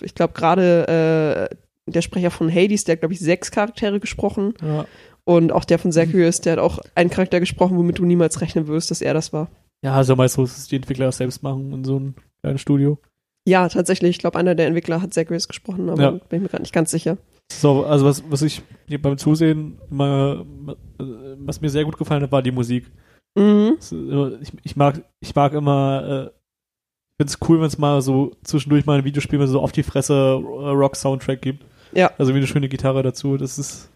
ich 0.00 0.14
glaube 0.14 0.34
gerade 0.34 1.48
äh, 1.50 1.56
der 1.90 2.02
Sprecher 2.02 2.30
von 2.30 2.52
Hades, 2.52 2.84
der 2.84 2.96
glaube 2.96 3.14
ich 3.14 3.20
sechs 3.20 3.50
Charaktere 3.50 3.98
gesprochen. 3.98 4.54
Ja. 4.62 4.86
Und 5.28 5.50
auch 5.52 5.64
der 5.64 5.78
von 5.80 5.90
Zacharias, 5.92 6.40
der 6.40 6.52
hat 6.52 6.58
auch 6.60 6.78
einen 6.94 7.10
Charakter 7.10 7.40
gesprochen, 7.40 7.76
womit 7.76 7.98
du 7.98 8.04
niemals 8.04 8.40
rechnen 8.40 8.68
wirst, 8.68 8.90
dass 8.92 9.02
er 9.02 9.12
das 9.12 9.32
war. 9.32 9.48
Ja, 9.82 9.94
also 9.94 10.14
meist 10.14 10.34
so, 10.36 10.42
dass 10.42 10.56
es 10.56 10.68
die 10.68 10.76
Entwickler 10.76 11.10
selbst 11.10 11.42
machen 11.42 11.72
in 11.72 11.84
so 11.84 11.96
einem 11.96 12.14
kleinen 12.42 12.58
Studio. 12.58 12.98
Ja, 13.46 13.68
tatsächlich. 13.68 14.10
Ich 14.10 14.18
glaube, 14.18 14.38
einer 14.38 14.54
der 14.54 14.66
Entwickler 14.66 15.02
hat 15.02 15.12
Zacharias 15.12 15.48
gesprochen, 15.48 15.88
aber 15.90 16.02
Ja. 16.02 16.10
bin 16.12 16.20
ich 16.30 16.40
mir 16.42 16.48
gerade 16.48 16.62
nicht 16.62 16.72
ganz 16.72 16.90
sicher. 16.90 17.18
So, 17.52 17.84
also 17.84 18.04
was, 18.06 18.22
was 18.30 18.42
ich 18.42 18.62
beim 19.00 19.18
Zusehen 19.18 19.78
immer, 19.90 20.44
was 21.38 21.60
mir 21.60 21.70
sehr 21.70 21.84
gut 21.84 21.98
gefallen 21.98 22.22
hat, 22.22 22.32
war 22.32 22.42
die 22.42 22.50
Musik. 22.52 22.90
Mhm. 23.36 23.76
Es, 23.78 23.92
Ich, 23.92 24.52
ich 24.62 24.76
mag, 24.76 25.02
ich 25.20 25.34
mag 25.34 25.52
immer, 25.52 26.04
äh, 26.08 26.26
ich 26.26 27.16
find's 27.20 27.38
cool, 27.48 27.58
wenn 27.60 27.66
es 27.66 27.78
mal 27.78 28.00
so 28.02 28.32
zwischendurch 28.44 28.86
mal 28.86 28.98
ein 28.98 29.04
Videospiel 29.04 29.38
mit 29.38 29.48
so 29.48 29.60
auf 29.60 29.72
die 29.72 29.82
Fresse 29.82 30.14
äh, 30.14 30.36
Rock-Soundtrack 30.70 31.40
gibt. 31.42 31.64
Ja. 31.92 32.10
Also 32.18 32.32
wie 32.32 32.38
eine 32.38 32.46
schöne 32.46 32.68
Gitarre 32.68 33.02
dazu. 33.02 33.36
Das 33.36 33.58
ist, 33.58 33.90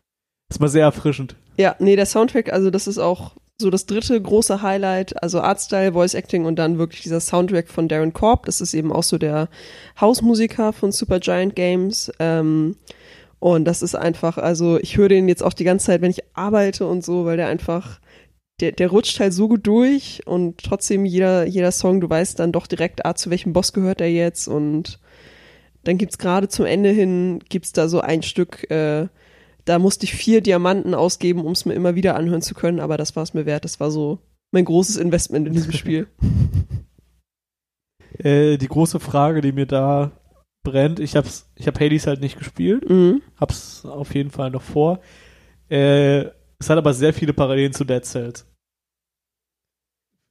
ist 0.50 0.60
mal 0.60 0.68
sehr 0.68 0.84
erfrischend. 0.84 1.36
Ja, 1.56 1.76
nee, 1.78 1.96
der 1.96 2.06
Soundtrack, 2.06 2.52
also 2.52 2.70
das 2.70 2.86
ist 2.86 2.98
auch 2.98 3.32
so 3.60 3.70
das 3.70 3.86
dritte 3.86 4.20
große 4.20 4.62
Highlight, 4.62 5.22
also 5.22 5.40
Artstyle, 5.40 5.92
Voice 5.92 6.14
Acting 6.14 6.44
und 6.44 6.56
dann 6.56 6.78
wirklich 6.78 7.02
dieser 7.02 7.20
Soundtrack 7.20 7.68
von 7.68 7.88
Darren 7.88 8.12
Korb. 8.12 8.46
Das 8.46 8.60
ist 8.60 8.74
eben 8.74 8.92
auch 8.92 9.02
so 9.02 9.18
der 9.18 9.48
Hausmusiker 10.00 10.72
von 10.72 10.92
Supergiant 10.92 11.54
Games. 11.54 12.10
Ähm, 12.18 12.76
und 13.38 13.64
das 13.64 13.82
ist 13.82 13.94
einfach, 13.94 14.38
also 14.38 14.78
ich 14.78 14.96
höre 14.96 15.08
den 15.08 15.28
jetzt 15.28 15.42
auch 15.42 15.52
die 15.52 15.64
ganze 15.64 15.86
Zeit, 15.86 16.02
wenn 16.02 16.10
ich 16.10 16.24
arbeite 16.34 16.86
und 16.86 17.04
so, 17.04 17.24
weil 17.24 17.36
der 17.36 17.48
einfach, 17.48 18.00
der, 18.60 18.72
der 18.72 18.88
rutscht 18.88 19.20
halt 19.20 19.32
so 19.32 19.48
gut 19.48 19.66
durch 19.66 20.22
und 20.26 20.58
trotzdem 20.58 21.04
jeder, 21.04 21.46
jeder 21.46 21.72
Song, 21.72 22.00
du 22.00 22.10
weißt 22.10 22.38
dann 22.38 22.52
doch 22.52 22.66
direkt, 22.66 23.06
ah, 23.06 23.14
zu 23.14 23.30
welchem 23.30 23.52
Boss 23.52 23.72
gehört 23.72 24.00
er 24.00 24.10
jetzt 24.10 24.48
und 24.48 24.98
dann 25.84 25.96
gibt's 25.96 26.18
gerade 26.18 26.48
zum 26.48 26.66
Ende 26.66 26.90
hin, 26.90 27.40
gibt's 27.48 27.72
da 27.72 27.88
so 27.88 28.00
ein 28.00 28.22
Stück, 28.22 28.70
äh, 28.70 29.08
da 29.64 29.78
musste 29.78 30.04
ich 30.04 30.14
vier 30.14 30.40
Diamanten 30.40 30.94
ausgeben, 30.94 31.44
um 31.44 31.52
es 31.52 31.64
mir 31.64 31.74
immer 31.74 31.94
wieder 31.94 32.16
anhören 32.16 32.42
zu 32.42 32.54
können, 32.54 32.80
aber 32.80 32.96
das 32.96 33.14
war 33.16 33.22
es 33.22 33.34
mir 33.34 33.46
wert. 33.46 33.64
Das 33.64 33.80
war 33.80 33.90
so 33.90 34.18
mein 34.52 34.64
großes 34.64 34.96
Investment 34.96 35.46
in 35.46 35.52
diesem 35.52 35.72
Spiel. 35.72 36.06
Äh, 38.18 38.58
die 38.58 38.68
große 38.68 39.00
Frage, 39.00 39.40
die 39.40 39.52
mir 39.52 39.66
da 39.66 40.10
brennt, 40.62 41.00
ich 41.00 41.16
hab's, 41.16 41.50
ich 41.54 41.66
hab 41.66 41.80
Hades 41.80 42.06
halt 42.06 42.20
nicht 42.20 42.36
gespielt, 42.38 42.88
Mhm. 42.90 43.22
hab's 43.40 43.84
auf 43.86 44.14
jeden 44.14 44.30
Fall 44.30 44.50
noch 44.50 44.60
vor. 44.62 45.00
Äh, 45.70 46.26
es 46.58 46.68
hat 46.68 46.76
aber 46.76 46.92
sehr 46.92 47.14
viele 47.14 47.32
Parallelen 47.32 47.72
zu 47.72 47.84
Dead 47.84 48.04
Cells. 48.04 48.46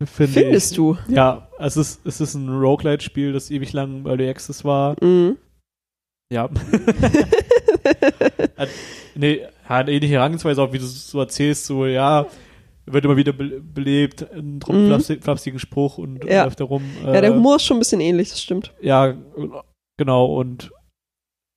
Finde 0.06 0.34
Findest 0.42 0.72
ich. 0.72 0.78
du? 0.78 0.98
Ja, 1.08 1.50
es 1.58 1.78
ist, 1.78 2.06
es 2.06 2.22
ist 2.22 2.36
ein 2.36 2.48
Roguelite-Spiel, 2.50 3.34
das 3.34 3.50
ewig 3.50 3.74
lang 3.74 4.06
Early 4.06 4.30
Access 4.30 4.64
war. 4.64 4.96
Mhm. 5.04 5.38
Ja. 6.32 6.48
hat, 8.58 8.70
nee, 9.16 9.46
hat 9.66 9.90
ähnliche 9.90 10.16
Herangehensweise 10.16 10.62
auch, 10.62 10.72
wie 10.74 10.80
du 10.80 10.86
es 10.86 11.10
so 11.10 11.20
erzählst, 11.20 11.66
so, 11.66 11.86
ja, 11.86 12.28
wird 12.86 13.06
immer 13.06 13.18
wieder 13.18 13.34
be 13.34 13.62
belebt, 13.62 14.24
ein 14.32 14.56
Mhm. 14.68 14.88
flapsig, 14.88 15.24
flapsigen 15.24 15.60
Spruch 15.60 15.98
und 15.98 16.24
Ja. 16.26 16.46
läuft 16.46 16.60
da 16.60 16.64
rum. 16.66 16.84
Ja, 17.04 17.22
der 17.22 17.32
äh, 17.32 17.34
Humor 17.34 17.58
ist 17.58 17.66
schon 17.66 17.78
ein 17.78 17.82
bisschen 17.82 18.02
ähnlich, 18.02 18.30
das 18.30 18.42
stimmt. 18.42 18.74
Ja, 18.82 19.16
genau, 19.98 20.26
und 20.40 20.72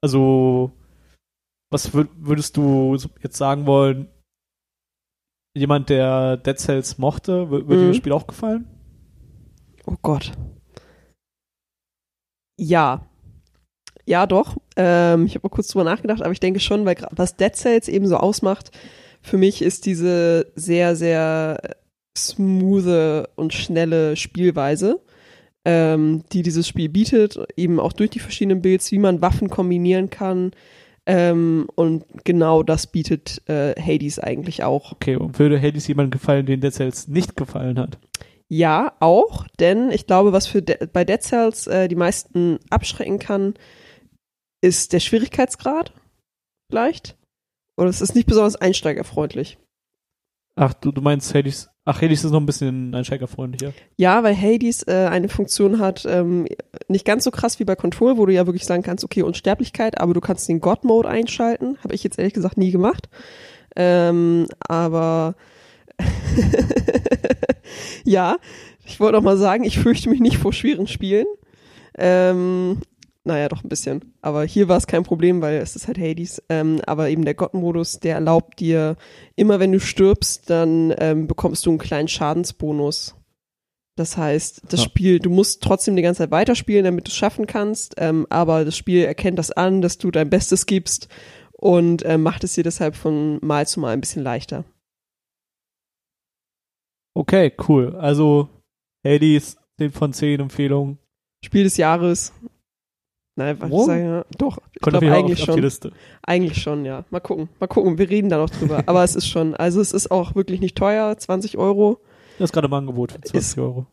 also, 0.03 0.73
was 1.71 1.95
würd, 1.95 2.09
würdest 2.17 2.57
du 2.57 2.97
jetzt 3.23 3.37
sagen 3.37 3.67
wollen? 3.67 4.09
Jemand, 5.57 5.89
der 5.91 6.37
Dead 6.39 6.59
Cells 6.59 6.99
mochte, 6.99 7.43
wür- 7.45 7.67
würde 7.69 7.77
dir 7.77 7.83
Mhm. 7.85 7.89
das 7.89 7.97
Spiel 7.97 8.13
auch 8.13 8.27
gefallen? 8.27 8.67
Oh 9.87 9.97
Gott. 10.03 10.33
Ja. 12.59 13.07
Ja, 14.05 14.27
doch. 14.27 14.57
Ähm, 14.77 15.27
ich 15.27 15.35
habe 15.35 15.47
mal 15.47 15.55
kurz 15.55 15.69
drüber 15.69 15.85
nachgedacht, 15.85 16.23
aber 16.23 16.33
ich 16.33 16.41
denke 16.41 16.61
schon, 16.61 16.85
weil 16.85 16.97
was 17.11 17.37
Dead 17.37 17.55
Cells 17.55 17.89
eben 17.89 18.07
so 18.07 18.17
ausmacht, 18.17 18.71
für 19.21 19.39
mich 19.39 19.63
ist 19.63 19.87
diese 19.87 20.51
sehr, 20.57 20.97
sehr 20.97 21.77
smoothe 22.17 23.29
und 23.37 23.53
schnelle 23.53 24.17
Spielweise, 24.17 25.01
ähm, 25.65 26.25
die 26.33 26.43
dieses 26.43 26.67
Spiel 26.67 26.89
bietet, 26.89 27.39
eben 27.57 27.79
auch 27.79 27.93
durch 27.93 28.11
die 28.11 28.19
verschiedenen 28.19 28.63
Builds, 28.63 28.91
wie 28.91 28.99
man 28.99 29.23
Waffen 29.23 29.49
kombinieren 29.49 30.11
kann. 30.11 30.51
Ähm, 31.05 31.69
und 31.75 32.05
genau 32.25 32.63
das 32.63 32.87
bietet 32.87 33.43
äh, 33.49 33.75
Hades 33.81 34.19
eigentlich 34.19 34.63
auch. 34.63 34.93
Okay, 34.93 35.17
und 35.17 35.39
würde 35.39 35.61
Hades 35.61 35.87
jemand 35.87 36.13
gefallen, 36.13 36.47
den 36.47 36.61
Dead 36.61 36.73
Cells 36.73 37.09
nicht 37.09 37.37
gefallen 37.37 37.79
hat? 37.79 37.99
Ja, 38.49 38.93
auch, 39.01 39.47
denn 39.59 39.91
ich 39.91 40.07
glaube, 40.07 40.33
was 40.33 40.47
für 40.47 40.63
De 40.63 40.87
bei 40.93 41.05
Dead 41.05 41.23
Cells 41.23 41.67
äh, 41.67 41.89
die 41.89 41.97
meisten 41.97 42.59
abschrecken 42.71 43.19
kann, 43.19 43.55
ist 44.63 44.95
der 44.95 45.01
Schwierigkeitsgrad 45.01 45.93
vielleicht. 46.71 47.19
Oder 47.77 47.91
es 47.91 48.01
ist 48.01 48.15
nicht 48.15 48.27
besonders 48.27 48.57
einsteigerfreundlich. 48.57 49.59
Ach, 50.55 50.75
du, 50.75 50.93
du 50.93 51.01
meinst 51.01 51.35
Hades, 51.35 51.71
ach, 51.85 52.03
Hades 52.03 52.25
ist 52.25 52.31
noch 52.31 52.41
ein 52.41 52.47
bisschen 52.47 52.95
einsteigerfreundlicher. 52.95 53.73
Ja, 53.97 54.23
weil 54.23 54.37
Hades 54.37 54.87
äh, 54.87 55.09
eine 55.11 55.29
Funktion 55.29 55.79
hat, 55.79 56.05
ähm, 56.07 56.47
nicht 56.89 57.07
ganz 57.07 57.25
so 57.25 57.31
krass 57.31 57.59
wie 57.59 57.65
bei 57.65 57.75
Control, 57.75 58.19
wo 58.19 58.27
du 58.27 58.33
ja 58.33 58.47
wirklich 58.47 58.67
sagen 58.67 58.83
kannst, 58.83 59.05
okay, 59.05 59.23
Unsterblichkeit, 59.23 59.99
aber 59.99 60.13
du 60.13 60.21
kannst 60.21 60.49
den 60.49 60.61
God-Mode 60.61 61.09
einschalten. 61.09 61.79
Habe 61.83 61.95
ich 61.95 62.05
jetzt 62.05 62.19
ehrlich 62.19 62.35
gesagt 62.35 62.59
nie 62.59 62.71
gemacht. 62.71 63.09
Ähm, 63.75 64.47
aber 64.61 65.35
ja, 68.05 68.37
ich 68.85 69.01
wollte 69.01 69.19
auch 69.19 69.23
mal 69.23 69.39
sagen, 69.39 69.65
ich 69.65 69.79
fürchte 69.79 70.11
mich 70.11 70.21
nicht 70.21 70.37
vor 70.37 70.53
schweren 70.53 70.87
Spielen. 70.87 71.27
Ähm, 71.97 72.83
naja, 73.25 73.49
doch 73.49 73.63
ein 73.63 73.69
bisschen. 73.69 74.15
Aber 74.21 74.45
hier 74.45 74.69
war 74.69 74.77
es 74.77 74.87
kein 74.87 75.05
Problem, 75.05 75.41
weil 75.43 75.57
es 75.59 75.77
ist 75.77 75.87
halt 75.87 75.99
Hades. 75.99 76.43
Ähm, 76.49 76.81
aber 76.87 77.09
eben 77.09 77.25
der 77.25 77.35
Gott-Modus, 77.35 78.01
der 78.01 78.17
erlaubt 78.17 78.59
dir, 78.61 78.97
immer 79.37 79.61
wenn 79.61 79.73
du 79.73 79.81
stirbst, 79.81 80.51
dann 80.51 80.93
ähm, 80.99 81.27
bekommst 81.29 81.65
du 81.67 81.71
einen 81.71 81.79
kleinen 81.79 82.09
Schadensbonus. 82.09 83.15
Das 83.97 84.17
heißt, 84.17 84.63
das 84.71 84.81
Ja. 84.81 84.87
Spiel, 84.87 85.19
du 85.21 85.31
musst 85.31 85.63
trotzdem 85.63 85.97
die 85.97 86.03
ganze 86.03 86.19
Zeit 86.19 86.31
weiterspielen, 86.31 86.85
damit 86.85 87.07
du 87.07 87.11
es 87.11 87.17
schaffen 87.17 87.47
kannst. 87.47 87.95
Ähm, 87.99 88.27
aber 88.31 88.65
das 88.65 88.77
Spiel 88.77 89.05
erkennt 89.05 89.39
das 89.39 89.51
an, 89.53 89.83
dass 89.83 89.99
du 89.99 90.11
dein 90.11 90.31
Bestes 90.31 90.67
gibst 90.67 91.09
und 91.53 92.03
ähm, 92.05 92.23
macht 92.23 92.43
es 92.43 92.55
dir 92.55 92.65
deshalb 92.65 92.97
von 92.97 93.39
Mal 93.43 93.67
zu 93.67 93.81
Mal 93.81 93.93
ein 93.93 94.01
bisschen 94.01 94.23
leichter. 94.23 94.65
Okay, 97.15 97.53
cool. 97.69 97.95
Also, 97.97 98.49
Hades, 99.07 99.59
10 99.79 99.91
von 99.93 100.13
10 100.13 100.41
Empfehlungen. 100.41 100.99
Spiel 101.45 101.65
des 101.65 101.77
Jahres. 101.77 102.33
Nein, 103.35 103.57
was 103.61 103.87
sagen, 103.87 104.05
ja. 104.05 104.25
Doch, 104.37 104.59
ich 104.75 104.81
glaube 104.83 105.11
eigentlich 105.11 105.43
auf, 105.43 105.49
auf 105.49 105.55
die 105.55 105.61
schon. 105.61 105.63
Liste. 105.63 105.93
Eigentlich 106.23 106.61
schon, 106.63 106.85
ja. 106.85 107.05
Mal 107.11 107.21
gucken, 107.21 107.49
mal 107.61 107.67
gucken. 107.67 107.97
Wir 107.97 108.11
reden 108.11 108.29
da 108.29 108.37
noch 108.39 108.51
drüber. 108.51 108.83
Aber 108.87 109.03
es 109.05 109.17
ist 109.17 109.27
schon, 109.27 109.55
also 109.55 109.81
es 109.81 109.93
ist 109.93 110.11
auch 110.11 110.35
wirklich 110.35 110.61
nicht 110.61 110.77
teuer, 110.77 111.17
20 111.17 111.57
Euro. 111.57 111.99
Das 112.39 112.51
ist 112.51 112.53
gerade 112.53 112.67
im 112.67 112.75
Angebot 112.75 113.13
für 113.13 113.21
20 113.21 113.35
Ist- 113.35 113.59
Euro. 113.59 113.87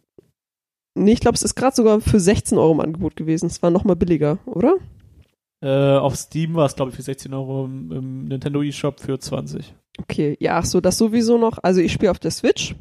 Nee, 0.95 1.13
ich 1.13 1.19
glaube, 1.21 1.35
es 1.35 1.43
ist 1.43 1.55
gerade 1.55 1.75
sogar 1.75 2.01
für 2.01 2.19
16 2.19 2.57
Euro 2.57 2.73
im 2.73 2.81
Angebot 2.81 3.15
gewesen. 3.15 3.45
Es 3.45 3.61
war 3.61 3.69
noch 3.69 3.85
mal 3.85 3.95
billiger, 3.95 4.39
oder? 4.45 4.75
Äh, 5.63 5.97
auf 5.97 6.15
Steam 6.17 6.55
war 6.55 6.65
es, 6.65 6.75
glaube 6.75 6.89
ich, 6.89 6.95
für 6.97 7.01
16 7.03 7.33
Euro 7.33 7.65
im, 7.65 7.91
im 7.91 8.25
Nintendo 8.25 8.61
eShop 8.61 8.99
für 8.99 9.17
20. 9.19 9.73
Okay, 9.99 10.35
ja, 10.39 10.57
ach 10.57 10.65
so, 10.65 10.81
das 10.81 10.97
sowieso 10.97 11.37
noch. 11.37 11.59
Also 11.61 11.79
ich 11.79 11.93
spiele 11.93 12.11
auf 12.11 12.19
der 12.19 12.31
Switch, 12.31 12.75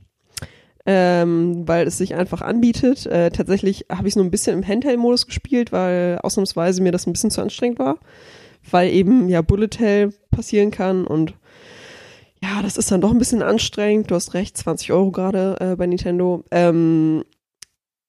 ähm, 0.90 1.68
weil 1.68 1.87
es 1.87 1.98
sich 1.98 2.14
einfach 2.14 2.40
anbietet. 2.40 3.05
Äh, 3.05 3.31
tatsächlich 3.31 3.85
habe 3.92 4.09
ich 4.09 4.12
es 4.12 4.16
nur 4.16 4.24
ein 4.24 4.31
bisschen 4.31 4.57
im 4.57 4.66
Handheld-Modus 4.66 5.27
gespielt, 5.27 5.70
weil 5.70 6.18
ausnahmsweise 6.22 6.83
mir 6.83 6.92
das 6.92 7.07
ein 7.07 7.12
bisschen 7.12 7.31
zu 7.31 7.42
anstrengend 7.42 7.79
war, 7.79 7.98
weil 8.70 8.90
eben 8.90 9.29
ja 9.29 9.42
Bullet 9.42 9.68
Hell 9.79 10.14
passieren 10.31 10.70
kann 10.70 11.07
und 11.07 11.35
ja, 12.42 12.62
das 12.62 12.79
ist 12.79 12.90
dann 12.90 13.03
doch 13.03 13.11
ein 13.11 13.18
bisschen 13.18 13.42
anstrengend. 13.42 14.11
Du 14.11 14.14
hast 14.14 14.33
recht, 14.33 14.57
20 14.57 14.92
Euro 14.92 15.11
gerade 15.11 15.57
äh, 15.61 15.77
bei 15.77 15.87
Nintendo. 15.87 16.44
Ähm, 16.51 17.24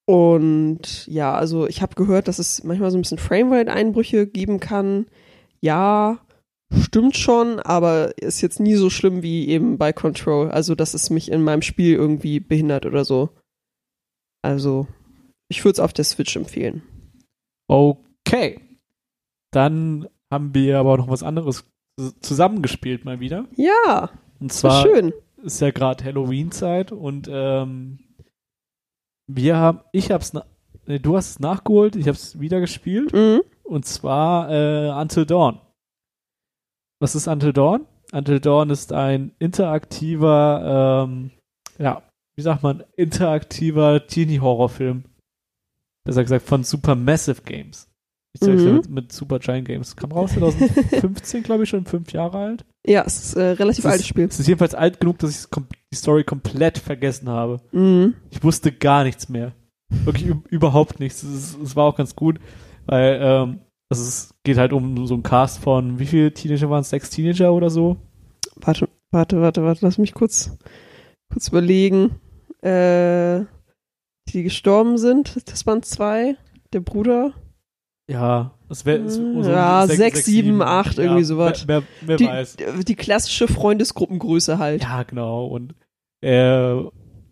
und 0.05 1.07
ja, 1.07 1.33
also 1.33 1.67
ich 1.67 1.81
habe 1.81 1.95
gehört, 1.95 2.29
dass 2.29 2.39
es 2.39 2.63
manchmal 2.63 2.91
so 2.91 2.97
ein 2.97 3.01
bisschen 3.01 3.17
Framerate-Einbrüche 3.17 4.27
geben 4.27 4.59
kann. 4.61 5.07
Ja, 5.59 6.19
stimmt 6.73 7.17
schon, 7.17 7.59
aber 7.59 8.17
ist 8.17 8.41
jetzt 8.41 8.59
nie 8.59 8.75
so 8.75 8.89
schlimm 8.89 9.21
wie 9.23 9.47
eben 9.49 9.77
bei 9.77 9.91
Control. 9.93 10.49
Also, 10.51 10.75
dass 10.75 10.93
es 10.93 11.09
mich 11.09 11.31
in 11.31 11.43
meinem 11.43 11.61
Spiel 11.61 11.93
irgendwie 11.95 12.39
behindert 12.39 12.85
oder 12.85 13.05
so. 13.05 13.29
Also, 14.41 14.87
ich 15.49 15.63
würde 15.65 15.73
es 15.73 15.79
auf 15.79 15.93
der 15.93 16.05
Switch 16.05 16.35
empfehlen. 16.35 16.83
Okay. 17.67 18.59
Dann 19.51 20.07
haben 20.31 20.53
wir 20.53 20.79
aber 20.79 20.97
noch 20.97 21.07
was 21.09 21.23
anderes 21.23 21.65
zusammengespielt 22.21 23.03
mal 23.05 23.19
wieder. 23.19 23.45
Ja, 23.55 24.09
Und 24.39 24.53
zwar 24.53 24.83
schön. 24.83 25.11
ist 25.43 25.59
ja 25.59 25.71
gerade 25.71 26.03
Halloween-Zeit 26.03 26.91
und 26.91 27.27
ähm, 27.31 27.99
wir 29.27 29.57
haben, 29.57 29.79
ich 29.91 30.11
hab's, 30.11 30.33
nee, 30.85 30.99
du 30.99 31.17
hast 31.17 31.29
es 31.31 31.39
nachgeholt, 31.39 31.95
ich 31.95 32.07
hab's 32.07 32.39
wieder 32.39 32.59
gespielt 32.61 33.11
Mhm. 33.11 33.41
und 33.63 33.85
zwar 33.85 34.49
äh, 34.51 34.91
Until 35.01 35.25
Dawn. 35.25 35.59
Was 36.99 37.15
ist 37.15 37.27
Until 37.27 37.53
Dawn? 37.53 37.85
Until 38.11 38.39
Dawn 38.39 38.69
ist 38.69 38.91
ein 38.93 39.31
interaktiver, 39.39 41.05
ähm, 41.07 41.31
ja, 41.77 42.01
wie 42.35 42.41
sagt 42.41 42.63
man, 42.63 42.83
interaktiver 42.95 44.05
Teenie-Horrorfilm. 44.07 45.03
Besser 46.05 46.23
gesagt 46.23 46.45
von 46.45 46.63
Supermassive 46.63 47.41
Games. 47.43 47.87
Ich 48.33 48.41
zeig's 48.41 48.61
dir 48.61 48.69
Mhm. 48.69 48.75
mit, 48.77 48.89
mit 48.89 49.11
Super 49.11 49.39
Giant 49.39 49.67
Games. 49.67 49.95
Kam 49.95 50.11
raus 50.11 50.31
2015, 50.33 51.43
glaube 51.43 51.63
ich, 51.63 51.69
schon 51.69 51.85
fünf 51.85 52.11
Jahre 52.13 52.37
alt. 52.37 52.65
Ja, 52.85 53.03
es 53.05 53.19
ist 53.23 53.33
äh, 53.35 53.41
relativ 53.51 53.85
Es 53.85 53.91
altes 53.91 54.07
Spiel. 54.07 54.25
Es 54.25 54.39
ist 54.39 54.47
jedenfalls 54.47 54.75
alt 54.75 54.99
genug, 54.99 55.17
dass 55.19 55.31
ich 55.31 55.47
die 55.91 55.95
Story 55.97 56.23
komplett 56.23 56.77
vergessen 56.77 57.27
habe. 57.29 57.59
Mhm. 57.71 58.15
Ich 58.29 58.43
wusste 58.43 58.71
gar 58.71 59.03
nichts 59.03 59.29
mehr. 59.29 59.53
Wirklich 59.89 60.27
üb- 60.27 60.47
überhaupt 60.49 60.99
nichts. 60.99 61.23
Es, 61.23 61.57
es 61.57 61.75
war 61.75 61.85
auch 61.85 61.95
ganz 61.97 62.15
gut, 62.15 62.39
weil 62.85 63.19
ähm, 63.21 63.59
also 63.89 64.03
es 64.03 64.33
geht 64.43 64.57
halt 64.57 64.73
um 64.73 65.05
so 65.07 65.13
einen 65.15 65.23
Cast 65.23 65.59
von, 65.59 65.99
wie 65.99 66.05
viele 66.05 66.33
Teenager 66.33 66.69
waren 66.69 66.81
es? 66.81 66.89
Sechs 66.89 67.09
Teenager 67.09 67.51
oder 67.53 67.69
so? 67.69 67.97
Warte, 68.57 68.87
warte, 69.11 69.41
warte, 69.41 69.63
warte, 69.63 69.85
lass 69.85 69.97
mich 69.97 70.13
kurz, 70.13 70.57
kurz 71.31 71.47
überlegen. 71.49 72.19
Äh, 72.61 73.45
die 74.29 74.43
gestorben 74.43 74.97
sind, 74.97 75.49
das 75.49 75.65
waren 75.65 75.81
zwei. 75.83 76.35
Der 76.71 76.81
Bruder. 76.81 77.33
Ja, 78.07 78.51
es 78.69 78.85
wäre 78.85 78.99
Hm, 78.99 79.41
ja, 79.43 79.87
sechs, 79.87 80.25
sieben, 80.25 80.61
acht, 80.61 80.97
irgendwie 80.99 81.23
sowas. 81.23 81.67
Wer, 81.67 81.81
wer, 82.01 82.07
wer 82.07 82.17
Die, 82.17 82.25
weiß. 82.25 82.57
die 82.85 82.95
klassische 82.95 83.47
Freundesgruppengröße 83.47 84.59
halt. 84.59 84.83
Ja, 84.83 85.03
genau. 85.03 85.47
Und 85.47 85.73
äh, 86.21 86.73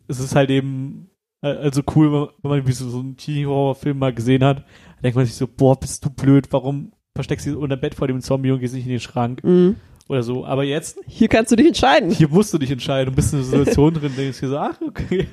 es 0.07 0.19
ist 0.19 0.35
halt 0.35 0.49
eben 0.49 1.09
äh, 1.43 1.49
also 1.49 1.81
cool, 1.95 2.11
wenn- 2.11 2.49
man 2.49 2.59
irgendwie 2.59 2.73
so, 2.73 2.89
so 2.89 2.99
einen 2.99 3.17
Teenie-Horror-Film 3.17 3.99
mal 3.99 4.13
gesehen 4.13 4.43
hat. 4.43 4.65
Da 4.97 5.01
denkt 5.03 5.15
man 5.15 5.25
sich 5.25 5.35
so, 5.35 5.47
boah, 5.47 5.79
bist 5.79 6.03
du 6.05 6.09
blöd, 6.09 6.47
warum 6.51 6.91
versteckst 7.15 7.45
du 7.45 7.51
dich 7.51 7.59
unter 7.59 7.77
Bett 7.77 7.95
vor 7.95 8.07
dem 8.07 8.21
Zombie 8.21 8.51
und 8.51 8.59
gehst 8.59 8.73
nicht 8.73 8.85
in 8.85 8.91
den 8.91 8.99
Schrank? 8.99 9.43
Mhm. 9.43 9.75
Oder 10.09 10.23
so. 10.23 10.45
Aber 10.45 10.63
jetzt, 10.63 10.99
Hier 11.05 11.27
kannst 11.27 11.51
du 11.51 11.55
dich 11.55 11.67
entscheiden. 11.67 12.11
hier 12.11 12.29
musst 12.29 12.53
du 12.53 12.57
dich 12.57 12.71
entscheiden. 12.71 13.11
Du 13.11 13.15
bist 13.15 13.33
in 13.33 13.39
einer 13.39 13.47
Situation 13.47 13.93
drin, 13.93 14.13
denkst 14.15 14.39
dir 14.39 14.49
so, 14.49 14.57
ach, 14.57 14.79
okay. 14.81 15.27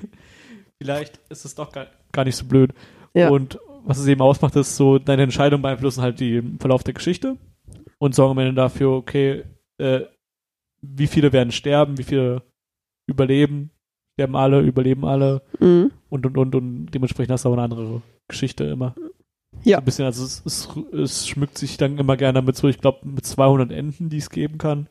Vielleicht 0.81 1.21
ist 1.31 1.45
es 1.45 1.55
doch 1.55 1.71
gar, 1.73 1.87
gar 2.12 2.25
nicht 2.25 2.37
so 2.37 2.45
blöd. 2.47 2.73
Ja. 3.15 3.29
Und 3.31 3.59
was 3.85 3.99
es 3.99 4.07
eben 4.07 4.21
ausmacht, 4.21 4.57
ist 4.57 4.77
so, 4.77 4.99
deine 4.99 5.23
Entscheidungen 5.23 5.62
beeinflussen 5.62 6.03
halt 6.03 6.19
den 6.21 6.59
Verlauf 6.59 6.83
der 6.83 6.95
Geschichte 6.95 7.37
und 7.99 8.15
sorgen 8.15 8.33
am 8.33 8.39
Ende 8.39 8.55
dafür, 8.55 8.91
okay, 8.93 9.45
äh, 9.79 10.01
wie 10.83 11.07
viele 11.07 11.33
werden 11.33 11.53
sterben, 11.53 11.97
wie 11.99 12.03
viele 12.03 12.43
überleben, 13.07 13.71
sterben 14.15 14.37
alle, 14.37 14.61
überleben 14.61 15.05
alle 15.05 15.43
Mhm. 15.61 15.93
und 16.09 16.27
und 16.27 16.37
und 16.39 16.55
und 16.55 16.87
dementsprechend 16.87 17.33
hast 17.33 17.45
du 17.45 17.51
aber 17.51 17.62
eine 17.62 17.65
andere 17.73 18.03
Geschichte 18.29 18.65
immer. 18.65 18.95
Ja. 19.63 19.77
So 19.77 19.81
Ein 19.81 19.85
bisschen, 19.85 20.05
also 20.05 20.25
es, 20.25 20.43
es, 20.45 20.69
es 20.93 21.29
schmückt 21.29 21.57
sich 21.59 21.77
dann 21.77 21.97
immer 21.99 22.17
gerne 22.17 22.43
mit 22.43 22.57
so, 22.57 22.69
ich 22.69 22.79
glaube, 22.81 23.07
mit 23.09 23.25
200 23.25 23.71
Enden, 23.73 24.09
die 24.11 24.19
es 24.19 24.29
geben 24.31 24.59
kann. 24.59 24.89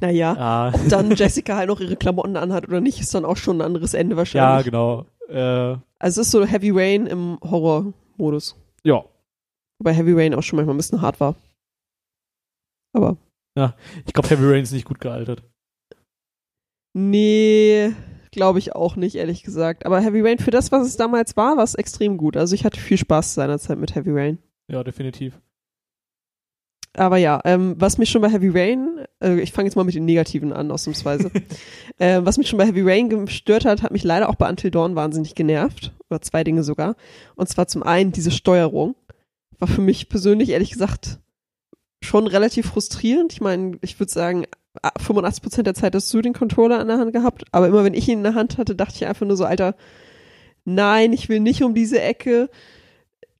Naja, 0.00 0.34
Ja, 0.36 0.72
ob 0.74 0.88
dann 0.88 1.10
Jessica 1.16 1.56
halt 1.56 1.68
noch 1.68 1.80
ihre 1.80 1.96
Klamotten 1.96 2.36
anhat 2.36 2.68
oder 2.68 2.80
nicht, 2.80 3.00
ist 3.00 3.12
dann 3.14 3.24
auch 3.24 3.36
schon 3.36 3.58
ein 3.58 3.62
anderes 3.66 3.94
Ende 3.94 4.14
ja 4.14 4.16
wahrscheinlich. 4.18 4.64
genau. 4.66 5.06
Äh, 5.28 5.76
Also 5.98 6.20
es 6.20 6.28
ist 6.28 6.30
so 6.30 6.44
Heavy 6.46 6.70
Rain 6.70 7.06
im 7.06 7.38
Horror-Modus. 7.42 8.56
ja, 8.84 9.04
Wobei 9.80 9.92
Heavy 9.94 10.12
Rain 10.12 10.34
auch 10.34 10.42
schon 10.42 10.56
manchmal 10.56 10.74
ein 10.74 10.78
bisschen 10.78 11.02
hart 11.02 11.20
war. 11.20 11.34
Aber 12.92 13.16
ich 14.06 14.12
glaube, 14.12 14.30
Heavy 14.30 14.44
Rain 14.46 14.62
ist 14.62 14.72
nicht 14.72 14.84
gut 14.86 15.00
gealtert. 15.00 15.42
nee, 16.94 17.92
glaube 18.30 18.58
ich 18.58 18.74
auch 18.74 18.96
nicht, 18.96 19.16
ehrlich 19.16 19.42
gesagt. 19.42 19.86
Aber 19.86 20.00
Heavy 20.00 20.20
Rain, 20.20 20.38
für 20.38 20.50
das, 20.50 20.72
was 20.72 20.86
es 20.86 20.96
damals 20.96 21.36
war, 21.36 21.56
war 21.56 21.64
es 21.64 21.74
extrem 21.74 22.16
gut. 22.16 22.36
Also 22.36 22.54
ich 22.54 22.64
hatte 22.64 22.80
viel 22.80 22.98
Spaß 22.98 23.34
seinerzeit 23.34 23.78
mit 23.78 23.94
Heavy 23.94 24.10
Rain. 24.12 24.38
Ja, 24.68 24.84
definitiv. 24.84 25.40
Aber 26.94 27.16
ja, 27.16 27.40
ähm, 27.44 27.74
was 27.78 27.98
mich 27.98 28.10
schon 28.10 28.22
bei 28.22 28.30
Heavy 28.30 28.48
Rain, 28.48 29.04
äh, 29.22 29.40
ich 29.40 29.52
fange 29.52 29.66
jetzt 29.68 29.76
mal 29.76 29.84
mit 29.84 29.94
den 29.94 30.04
Negativen 30.04 30.52
an, 30.52 30.70
ausnahmsweise. 30.70 31.30
äh, 31.98 32.20
was 32.24 32.38
mich 32.38 32.48
schon 32.48 32.58
bei 32.58 32.66
Heavy 32.66 32.82
Rain 32.82 33.08
gestört 33.08 33.64
hat, 33.64 33.82
hat 33.82 33.92
mich 33.92 34.04
leider 34.04 34.28
auch 34.28 34.34
bei 34.34 34.48
Until 34.48 34.70
Dawn 34.70 34.96
wahnsinnig 34.96 35.34
genervt. 35.34 35.92
Oder 36.10 36.22
zwei 36.22 36.42
Dinge 36.42 36.62
sogar. 36.62 36.96
Und 37.36 37.48
zwar 37.48 37.68
zum 37.68 37.82
einen 37.82 38.12
diese 38.12 38.30
Steuerung. 38.30 38.96
War 39.58 39.68
für 39.68 39.80
mich 39.80 40.08
persönlich, 40.08 40.50
ehrlich 40.50 40.70
gesagt, 40.70 41.18
schon 42.02 42.26
relativ 42.26 42.66
frustrierend. 42.66 43.32
Ich 43.32 43.40
meine, 43.40 43.78
ich 43.82 43.98
würde 44.00 44.12
sagen, 44.12 44.46
85% 44.82 45.62
der 45.62 45.74
Zeit 45.74 45.94
hast 45.94 46.12
du 46.12 46.20
den 46.20 46.34
Controller 46.34 46.80
in 46.80 46.88
der 46.88 46.98
Hand 46.98 47.12
gehabt. 47.12 47.44
Aber 47.52 47.68
immer 47.68 47.84
wenn 47.84 47.94
ich 47.94 48.08
ihn 48.08 48.18
in 48.18 48.24
der 48.24 48.34
Hand 48.34 48.58
hatte, 48.58 48.74
dachte 48.76 48.96
ich 48.96 49.06
einfach 49.06 49.26
nur 49.26 49.36
so, 49.36 49.44
Alter, 49.44 49.74
nein, 50.64 51.12
ich 51.12 51.28
will 51.28 51.40
nicht 51.40 51.62
um 51.62 51.74
diese 51.74 52.00
Ecke 52.00 52.48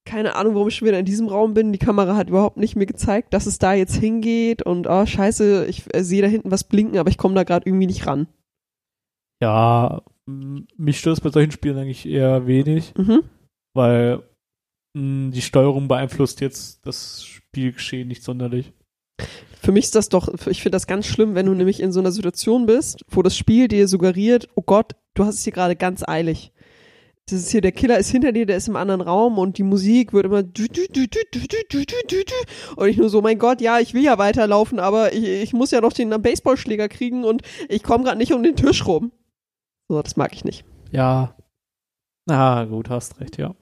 keine 0.08 0.34
Ahnung, 0.36 0.54
warum 0.54 0.68
ich 0.68 0.74
schon 0.76 0.88
wieder 0.88 0.98
in 0.98 1.04
diesem 1.04 1.28
Raum 1.28 1.52
bin. 1.54 1.70
Die 1.72 1.78
Kamera 1.78 2.16
hat 2.16 2.30
überhaupt 2.30 2.56
nicht 2.56 2.74
mir 2.76 2.86
gezeigt, 2.86 3.34
dass 3.34 3.46
es 3.46 3.58
da 3.58 3.74
jetzt 3.74 3.94
hingeht 3.94 4.62
und 4.62 4.86
oh 4.88 5.04
scheiße, 5.04 5.66
ich 5.66 5.84
äh, 5.94 6.02
sehe 6.02 6.22
da 6.22 6.28
hinten 6.28 6.50
was 6.50 6.64
blinken, 6.64 6.98
aber 6.98 7.10
ich 7.10 7.18
komme 7.18 7.34
da 7.34 7.44
gerade 7.44 7.68
irgendwie 7.68 7.86
nicht 7.86 8.06
ran. 8.06 8.26
Ja, 9.40 10.02
mich 10.26 10.98
stört 10.98 11.18
es 11.18 11.20
bei 11.20 11.30
solchen 11.30 11.52
Spielen 11.52 11.76
eigentlich 11.78 12.06
eher 12.06 12.46
wenig, 12.46 12.94
Mhm. 12.96 13.22
weil 13.74 14.22
mh, 14.94 15.30
die 15.32 15.42
Steuerung 15.42 15.88
beeinflusst 15.88 16.40
jetzt 16.40 16.86
das 16.86 17.24
Spielgeschehen 17.24 18.08
nicht 18.08 18.22
sonderlich. 18.22 18.72
Für 19.60 19.72
mich 19.72 19.86
ist 19.86 19.94
das 19.94 20.08
doch, 20.08 20.28
ich 20.46 20.62
finde 20.62 20.76
das 20.76 20.86
ganz 20.86 21.06
schlimm, 21.06 21.34
wenn 21.34 21.46
du 21.46 21.54
nämlich 21.54 21.80
in 21.80 21.92
so 21.92 22.00
einer 22.00 22.12
Situation 22.12 22.66
bist, 22.66 23.04
wo 23.08 23.22
das 23.22 23.36
Spiel 23.36 23.68
dir 23.68 23.88
suggeriert, 23.88 24.48
oh 24.54 24.62
Gott, 24.62 24.92
du 25.14 25.24
hast 25.24 25.36
es 25.36 25.44
hier 25.44 25.52
gerade 25.52 25.76
ganz 25.76 26.06
eilig. 26.06 26.52
Das 27.28 27.40
ist 27.40 27.50
hier, 27.50 27.60
der 27.60 27.72
Killer 27.72 27.98
ist 27.98 28.08
hinter 28.08 28.32
dir, 28.32 28.46
der 28.46 28.56
ist 28.56 28.68
im 28.68 28.76
anderen 28.76 29.02
Raum 29.02 29.36
und 29.36 29.58
die 29.58 29.62
Musik 29.62 30.14
wird 30.14 30.24
immer 30.24 30.38
und 30.38 30.58
ich 32.88 32.96
nur 32.96 33.10
so, 33.10 33.20
mein 33.20 33.38
Gott, 33.38 33.60
ja, 33.60 33.80
ich 33.80 33.92
will 33.92 34.02
ja 34.02 34.16
weiterlaufen, 34.16 34.78
aber 34.78 35.12
ich, 35.12 35.24
ich 35.24 35.52
muss 35.52 35.70
ja 35.70 35.82
noch 35.82 35.92
den 35.92 36.08
Baseballschläger 36.08 36.88
kriegen 36.88 37.24
und 37.24 37.42
ich 37.68 37.82
komme 37.82 38.04
gerade 38.04 38.16
nicht 38.16 38.32
um 38.32 38.42
den 38.42 38.56
Tisch 38.56 38.86
rum. 38.86 39.12
So, 39.88 40.00
das 40.00 40.16
mag 40.16 40.32
ich 40.32 40.44
nicht. 40.44 40.64
Ja. 40.90 41.36
Ah, 42.26 42.64
gut, 42.64 42.88
hast 42.88 43.20
recht, 43.20 43.36
ja. 43.36 43.54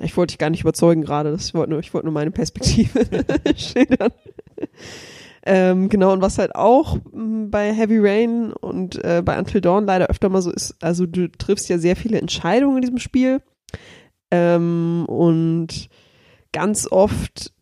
Ich 0.00 0.16
wollte 0.16 0.32
dich 0.32 0.38
gar 0.38 0.50
nicht 0.50 0.62
überzeugen 0.62 1.02
gerade, 1.02 1.36
ich 1.38 1.54
wollte 1.54 1.70
nur, 1.70 1.80
ich 1.80 1.94
wollte 1.94 2.06
nur 2.06 2.14
meine 2.14 2.32
Perspektive 2.32 3.06
schildern. 3.56 4.10
Ähm, 5.50 5.88
genau, 5.88 6.12
und 6.12 6.20
was 6.20 6.36
halt 6.36 6.54
auch 6.54 6.98
m, 7.10 7.50
bei 7.50 7.72
Heavy 7.72 7.98
Rain 7.98 8.52
und 8.52 9.02
äh, 9.02 9.22
bei 9.24 9.38
Until 9.38 9.62
Dawn 9.62 9.86
leider 9.86 10.08
öfter 10.08 10.28
mal 10.28 10.42
so 10.42 10.50
ist, 10.50 10.76
also 10.82 11.06
du 11.06 11.30
triffst 11.30 11.70
ja 11.70 11.78
sehr 11.78 11.96
viele 11.96 12.20
Entscheidungen 12.20 12.76
in 12.76 12.82
diesem 12.82 12.98
Spiel. 12.98 13.40
Ähm, 14.30 15.06
und 15.06 15.88
ganz 16.52 16.86
oft 16.90 17.54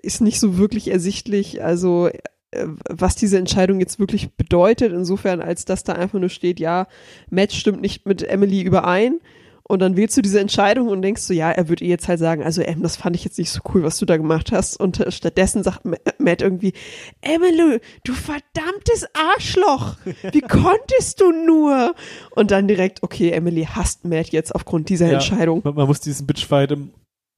ist 0.00 0.22
nicht 0.22 0.40
so 0.40 0.56
wirklich 0.56 0.88
ersichtlich, 0.88 1.62
also 1.62 2.08
äh, 2.52 2.66
was 2.88 3.16
diese 3.16 3.38
Entscheidung 3.38 3.80
jetzt 3.80 3.98
wirklich 3.98 4.34
bedeutet, 4.36 4.92
insofern 4.92 5.42
als 5.42 5.64
dass 5.66 5.84
da 5.84 5.92
einfach 5.92 6.18
nur 6.18 6.30
steht, 6.30 6.58
ja, 6.58 6.86
Matt 7.28 7.52
stimmt 7.52 7.82
nicht 7.82 8.06
mit 8.06 8.22
Emily 8.22 8.62
überein. 8.62 9.20
Und 9.68 9.80
dann 9.80 9.96
wählst 9.96 10.16
du 10.16 10.22
diese 10.22 10.38
Entscheidung 10.38 10.88
und 10.88 11.02
denkst 11.02 11.22
so, 11.22 11.32
ja, 11.34 11.50
er 11.50 11.68
würde 11.68 11.82
ihr 11.84 11.90
jetzt 11.90 12.06
halt 12.06 12.20
sagen, 12.20 12.42
also 12.44 12.62
Em, 12.62 12.82
das 12.82 12.96
fand 12.96 13.16
ich 13.16 13.24
jetzt 13.24 13.36
nicht 13.38 13.50
so 13.50 13.60
cool, 13.74 13.82
was 13.82 13.98
du 13.98 14.06
da 14.06 14.16
gemacht 14.16 14.52
hast. 14.52 14.78
Und 14.78 15.00
äh, 15.00 15.10
stattdessen 15.10 15.62
sagt 15.64 15.84
Ma- 15.84 15.96
Matt 16.18 16.40
irgendwie, 16.42 16.72
Emily, 17.20 17.80
du 18.04 18.12
verdammtes 18.12 19.06
Arschloch, 19.14 19.96
wie 20.32 20.40
konntest 20.48 21.20
du 21.20 21.32
nur? 21.32 21.94
Und 22.30 22.50
dann 22.52 22.68
direkt, 22.68 23.02
okay, 23.02 23.30
Emily 23.30 23.64
hasst 23.64 24.04
Matt 24.04 24.28
jetzt 24.28 24.54
aufgrund 24.54 24.88
dieser 24.88 25.06
Ja. 25.08 25.14
Entscheidung. 25.14 25.62
Man, 25.64 25.74
man 25.74 25.86
muss 25.88 26.00
diesen 26.00 26.26
Bitchfight 26.26 26.70
im, 26.70 26.90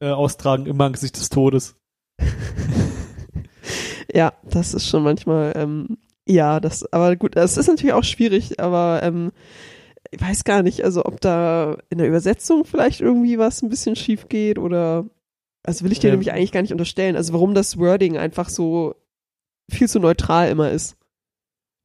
äh, 0.03 0.11
austragen 0.11 0.67
im 0.67 0.81
Angesicht 0.81 1.17
des 1.17 1.31
Todes. 1.31 1.77
Ja, 4.13 4.33
das 4.43 4.73
ist 4.75 4.89
schon 4.89 5.03
manchmal, 5.03 5.53
ähm, 5.55 5.99
ja, 6.27 6.61
das, 6.61 6.91
aber 6.93 7.15
gut, 7.17 7.37
das 7.37 7.57
ist 7.59 7.67
natürlich 7.69 7.93
auch 7.93 8.05
schwierig, 8.05 8.59
aber 8.59 9.01
ähm, 9.03 9.33
ich 10.11 10.21
weiß 10.21 10.45
gar 10.45 10.63
nicht, 10.63 10.85
also 10.85 11.05
ob 11.05 11.21
da 11.21 11.77
in 11.91 11.99
der 11.99 12.09
Übersetzung 12.09 12.65
vielleicht 12.65 13.01
irgendwie 13.01 13.39
was 13.39 13.63
ein 13.63 13.69
bisschen 13.69 13.97
schief 13.97 14.29
geht 14.29 14.59
oder, 14.59 15.05
also 15.65 15.85
will 15.85 15.93
ich 15.93 15.99
dir 16.01 16.09
Ähm. 16.09 16.15
nämlich 16.15 16.33
eigentlich 16.33 16.53
gar 16.53 16.63
nicht 16.63 16.73
unterstellen, 16.73 17.17
also 17.17 17.33
warum 17.33 17.55
das 17.55 17.79
Wording 17.79 18.17
einfach 18.17 18.49
so 18.49 18.95
viel 19.71 19.89
zu 19.89 20.01
neutral 20.01 20.49
immer 20.49 20.71
ist. 20.71 20.97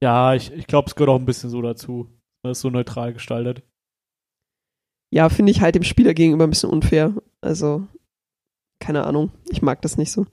Ja, 0.02 0.34
ich, 0.34 0.52
ich 0.52 0.68
glaube, 0.68 0.88
es 0.88 0.96
gehört 0.96 1.10
auch 1.10 1.20
ein 1.20 1.26
bisschen 1.26 1.50
so 1.50 1.62
dazu. 1.62 2.10
Man 2.44 2.52
ist 2.52 2.62
so 2.62 2.70
neutral 2.70 3.14
gestaltet. 3.14 3.64
Ja, 5.12 5.30
finde 5.30 5.52
ich 5.52 5.62
halt 5.62 5.76
dem 5.76 5.84
Spieler 5.84 6.14
gegenüber 6.14 6.46
ein 6.46 6.50
bisschen 6.50 6.70
unfair, 6.70 7.14
also 7.42 7.88
keine 8.84 9.06
Ahnung, 9.06 9.32
ich 9.50 9.62
mag 9.62 9.82
das 9.82 9.98
nicht 9.98 10.12
so. 10.12 10.26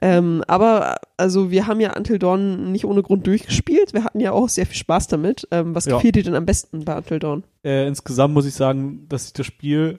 Ähm, 0.00 0.44
aber 0.46 0.96
also 1.16 1.50
wir 1.50 1.66
haben 1.66 1.80
ja 1.80 1.96
Until 1.96 2.18
Dawn 2.20 2.70
nicht 2.70 2.84
ohne 2.84 3.02
Grund 3.02 3.26
durchgespielt. 3.26 3.92
Wir 3.92 4.04
hatten 4.04 4.20
ja 4.20 4.30
auch 4.30 4.48
sehr 4.48 4.64
viel 4.66 4.76
Spaß 4.76 5.08
damit. 5.08 5.48
Ähm, 5.50 5.74
was 5.74 5.86
Ja. 5.86 5.96
gefiel 5.96 6.12
dir 6.12 6.22
denn 6.22 6.36
am 6.36 6.46
besten 6.46 6.84
bei 6.84 6.96
Until 6.96 7.18
Dawn? 7.18 7.42
Äh, 7.64 7.88
insgesamt 7.88 8.34
muss 8.34 8.46
ich 8.46 8.54
sagen, 8.54 9.06
dass 9.08 9.24
sich 9.24 9.32
das 9.32 9.46
Spiel 9.46 9.98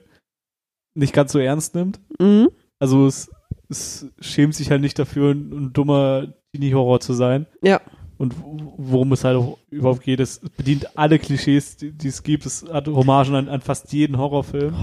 nicht 0.94 1.12
ganz 1.12 1.32
so 1.32 1.38
ernst 1.38 1.74
nimmt. 1.74 2.00
Mhm. 2.18 2.48
Also 2.78 3.06
es, 3.06 3.30
es 3.68 4.06
schämt 4.20 4.54
sich 4.54 4.70
halt 4.70 4.80
nicht 4.80 4.98
dafür, 4.98 5.32
ein, 5.34 5.52
ein 5.52 5.72
dummer 5.74 6.28
Teenie-Horror 6.52 7.00
zu 7.00 7.12
sein. 7.12 7.46
Ja. 7.62 7.80
Und 8.20 8.34
worum 8.76 9.12
es 9.12 9.24
halt 9.24 9.38
auch 9.38 9.56
überhaupt 9.70 10.02
geht, 10.02 10.20
es 10.20 10.40
bedient 10.54 10.98
alle 10.98 11.18
Klischees, 11.18 11.78
die, 11.78 11.90
die 11.90 12.08
es 12.08 12.22
gibt. 12.22 12.44
Es 12.44 12.66
hat 12.70 12.86
Hommagen 12.86 13.34
an, 13.34 13.48
an 13.48 13.62
fast 13.62 13.90
jeden 13.94 14.18
Horrorfilm. 14.18 14.82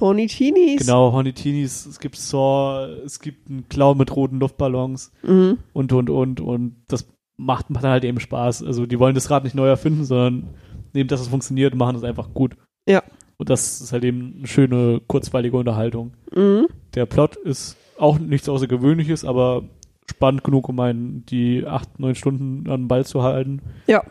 Horny 0.00 0.26
Teenies. 0.28 0.80
Genau, 0.86 1.12
Horny 1.12 1.34
Teenies, 1.34 1.84
es 1.84 2.00
gibt 2.00 2.16
Saw, 2.16 2.86
es 3.04 3.20
gibt 3.20 3.50
einen 3.50 3.68
Clown 3.68 3.98
mit 3.98 4.16
roten 4.16 4.40
Luftballons 4.40 5.12
Mhm. 5.22 5.58
und, 5.74 5.92
und, 5.92 6.08
und. 6.08 6.40
Und 6.40 6.76
das 6.88 7.06
macht, 7.36 7.68
macht 7.68 7.84
halt 7.84 8.04
eben 8.04 8.18
Spaß. 8.18 8.62
Also 8.62 8.86
die 8.86 8.98
wollen 8.98 9.14
das 9.14 9.30
Rad 9.30 9.44
nicht 9.44 9.54
neu 9.54 9.66
erfinden, 9.68 10.04
sondern 10.06 10.48
nehmen 10.94 11.08
das, 11.08 11.20
was 11.20 11.28
funktioniert 11.28 11.74
und 11.74 11.78
machen 11.78 11.96
es 11.96 12.02
einfach 12.02 12.32
gut. 12.32 12.56
Ja. 12.88 13.02
Und 13.36 13.50
das 13.50 13.82
ist 13.82 13.92
halt 13.92 14.04
eben 14.04 14.36
eine 14.38 14.46
schöne, 14.46 15.02
kurzweilige 15.06 15.58
Unterhaltung. 15.58 16.14
Mhm. 16.34 16.68
Der 16.94 17.04
Plot 17.04 17.36
ist 17.36 17.76
auch 17.98 18.18
nichts 18.18 18.48
Außergewöhnliches, 18.48 19.26
aber 19.26 19.64
spannend 20.10 20.44
genug, 20.44 20.68
um 20.68 20.78
einen 20.80 21.24
die 21.26 21.66
acht, 21.66 21.98
neun 21.98 22.14
Stunden 22.14 22.68
an 22.70 22.82
den 22.82 22.88
Ball 22.88 23.04
zu 23.04 23.22
halten. 23.22 23.62
Ja. 23.86 24.02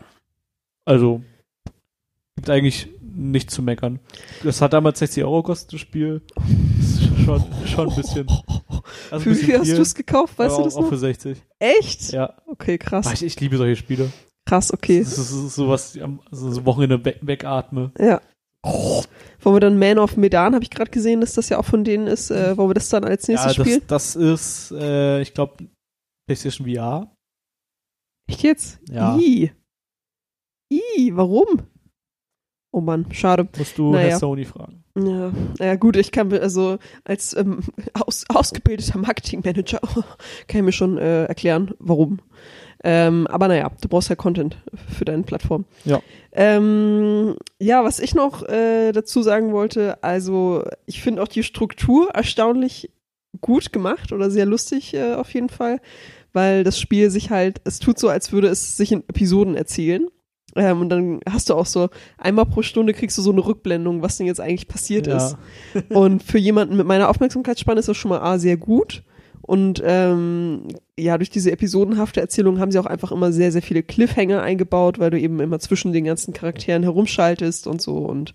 Also 0.84 1.22
gibt 2.36 2.50
eigentlich 2.50 2.88
nichts 3.02 3.52
zu 3.54 3.62
meckern. 3.62 3.98
Das 4.44 4.60
hat 4.62 4.72
damals 4.72 5.00
60 5.00 5.24
Euro 5.24 5.42
gekostet, 5.42 5.72
das 5.72 5.80
Spiel. 5.80 6.22
Das 6.36 6.88
ist 6.90 7.24
schon, 7.24 7.44
schon 7.66 7.90
ein 7.90 7.96
bisschen. 7.96 8.26
Also 9.10 9.24
Für 9.24 9.30
wie 9.30 9.34
viel 9.34 9.58
hast 9.58 9.72
du 9.72 9.82
es 9.82 9.94
gekauft? 9.94 10.38
Weißt 10.38 10.56
du 10.56 10.62
das 10.62 10.74
auch, 10.74 10.78
auch 10.78 10.82
noch? 10.82 10.88
für 10.90 10.98
60. 10.98 11.42
Echt? 11.58 12.12
Ja. 12.12 12.34
Okay, 12.46 12.78
krass. 12.78 13.12
Ich, 13.12 13.24
ich 13.24 13.40
liebe 13.40 13.56
solche 13.56 13.76
Spiele. 13.76 14.10
Krass, 14.46 14.72
okay. 14.72 15.00
Das 15.00 15.18
ist, 15.18 15.18
das 15.18 15.30
ist 15.32 15.54
sowas, 15.56 15.98
also 16.30 16.52
so 16.52 16.64
Wochenende 16.64 17.04
weg, 17.04 17.18
wegatme. 17.22 17.90
Ja. 17.98 18.20
Wollen 18.62 19.56
wir 19.56 19.60
dann 19.60 19.78
Man 19.78 19.98
of 19.98 20.16
Medan, 20.16 20.54
habe 20.54 20.64
ich 20.64 20.70
gerade 20.70 20.90
gesehen, 20.90 21.20
dass 21.20 21.34
das 21.34 21.48
ja 21.48 21.58
auch 21.58 21.64
von 21.64 21.84
denen 21.84 22.06
ist. 22.06 22.30
Äh, 22.30 22.56
wollen 22.56 22.70
wir 22.70 22.74
das 22.74 22.88
dann 22.88 23.04
als 23.04 23.26
Ja, 23.26 23.34
nächstes 23.34 23.56
das, 23.56 23.66
spielen? 23.66 23.82
das 23.86 24.16
ist, 24.16 24.72
äh, 24.72 25.20
ich 25.20 25.34
glaube, 25.34 25.64
PlayStation 26.28 26.66
VR. 26.66 27.10
Echt 28.28 28.42
jetzt? 28.42 28.80
Ja. 28.90 29.16
I. 29.16 29.50
I, 30.70 31.16
warum? 31.16 31.62
Oh 32.70 32.82
Mann, 32.82 33.10
schade. 33.12 33.48
Musst 33.56 33.78
du 33.78 33.92
Naja. 33.92 34.08
Herr 34.10 34.18
Sony 34.18 34.44
fragen. 34.44 34.84
Ja, 34.94 35.32
ja 35.58 35.76
gut, 35.76 35.96
ich 35.96 36.12
kann 36.12 36.28
mir, 36.28 36.42
also 36.42 36.76
als 37.04 37.34
ähm, 37.34 37.60
aus, 37.94 38.26
ausgebildeter 38.28 38.98
Marketingmanager 38.98 39.80
kann 40.48 40.58
ich 40.58 40.62
mir 40.62 40.72
schon 40.72 40.98
äh, 40.98 41.24
erklären, 41.24 41.72
warum. 41.78 42.20
Ähm, 42.84 43.26
aber 43.28 43.48
naja, 43.48 43.70
du 43.80 43.88
brauchst 43.88 44.10
ja 44.10 44.14
Content 44.14 44.58
für 44.94 45.06
deine 45.06 45.22
Plattform. 45.22 45.64
Ja. 45.86 46.02
Ähm, 46.32 47.36
ja, 47.58 47.84
was 47.84 48.00
ich 48.00 48.14
noch 48.14 48.42
äh, 48.42 48.92
dazu 48.92 49.22
sagen 49.22 49.52
wollte, 49.52 50.02
also 50.02 50.62
ich 50.84 51.00
finde 51.00 51.22
auch 51.22 51.28
die 51.28 51.42
Struktur 51.42 52.10
erstaunlich 52.10 52.90
gut 53.40 53.72
gemacht 53.72 54.12
oder 54.12 54.30
sehr 54.30 54.46
lustig 54.46 54.94
äh, 54.94 55.14
auf 55.14 55.32
jeden 55.34 55.48
Fall, 55.48 55.80
weil 56.38 56.62
das 56.62 56.78
Spiel 56.78 57.10
sich 57.10 57.30
halt, 57.30 57.60
es 57.64 57.80
tut 57.80 57.98
so, 57.98 58.08
als 58.08 58.30
würde 58.30 58.46
es 58.46 58.76
sich 58.76 58.92
in 58.92 59.00
Episoden 59.08 59.56
erzählen. 59.56 60.06
Ähm, 60.54 60.80
und 60.82 60.88
dann 60.88 61.18
hast 61.28 61.50
du 61.50 61.54
auch 61.54 61.66
so, 61.66 61.88
einmal 62.16 62.46
pro 62.46 62.62
Stunde 62.62 62.92
kriegst 62.92 63.18
du 63.18 63.22
so 63.22 63.32
eine 63.32 63.44
Rückblendung, 63.44 64.02
was 64.02 64.18
denn 64.18 64.26
jetzt 64.28 64.40
eigentlich 64.40 64.68
passiert 64.68 65.08
Ja. 65.08 65.16
ist. 65.16 65.36
Und 65.90 66.22
für 66.22 66.38
jemanden 66.38 66.76
mit 66.76 66.86
meiner 66.86 67.08
Aufmerksamkeitsspanne 67.08 67.80
ist 67.80 67.88
das 67.88 67.96
schon 67.96 68.10
mal 68.10 68.20
A, 68.20 68.38
sehr 68.38 68.56
gut. 68.56 69.02
Und 69.42 69.82
ähm, 69.84 70.68
ja, 70.96 71.18
durch 71.18 71.30
diese 71.30 71.50
episodenhafte 71.50 72.20
Erzählung 72.20 72.60
haben 72.60 72.70
sie 72.70 72.78
auch 72.78 72.86
einfach 72.86 73.10
immer 73.10 73.32
sehr, 73.32 73.50
sehr 73.50 73.62
viele 73.62 73.82
Cliffhanger 73.82 74.40
eingebaut, 74.40 75.00
weil 75.00 75.10
du 75.10 75.18
eben 75.18 75.40
immer 75.40 75.58
zwischen 75.58 75.92
den 75.92 76.04
ganzen 76.04 76.34
Charakteren 76.34 76.84
herumschaltest 76.84 77.66
und 77.66 77.82
so. 77.82 77.96
Und 77.96 78.32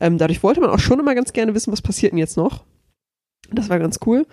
ähm, 0.00 0.18
dadurch 0.18 0.42
wollte 0.42 0.60
man 0.60 0.70
auch 0.70 0.80
schon 0.80 0.98
immer 0.98 1.14
ganz 1.14 1.32
gerne 1.32 1.54
wissen, 1.54 1.72
was 1.72 1.82
passiert 1.82 2.10
denn 2.12 2.18
jetzt 2.18 2.36
noch. 2.36 2.64
Das 3.52 3.68
war 3.68 3.78
ganz 3.78 4.00
cool. 4.04 4.26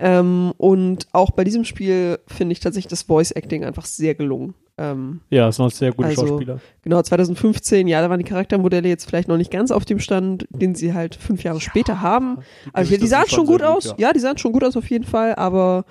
Ähm, 0.00 0.52
und 0.56 1.06
auch 1.12 1.30
bei 1.30 1.44
diesem 1.44 1.64
Spiel 1.64 2.18
finde 2.26 2.52
ich 2.52 2.60
tatsächlich 2.60 2.90
das 2.90 3.02
Voice 3.02 3.32
Acting 3.32 3.64
einfach 3.64 3.84
sehr 3.84 4.14
gelungen. 4.14 4.54
Ähm, 4.78 5.20
Ja, 5.28 5.48
es 5.48 5.60
auch 5.60 5.70
sehr 5.70 5.92
gute 5.92 6.08
Also, 6.08 6.26
Schauspieler. 6.26 6.58
Genau, 6.82 7.02
2015, 7.02 7.86
ja, 7.86 8.00
da 8.00 8.08
waren 8.08 8.18
die 8.18 8.24
Charaktermodelle 8.24 8.88
jetzt 8.88 9.04
vielleicht 9.06 9.28
noch 9.28 9.36
nicht 9.36 9.50
ganz 9.50 9.70
auf 9.70 9.84
dem 9.84 9.98
Stand, 9.98 10.46
den 10.48 10.74
sie 10.74 10.94
halt 10.94 11.14
fünf 11.16 11.44
Jahre 11.44 11.60
später 11.60 12.00
haben. 12.00 12.38
Also 12.72 12.92
ja, 12.92 12.96
die 12.96 13.02
Gesichter 13.02 13.08
sahen 13.08 13.26
sind 13.26 13.36
schon 13.36 13.46
gut 13.46 13.60
sehr 13.60 13.68
gut, 13.68 13.76
aus. 13.76 13.94
Ja. 13.98 14.12
die 14.14 14.20
sahen 14.20 14.38
schon 14.38 14.52
gut 14.52 14.64
aus 14.64 14.76
auf 14.78 14.88
jeden 14.88 15.04
Fall, 15.04 15.34
aber 15.34 15.84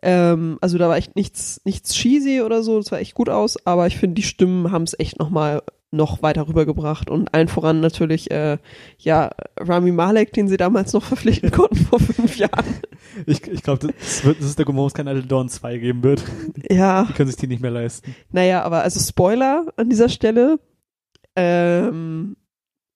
ähm, 0.00 0.58
also 0.60 0.78
da 0.78 0.88
war 0.88 0.96
echt 0.96 1.16
nichts, 1.16 1.60
nichts 1.64 1.92
cheesy 1.92 2.42
oder 2.42 2.62
so, 2.62 2.78
das 2.78 2.92
war 2.92 3.00
echt 3.00 3.14
gut 3.14 3.28
aus, 3.28 3.56
aber 3.66 3.88
ich 3.88 3.96
finde, 3.96 4.14
die 4.14 4.22
Stimmen 4.22 4.70
haben 4.70 4.84
es 4.84 4.96
echt 4.96 5.18
nochmal 5.18 5.62
noch 5.96 6.22
weiter 6.22 6.46
rübergebracht 6.48 7.10
und 7.10 7.32
allen 7.34 7.48
voran 7.48 7.80
natürlich, 7.80 8.30
äh, 8.30 8.58
ja, 8.98 9.30
Rami 9.56 9.90
Malek, 9.92 10.32
den 10.32 10.48
sie 10.48 10.56
damals 10.56 10.92
noch 10.92 11.02
verpflichten 11.02 11.50
konnten 11.50 11.76
vor 11.76 11.98
fünf 12.00 12.36
Jahren. 12.36 12.66
Ich, 13.24 13.46
ich 13.46 13.62
glaube, 13.62 13.86
das, 13.86 14.24
wird- 14.24 14.40
das 14.40 14.46
ist 14.46 14.58
der 14.58 14.64
Grund, 14.66 14.76
warum 14.76 14.88
es 14.88 14.94
kein 14.94 15.08
Until 15.08 15.22
Dawn 15.26 15.48
2 15.48 15.78
geben 15.78 16.02
wird. 16.02 16.22
Ja, 16.70 17.04
Die 17.08 17.12
können 17.14 17.28
sich 17.30 17.36
die 17.38 17.46
nicht 17.46 17.62
mehr 17.62 17.70
leisten. 17.70 18.14
naja, 18.30 18.62
aber 18.62 18.82
also 18.82 19.00
Spoiler 19.00 19.66
an 19.76 19.88
dieser 19.88 20.08
Stelle, 20.10 20.58
ähm, 21.36 22.36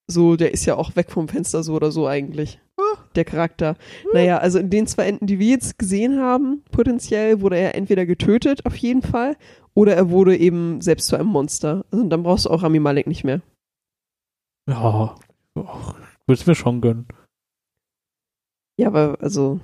so, 0.07 0.36
der 0.36 0.53
ist 0.53 0.66
ja 0.66 0.74
auch 0.76 0.96
weg 0.96 1.11
vom 1.11 1.28
Fenster 1.28 1.62
so 1.62 1.74
oder 1.74 1.90
so 1.92 2.07
eigentlich. 2.07 2.61
Der 3.14 3.24
Charakter. 3.24 3.76
Naja, 4.14 4.38
also 4.38 4.59
in 4.59 4.70
den 4.70 4.86
zwei 4.86 5.05
Enden, 5.07 5.26
die 5.26 5.38
wir 5.38 5.48
jetzt 5.51 5.78
gesehen 5.78 6.18
haben, 6.18 6.64
potenziell 6.72 7.40
wurde 7.40 7.59
er 7.59 7.74
entweder 7.74 8.07
getötet, 8.07 8.64
auf 8.66 8.74
jeden 8.76 9.03
Fall, 9.03 9.36
oder 9.74 9.94
er 9.94 10.10
wurde 10.10 10.36
eben 10.36 10.80
selbst 10.80 11.08
zu 11.08 11.16
einem 11.16 11.28
Monster. 11.28 11.84
Also 11.90 12.06
dann 12.08 12.22
brauchst 12.22 12.46
du 12.46 12.50
auch 12.50 12.62
Rami 12.62 12.80
Malek 12.80 13.06
nicht 13.06 13.24
mehr. 13.24 13.40
Ja, 14.68 15.16
würde 15.54 16.40
es 16.40 16.46
mir 16.46 16.54
schon 16.54 16.80
gönnen. 16.80 17.06
Ja, 18.78 18.86
aber 18.86 19.18
also, 19.20 19.60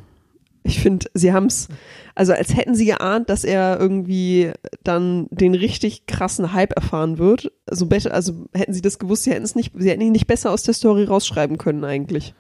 ich 0.63 0.81
finde, 0.81 1.07
sie 1.15 1.33
haben 1.33 1.47
es, 1.47 1.69
also 2.15 2.33
als 2.33 2.55
hätten 2.55 2.75
sie 2.75 2.87
geahnt, 2.87 3.31
dass 3.31 3.45
er 3.45 3.79
irgendwie 3.81 4.53
dann 4.83 5.29
den 5.31 5.55
richtig 5.55 6.07
krassen 6.07 6.53
Hype 6.53 6.73
erfahren 6.73 7.19
wird. 7.19 7.53
Also, 7.67 7.89
also 8.11 8.47
hätten 8.53 8.75
sie 8.75 8.83
das 8.83 8.99
gewusst, 8.99 9.23
sie 9.23 9.31
hätten 9.31 9.45
es 9.45 9.55
nicht, 9.55 9.73
sie 9.77 9.91
hätten 9.91 10.03
ihn 10.03 10.13
nicht 10.13 10.27
besser 10.27 10.51
aus 10.51 10.65
der 10.65 10.75
Story 10.75 11.05
rausschreiben 11.05 11.57
können 11.57 11.85
eigentlich. 11.85 12.35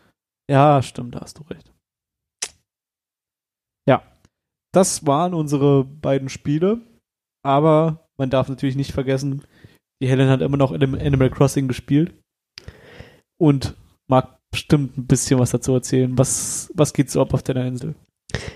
Ja, 0.51 0.83
stimmt, 0.83 1.15
da 1.15 1.21
hast 1.21 1.39
du 1.39 1.45
recht. 1.45 1.73
Ja, 3.89 4.03
das 4.73 5.07
waren 5.07 5.33
unsere 5.33 5.85
beiden 5.85 6.29
Spiele, 6.29 6.81
aber 7.47 8.09
man 8.19 8.29
darf 8.31 8.49
natürlich 8.49 8.77
nicht 8.77 8.93
vergessen, 8.93 9.43
die 10.03 10.09
Helen 10.09 10.29
hat 10.29 10.43
immer 10.43 10.57
noch 10.57 10.73
in 10.73 10.83
Animal 10.83 11.31
Crossing 11.31 11.69
gespielt 11.69 12.13
und 13.39 13.75
mag 14.09 14.39
bestimmt 14.51 14.99
ein 14.99 15.07
bisschen 15.07 15.39
was 15.39 15.51
dazu 15.51 15.73
erzählen. 15.73 16.17
Was, 16.19 16.71
was 16.75 16.93
geht 16.93 17.11
so 17.11 17.21
ab 17.21 17.33
auf 17.33 17.43
deiner 17.43 17.67
Insel? 17.67 17.95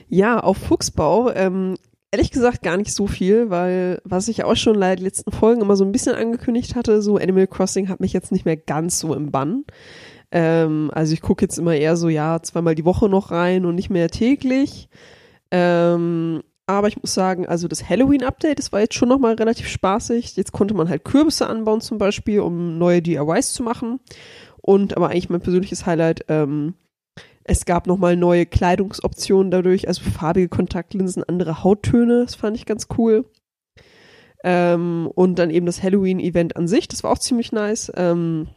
Ja, 0.08 0.40
auf 0.40 0.58
Fuchsbau, 0.58 1.30
ähm, 1.30 1.76
ehrlich 2.10 2.30
gesagt 2.30 2.62
gar 2.62 2.76
nicht 2.76 2.92
so 2.92 3.06
viel, 3.06 3.50
weil 3.50 4.00
was 4.04 4.28
ich 4.28 4.44
auch 4.44 4.56
schon 4.56 4.74
leider 4.74 4.96
die 4.96 5.04
letzten 5.04 5.32
Folgen 5.32 5.62
immer 5.62 5.76
so 5.76 5.84
ein 5.84 5.92
bisschen 5.92 6.16
angekündigt 6.16 6.74
hatte, 6.74 7.00
so 7.02 7.16
Animal 7.16 7.46
Crossing 7.46 7.88
hat 7.88 8.00
mich 8.00 8.12
jetzt 8.12 8.32
nicht 8.32 8.44
mehr 8.44 8.56
ganz 8.56 8.98
so 8.98 9.14
im 9.14 9.30
Bann. 9.30 9.64
Ähm, 10.32 10.90
also 10.92 11.12
ich 11.12 11.22
gucke 11.22 11.44
jetzt 11.44 11.58
immer 11.58 11.74
eher 11.74 11.96
so, 11.96 12.08
ja, 12.08 12.42
zweimal 12.42 12.74
die 12.74 12.84
Woche 12.84 13.08
noch 13.08 13.30
rein 13.30 13.64
und 13.64 13.76
nicht 13.76 13.90
mehr 13.90 14.08
täglich. 14.08 14.88
Ähm, 15.50 16.42
aber 16.70 16.88
ich 16.88 17.00
muss 17.00 17.14
sagen, 17.14 17.46
also 17.46 17.68
das 17.68 17.88
Halloween-Update, 17.88 18.58
das 18.58 18.72
war 18.72 18.80
jetzt 18.80 18.94
schon 18.94 19.08
nochmal 19.08 19.34
relativ 19.34 19.68
spaßig. 19.68 20.36
Jetzt 20.36 20.52
konnte 20.52 20.74
man 20.74 20.88
halt 20.88 21.04
Kürbisse 21.04 21.46
anbauen 21.46 21.80
zum 21.80 21.98
Beispiel, 21.98 22.40
um 22.40 22.78
neue 22.78 23.02
DIYs 23.02 23.52
zu 23.52 23.62
machen. 23.62 24.00
Und 24.60 24.96
aber 24.96 25.08
eigentlich 25.08 25.30
mein 25.30 25.40
persönliches 25.40 25.86
Highlight, 25.86 26.24
ähm, 26.28 26.74
es 27.44 27.64
gab 27.64 27.86
nochmal 27.86 28.16
neue 28.16 28.46
Kleidungsoptionen 28.46 29.50
dadurch, 29.50 29.88
also 29.88 30.02
farbige 30.02 30.48
Kontaktlinsen, 30.48 31.24
andere 31.24 31.64
Hauttöne, 31.64 32.24
das 32.24 32.34
fand 32.34 32.56
ich 32.56 32.66
ganz 32.66 32.86
cool. 32.98 33.24
Ähm, 34.44 35.10
und 35.14 35.38
dann 35.38 35.50
eben 35.50 35.66
das 35.66 35.82
Halloween-Event 35.82 36.56
an 36.56 36.68
sich, 36.68 36.88
das 36.88 37.02
war 37.02 37.10
auch 37.10 37.18
ziemlich 37.18 37.52
nice. 37.52 37.90
Ähm, 37.96 38.48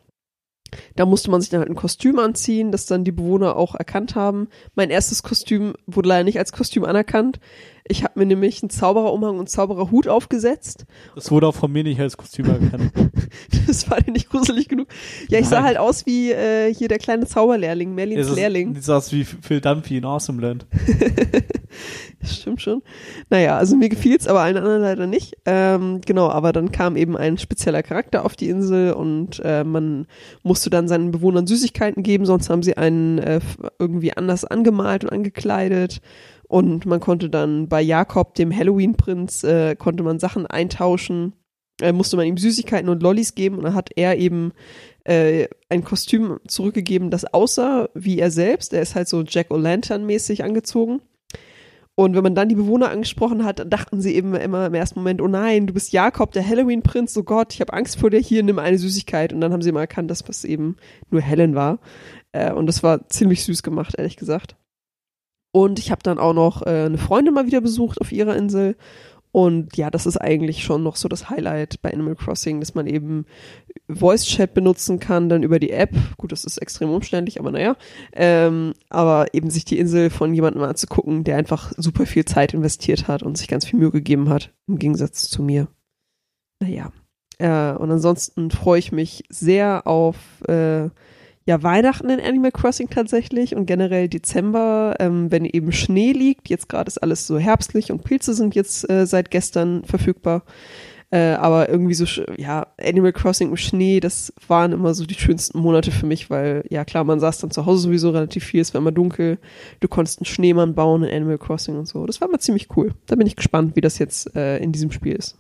da 0.96 1.06
musste 1.06 1.32
man 1.32 1.42
sich 1.42 1.50
dann 1.50 1.60
halt 1.60 1.70
ein 1.70 1.76
Kostüm 1.76 2.20
anziehen, 2.20 2.72
das 2.72 2.86
dann 2.86 3.04
die 3.04 3.12
Bewohner 3.12 3.56
auch 3.56 3.76
erkannt 3.76 4.16
haben. 4.16 4.48
Mein 4.76 4.90
erstes 4.90 5.24
Kostüm 5.24 5.74
wurde 5.86 6.10
leider 6.10 6.24
nicht 6.24 6.40
als 6.40 6.52
Kostüm 6.52 6.86
anerkannt. 6.86 7.40
Ich 7.86 8.04
habe 8.06 8.18
mir 8.18 8.26
nämlich 8.26 8.64
einen 8.64 8.70
Zaubererumhang 8.70 9.32
und 9.32 9.40
einen 9.40 9.48
Zaubererhut 9.48 10.08
aufgesetzt. 10.08 10.86
Das 11.16 11.32
wurde 11.32 11.48
auch 11.48 11.56
von 11.56 11.72
mir 11.72 11.84
nicht 11.84 12.00
als 12.00 12.16
Kostüm 12.18 12.46
erkannt. 12.46 12.92
Das 13.66 13.90
war 13.90 14.00
dir 14.02 14.12
nicht 14.12 14.30
gruselig 14.30 14.68
genug. 14.68 14.88
Ja, 15.30 15.40
ich 15.40 15.48
sah 15.48 15.58
Nein. 15.58 15.66
halt 15.66 15.78
aus 15.78 16.06
wie 16.06 16.32
äh, 16.32 16.72
hier 16.74 16.88
der 16.90 17.00
kleine 17.00 17.26
Zauberlehrling, 17.26 17.96
Merlins 17.96 18.28
ist- 18.28 18.36
Lehrling. 18.36 18.74
Du 18.74 18.82
sahst 18.82 19.12
wie 19.14 19.24
Phil 19.24 19.62
Dunphy 19.62 19.98
in 19.98 20.06
Awesome 20.06 20.42
Land. 20.42 20.66
Das 22.20 22.38
stimmt 22.38 22.62
schon. 22.62 22.82
Naja, 23.30 23.58
also 23.58 23.76
mir 23.76 23.90
gefiel's, 23.90 24.28
aber 24.28 24.42
allen 24.42 24.56
anderen 24.58 24.82
leider 24.82 25.08
nicht. 25.08 25.36
Ähm, 25.46 26.00
genau, 26.06 26.30
aber 26.30 26.54
dann 26.54 26.72
kam 26.72 26.96
eben 26.96 27.18
ein 27.18 27.38
spezieller 27.38 27.84
Charakter 27.84 28.24
auf 28.24 28.36
die 28.36 28.48
Insel 28.48 28.94
und 28.94 29.42
äh, 29.44 29.64
man 29.64 30.06
musste 30.44 30.70
dann 30.70 30.88
seinen 30.88 31.12
Bewohnern 31.12 31.48
Süßigkeiten 31.48 32.02
geben, 32.04 32.26
sonst 32.26 32.50
haben 32.50 32.64
sie 32.64 32.78
einen 32.78 33.18
äh, 33.18 33.42
irgendwie 33.80 34.16
anders 34.16 34.46
angemalt 34.46 35.04
und 35.04 35.10
angekleidet. 35.12 36.00
Und 36.54 36.86
man 36.86 37.00
konnte 37.00 37.32
dann 37.32 37.68
bei 37.68 37.82
Jakob, 37.82 38.36
dem 38.36 38.56
Halloween-Prinz, 38.56 39.44
äh, 39.44 39.76
konnte 39.76 40.04
man 40.04 40.20
Sachen 40.20 40.46
eintauschen. 40.46 41.34
Äh, 41.82 41.94
musste 41.94 42.16
man 42.16 42.28
ihm 42.28 42.38
Süßigkeiten 42.38 42.90
und 42.90 43.02
Lollis 43.02 43.34
geben 43.34 43.58
und 43.58 43.64
dann 43.64 43.74
hat 43.74 43.90
er 43.96 44.20
eben 44.20 44.52
äh, 45.04 45.48
ein 45.70 45.84
Kostüm 45.84 46.40
zurückgegeben, 46.48 47.10
das 47.10 47.26
aussah 47.26 47.90
wie 47.96 48.20
er 48.20 48.30
selbst. 48.30 48.72
Er 48.72 48.84
ist 48.84 48.94
halt 48.94 49.08
so 49.08 49.24
Jack-O'-Lantern-mäßig 49.24 50.44
angezogen. 50.44 51.02
Und 51.96 52.16
wenn 52.16 52.22
man 52.22 52.36
dann 52.36 52.50
die 52.50 52.56
Bewohner 52.56 52.92
angesprochen 52.92 53.44
hat, 53.44 53.66
dachten 53.74 54.00
sie 54.00 54.14
eben 54.14 54.36
immer 54.36 54.68
im 54.68 54.76
ersten 54.76 55.00
Moment, 55.00 55.24
oh 55.24 55.28
nein, 55.28 55.66
du 55.66 55.74
bist 55.74 55.92
Jakob, 55.92 56.34
der 56.34 56.48
Halloween-Prinz, 56.48 57.18
oh 57.18 57.24
Gott, 57.24 57.56
ich 57.56 57.62
habe 57.62 57.74
Angst 57.74 57.98
vor 57.98 58.12
dir, 58.12 58.20
hier, 58.20 58.44
nimm 58.44 58.60
eine 58.60 58.78
Süßigkeit. 58.78 59.34
Und 59.34 59.42
dann 59.42 59.54
haben 59.54 59.64
sie 59.64 59.70
immer 59.70 59.80
erkannt, 59.80 60.12
dass 60.12 60.24
das 60.24 60.46
eben 60.46 60.76
nur 61.10 61.22
Helen 61.22 61.56
war. 61.56 61.80
Äh, 62.32 62.54
und 62.54 62.68
das 62.68 62.84
war 62.84 63.10
ziemlich 63.10 63.44
süß 63.44 63.64
gemacht, 63.64 63.96
ehrlich 63.98 64.18
gesagt. 64.18 64.56
Und 65.56 65.78
ich 65.78 65.92
habe 65.92 66.02
dann 66.02 66.18
auch 66.18 66.34
noch 66.34 66.64
äh, 66.64 66.86
eine 66.86 66.98
Freundin 66.98 67.36
mal 67.36 67.46
wieder 67.46 67.62
besucht 67.62 68.02
auf 68.02 68.12
ihrer 68.12 68.36
Insel. 68.36 68.76
Und 69.32 69.78
ja, 69.78 69.90
das 69.90 70.06
ist 70.06 70.18
eigentlich 70.18 70.64
schon 70.64 70.84
noch 70.84 70.96
so 70.96 71.08
das 71.08 71.30
Highlight 71.30 71.82
bei 71.82 71.94
Animal 71.94 72.16
Crossing, 72.16 72.60
dass 72.60 72.76
man 72.76 72.88
eben 72.88 73.26
Voice 73.88 74.26
Chat 74.26 74.54
benutzen 74.54 75.00
kann, 75.00 75.30
dann 75.30 75.44
über 75.44 75.60
die 75.60 75.72
App. 75.72 75.92
Gut, 76.18 76.32
das 76.32 76.44
ist 76.44 76.58
extrem 76.58 76.90
umständlich, 76.90 77.40
aber 77.40 77.52
naja. 77.52 77.76
Ähm, 78.14 78.74
aber 78.90 79.34
eben 79.34 79.50
sich 79.52 79.64
die 79.66 79.78
Insel 79.78 80.10
von 80.10 80.34
jemandem 80.34 80.64
anzugucken, 80.64 81.24
der 81.24 81.38
einfach 81.38 81.72
super 81.78 82.06
viel 82.06 82.26
Zeit 82.26 82.54
investiert 82.54 83.08
hat 83.08 83.24
und 83.24 83.38
sich 83.38 83.48
ganz 83.48 83.66
viel 83.66 83.80
Mühe 83.80 83.92
gegeben 83.92 84.30
hat, 84.30 84.52
im 84.68 84.80
Gegensatz 84.80 85.30
zu 85.30 85.42
mir. 85.44 85.68
Naja. 86.60 86.92
Äh, 87.38 87.78
und 87.78 87.92
ansonsten 87.92 88.52
freue 88.52 88.80
ich 88.80 88.92
mich 88.92 89.24
sehr 89.30 89.88
auf 89.88 90.18
äh, 90.48 90.90
ja, 91.46 91.62
Weihnachten 91.62 92.10
in 92.10 92.20
Animal 92.20 92.52
Crossing 92.52 92.90
tatsächlich 92.90 93.56
und 93.56 93.66
generell 93.66 94.08
Dezember, 94.08 94.96
ähm, 95.00 95.32
wenn 95.32 95.46
eben 95.46 95.72
Schnee 95.72 96.12
liegt. 96.14 96.50
Jetzt 96.50 96.70
gerade 96.70 96.88
ist 96.88 97.00
alles 97.00 97.28
so 97.28 97.38
herbstlich 97.38 97.92
und 97.92 98.04
Pilze 98.04 98.34
sind 98.34 98.56
jetzt 98.56 98.90
äh, 98.90 99.06
seit 99.06 99.30
gestern 99.30 99.84
verfügbar. 99.84 100.44
Äh, 101.12 101.34
aber 101.36 101.70
irgendwie 101.70 101.94
so, 101.94 102.06
ja, 102.38 102.68
Animal 102.82 103.14
Crossing 103.14 103.50
im 103.50 103.58
Schnee, 103.58 104.00
das 104.00 104.34
waren 104.48 104.72
immer 104.72 104.96
so 104.96 105.06
die 105.06 105.14
schönsten 105.14 105.60
Monate 105.60 105.92
für 105.92 106.08
mich, 106.08 106.32
weil, 106.32 106.66
ja 106.72 106.86
klar, 106.86 107.04
man 107.04 107.20
saß 107.20 107.38
dann 107.38 107.52
zu 107.52 107.68
Hause 107.68 107.84
sowieso 107.84 108.10
relativ 108.10 108.44
viel, 108.46 108.62
es 108.62 108.74
war 108.74 108.82
immer 108.82 108.92
dunkel, 108.92 109.38
du 109.80 109.88
konntest 109.88 110.20
einen 110.20 110.26
Schneemann 110.26 110.74
bauen 110.74 111.04
in 111.04 111.16
Animal 111.16 111.38
Crossing 111.38 111.78
und 111.78 111.88
so. 111.88 112.08
Das 112.08 112.20
war 112.20 112.30
immer 112.30 112.40
ziemlich 112.40 112.76
cool. 112.76 112.96
Da 113.06 113.16
bin 113.16 113.28
ich 113.28 113.36
gespannt, 113.36 113.76
wie 113.76 113.82
das 113.82 114.00
jetzt 114.00 114.36
äh, 114.36 114.58
in 114.58 114.72
diesem 114.72 114.92
Spiel 114.92 115.14
ist. 115.14 115.38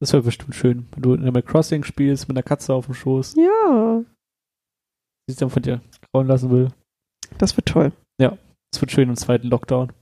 Das 0.00 0.14
wäre 0.14 0.22
bestimmt 0.22 0.54
schön, 0.54 0.86
wenn 0.92 1.02
du 1.02 1.12
in 1.12 1.20
Animal 1.20 1.42
Crossing 1.42 1.84
spielst 1.84 2.28
mit 2.28 2.38
einer 2.38 2.42
Katze 2.42 2.72
auf 2.72 2.86
dem 2.86 2.94
Schoß, 2.94 3.34
Ja, 3.36 4.04
sich 5.28 5.38
dann 5.38 5.50
von 5.50 5.62
dir 5.62 5.80
grauen 6.12 6.26
lassen 6.26 6.50
will. 6.50 6.68
das 7.38 7.56
wird 7.56 7.66
toll. 7.66 7.92
Das 8.70 8.82
wird 8.82 8.90
schön 8.92 9.08
im 9.08 9.16
zweiten 9.16 9.48
Lockdown. 9.48 9.92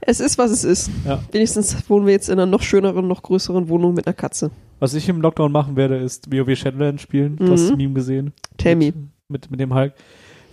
Es 0.00 0.20
ist, 0.20 0.38
was 0.38 0.50
es 0.50 0.64
ist. 0.64 0.90
Ja. 1.04 1.22
Wenigstens 1.32 1.88
wohnen 1.90 2.06
wir 2.06 2.14
jetzt 2.14 2.28
in 2.30 2.34
einer 2.34 2.46
noch 2.46 2.62
schöneren, 2.62 3.06
noch 3.06 3.22
größeren 3.22 3.68
Wohnung 3.68 3.92
mit 3.92 4.06
einer 4.06 4.14
Katze. 4.14 4.50
Was 4.78 4.94
ich 4.94 5.06
im 5.10 5.20
Lockdown 5.20 5.52
machen 5.52 5.76
werde, 5.76 5.98
ist 5.98 6.32
WoW 6.32 6.56
Shadowlands 6.56 7.02
spielen. 7.02 7.36
Du 7.36 7.50
hast 7.52 7.64
Mhm. 7.64 7.68
das 7.68 7.76
Meme 7.76 7.92
gesehen. 7.94 8.32
Tell 8.56 8.76
me. 8.76 8.86
Mit, 8.86 8.94
mit, 9.28 9.50
mit 9.50 9.60
dem 9.60 9.74
Hulk. 9.74 9.92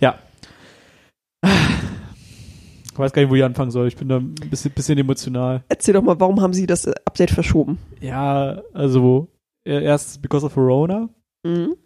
Ja. 0.00 0.18
Ich 1.42 2.98
weiß 2.98 3.12
gar 3.12 3.22
nicht, 3.22 3.30
wo 3.30 3.36
ich 3.36 3.44
anfangen 3.44 3.70
soll. 3.70 3.88
Ich 3.88 3.96
bin 3.96 4.08
da 4.08 4.16
ein 4.18 4.34
bisschen, 4.34 4.72
bisschen 4.72 4.98
emotional. 4.98 5.62
Erzähl 5.68 5.94
doch 5.94 6.02
mal, 6.02 6.18
warum 6.20 6.40
haben 6.40 6.52
sie 6.52 6.66
das 6.66 6.84
äh, 6.84 6.92
Update 7.04 7.30
verschoben? 7.30 7.78
Ja, 8.00 8.60
also 8.74 9.28
äh, 9.64 9.82
erst 9.84 10.20
because 10.20 10.44
of 10.44 10.54
Corona. 10.54 11.08
Mhm. 11.46 11.76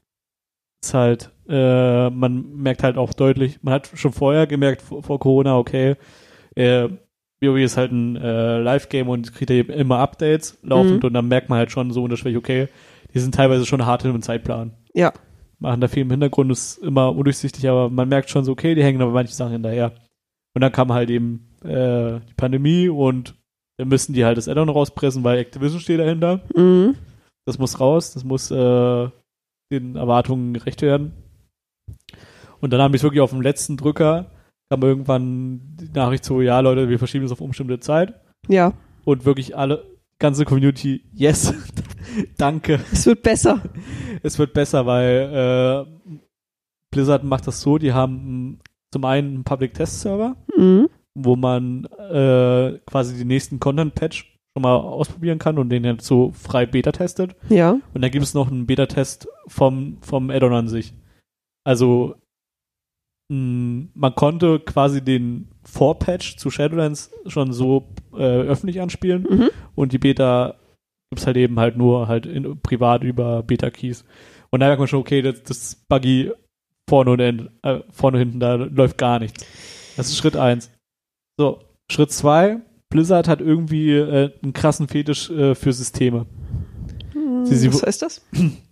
ist 0.82 0.94
halt, 0.94 1.30
äh, 1.48 2.10
man 2.10 2.56
merkt 2.56 2.82
halt 2.82 2.96
auch 2.96 3.12
deutlich, 3.12 3.58
man 3.62 3.74
hat 3.74 3.90
schon 3.94 4.12
vorher 4.12 4.46
gemerkt, 4.46 4.82
vor, 4.82 5.02
vor 5.02 5.18
Corona, 5.18 5.56
okay, 5.58 5.96
äh, 6.54 6.88
WoW 7.40 7.58
ist 7.58 7.76
halt 7.76 7.90
ein 7.92 8.16
äh, 8.16 8.58
Live-Game 8.60 9.08
und 9.08 9.34
kriegt 9.34 9.50
ja 9.50 9.62
immer 9.74 9.98
Updates 9.98 10.58
laufend 10.62 11.00
Mhm. 11.02 11.06
und 11.08 11.12
dann 11.14 11.28
merkt 11.28 11.48
man 11.48 11.58
halt 11.58 11.72
schon 11.72 11.90
so 11.90 12.04
unterschwellig, 12.04 12.38
okay, 12.38 12.68
die 13.12 13.18
sind 13.18 13.34
teilweise 13.34 13.66
schon 13.66 13.84
hart 13.84 14.04
in 14.04 14.10
einem 14.10 14.22
Zeitplan. 14.22 14.72
Ja. 14.94 15.12
Machen 15.58 15.80
da 15.80 15.88
viel 15.88 16.02
im 16.02 16.10
Hintergrund, 16.10 16.50
ist 16.52 16.78
immer 16.78 17.14
undurchsichtig, 17.14 17.68
aber 17.68 17.90
man 17.90 18.08
merkt 18.08 18.30
schon 18.30 18.44
so, 18.44 18.52
okay, 18.52 18.74
die 18.74 18.82
hängen 18.84 19.02
aber 19.02 19.12
manche 19.12 19.34
Sachen 19.34 19.52
hinterher. 19.52 19.92
Und 20.54 20.60
dann 20.60 20.72
kam 20.72 20.92
halt 20.92 21.10
eben 21.10 21.48
äh, 21.64 22.20
die 22.28 22.34
Pandemie 22.36 22.88
und 22.88 23.34
dann 23.78 23.88
müssen 23.88 24.12
die 24.12 24.24
halt 24.24 24.36
das 24.38 24.48
Addon 24.48 24.68
rauspressen, 24.68 25.24
weil 25.24 25.38
Activision 25.38 25.80
steht 25.80 25.98
dahinter 26.00 26.40
Mhm. 26.54 26.94
das 27.46 27.58
muss 27.58 27.80
raus, 27.80 28.12
das 28.12 28.22
muss 28.24 28.50
äh, 28.50 29.08
den 29.72 29.96
Erwartungen 29.96 30.52
gerecht 30.54 30.82
werden. 30.82 31.12
Und 32.62 32.72
dann 32.72 32.80
habe 32.80 32.96
ich 32.96 33.02
wirklich 33.02 33.20
auf 33.20 33.30
dem 33.30 33.42
letzten 33.42 33.76
Drücker, 33.76 34.30
kam 34.70 34.82
irgendwann 34.82 35.60
die 35.78 35.90
Nachricht 35.92 36.24
so, 36.24 36.40
ja 36.40 36.60
Leute, 36.60 36.88
wir 36.88 36.98
verschieben 36.98 37.24
das 37.24 37.32
auf 37.32 37.40
unbestimmte 37.42 37.78
Zeit. 37.80 38.14
Ja, 38.48 38.72
Und 39.04 39.24
wirklich 39.26 39.54
alle, 39.56 39.84
ganze 40.18 40.44
Community, 40.46 41.02
yes, 41.12 41.52
danke, 42.38 42.80
es 42.92 43.04
wird 43.04 43.22
besser. 43.22 43.60
es 44.22 44.38
wird 44.38 44.54
besser, 44.54 44.86
weil 44.86 45.86
äh, 45.86 46.10
Blizzard 46.90 47.24
macht 47.24 47.46
das 47.46 47.60
so, 47.60 47.76
die 47.78 47.92
haben 47.92 48.60
zum 48.90 49.04
einen 49.04 49.34
einen 49.34 49.44
Public 49.44 49.74
Test 49.74 50.00
Server, 50.00 50.36
Mhm. 50.56 50.88
wo 51.14 51.36
man 51.36 51.84
äh, 51.86 52.78
quasi 52.86 53.16
den 53.18 53.26
nächsten 53.28 53.58
Content 53.60 53.94
Patch 53.94 54.38
schon 54.54 54.62
mal 54.62 54.76
ausprobieren 54.76 55.38
kann 55.38 55.58
und 55.58 55.70
den 55.70 55.84
jetzt 55.84 56.06
so 56.06 56.30
frei 56.32 56.66
Beta 56.66 56.92
testet. 56.92 57.34
Ja. 57.48 57.70
Und 57.94 58.02
dann 58.02 58.10
gibt 58.10 58.24
es 58.24 58.34
noch 58.34 58.50
einen 58.50 58.66
Beta-Test 58.66 59.26
vom, 59.46 59.96
vom 60.02 60.28
Addon 60.30 60.52
an 60.52 60.68
sich. 60.68 60.92
Also 61.64 62.16
man 63.94 64.14
konnte 64.14 64.60
quasi 64.60 65.02
den 65.02 65.48
Vorpatch 65.64 66.36
zu 66.36 66.50
Shadowlands 66.50 67.10
schon 67.26 67.52
so 67.52 67.88
äh, 68.14 68.16
öffentlich 68.22 68.80
anspielen 68.80 69.22
Mhm. 69.28 69.50
und 69.74 69.92
die 69.92 69.98
Beta 69.98 70.54
gibt's 71.10 71.26
halt 71.26 71.36
eben 71.36 71.58
halt 71.58 71.76
nur 71.76 72.08
halt 72.08 72.26
in, 72.26 72.60
privat 72.60 73.04
über 73.04 73.42
Beta-Keys. 73.42 74.04
Und 74.50 74.60
da 74.60 74.66
merkt 74.66 74.80
man 74.80 74.88
schon, 74.88 75.00
okay, 75.00 75.22
das, 75.22 75.42
das 75.44 75.76
Buggy 75.88 76.30
vorne 76.88 77.10
und 77.10 77.20
end, 77.20 77.50
äh, 77.62 77.80
vorne 77.90 78.16
und 78.18 78.22
hinten, 78.24 78.40
da 78.40 78.54
läuft 78.56 78.98
gar 78.98 79.18
nichts. 79.18 79.46
Das 79.96 80.08
ist 80.08 80.18
Schritt 80.18 80.36
eins. 80.36 80.70
So, 81.38 81.60
Schritt 81.90 82.10
zwei, 82.12 82.60
Blizzard 82.90 83.28
hat 83.28 83.40
irgendwie 83.40 83.92
äh, 83.92 84.30
einen 84.42 84.52
krassen 84.52 84.88
Fetisch 84.88 85.30
äh, 85.30 85.54
für 85.54 85.72
Systeme. 85.72 86.26
Sie- 87.44 87.56
sie- 87.56 87.72
Was 87.72 87.82
heißt 87.82 88.02
das? 88.02 88.26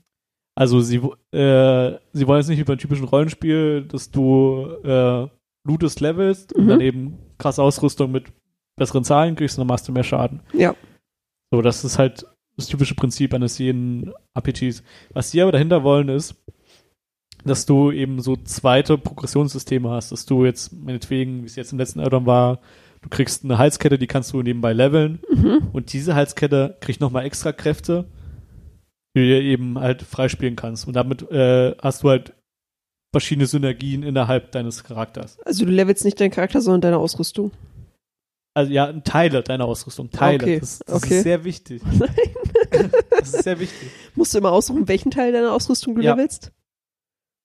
Also 0.61 0.81
sie, 0.81 0.97
äh, 1.33 1.99
sie 2.13 2.27
wollen 2.27 2.41
jetzt 2.41 2.49
nicht 2.49 2.59
wie 2.59 2.65
beim 2.65 2.77
typischen 2.79 3.07
Rollenspiel, 3.07 3.87
dass 3.89 4.11
du 4.11 4.67
äh, 4.85 5.27
lootest, 5.67 6.01
levelst 6.01 6.53
und 6.53 6.65
Mhm. 6.65 6.69
dann 6.69 6.81
eben 6.83 7.19
krasse 7.39 7.63
Ausrüstung 7.63 8.13
mit 8.13 8.25
besseren 8.77 9.05
Zahlen 9.05 9.37
kriegst 9.37 9.57
und 9.57 9.63
dann 9.63 9.69
machst 9.69 9.89
du 9.89 9.93
mehr 9.93 10.05
Schaden. 10.05 10.41
Ja. 10.53 10.75
So, 11.51 11.63
das 11.63 11.83
ist 11.85 11.99
halt 11.99 12.27
das 12.57 12.67
typische 12.67 12.95
Prinzip 12.95 13.33
eines 13.33 13.57
jeden 13.59 14.13
RPGs. 14.37 14.83
Was 15.15 15.31
sie 15.31 15.41
aber 15.41 15.53
dahinter 15.53 15.83
wollen 15.83 16.11
ist, 16.11 16.35
dass 17.45 17.65
du 17.65 17.91
eben 17.91 18.21
so 18.21 18.37
zweite 18.37 18.99
Progressionssysteme 18.99 19.89
hast, 19.89 20.13
dass 20.13 20.27
du 20.27 20.45
jetzt 20.45 20.73
meinetwegen, 20.75 21.41
wie 21.43 21.47
es 21.47 21.57
jetzt 21.57 21.73
im 21.73 21.79
letzten 21.79 22.01
Addon 22.01 22.27
war, 22.27 22.61
du 23.01 23.09
kriegst 23.09 23.45
eine 23.45 23.57
Halskette, 23.57 23.97
die 23.97 24.07
kannst 24.07 24.35
du 24.35 24.43
nebenbei 24.43 24.75
leveln 24.75 25.21
Mhm. 25.35 25.69
und 25.73 25.93
diese 25.95 26.15
Halskette 26.15 26.77
kriegt 26.81 27.01
nochmal 27.01 27.25
extra 27.25 27.53
Kräfte, 27.53 28.05
die 29.15 29.21
du 29.21 29.27
dir 29.27 29.41
eben 29.43 29.79
halt 29.79 30.03
freispielen 30.03 30.57
kannst. 30.57 30.87
Und 30.87 30.95
damit 30.95 31.23
äh, 31.31 31.75
hast 31.83 32.03
du 32.03 32.11
halt 32.11 32.33
verschiedene 33.13 33.47
Synergien 33.47 34.03
innerhalb 34.03 34.53
deines 34.53 34.85
Charakters. 34.85 35.39
Also 35.45 35.65
du 35.65 35.71
levelst 35.71 36.05
nicht 36.05 36.21
deinen 36.21 36.31
Charakter, 36.31 36.61
sondern 36.61 36.81
deine 36.83 36.99
Ausrüstung. 36.99 37.51
Also 38.55 38.73
ja, 38.73 38.93
Teile 39.01 39.43
deiner 39.43 39.65
Ausrüstung. 39.65 40.11
Teile. 40.11 40.43
Okay, 40.43 40.61
Das, 40.61 40.79
das 40.81 41.03
okay. 41.03 41.17
ist 41.19 41.23
sehr 41.25 41.45
wichtig. 41.45 41.83
Nein. 41.99 42.91
Das 43.11 43.35
ist 43.35 43.45
sehr 43.45 43.59
wichtig. 43.59 43.91
Musst 44.15 44.35
du 44.35 44.39
immer 44.39 44.53
aussuchen, 44.53 44.87
welchen 44.89 45.11
Teil 45.11 45.33
deiner 45.33 45.53
Ausrüstung 45.53 45.95
du 45.95 46.03
Ja. 46.03 46.15
levelst? 46.15 46.53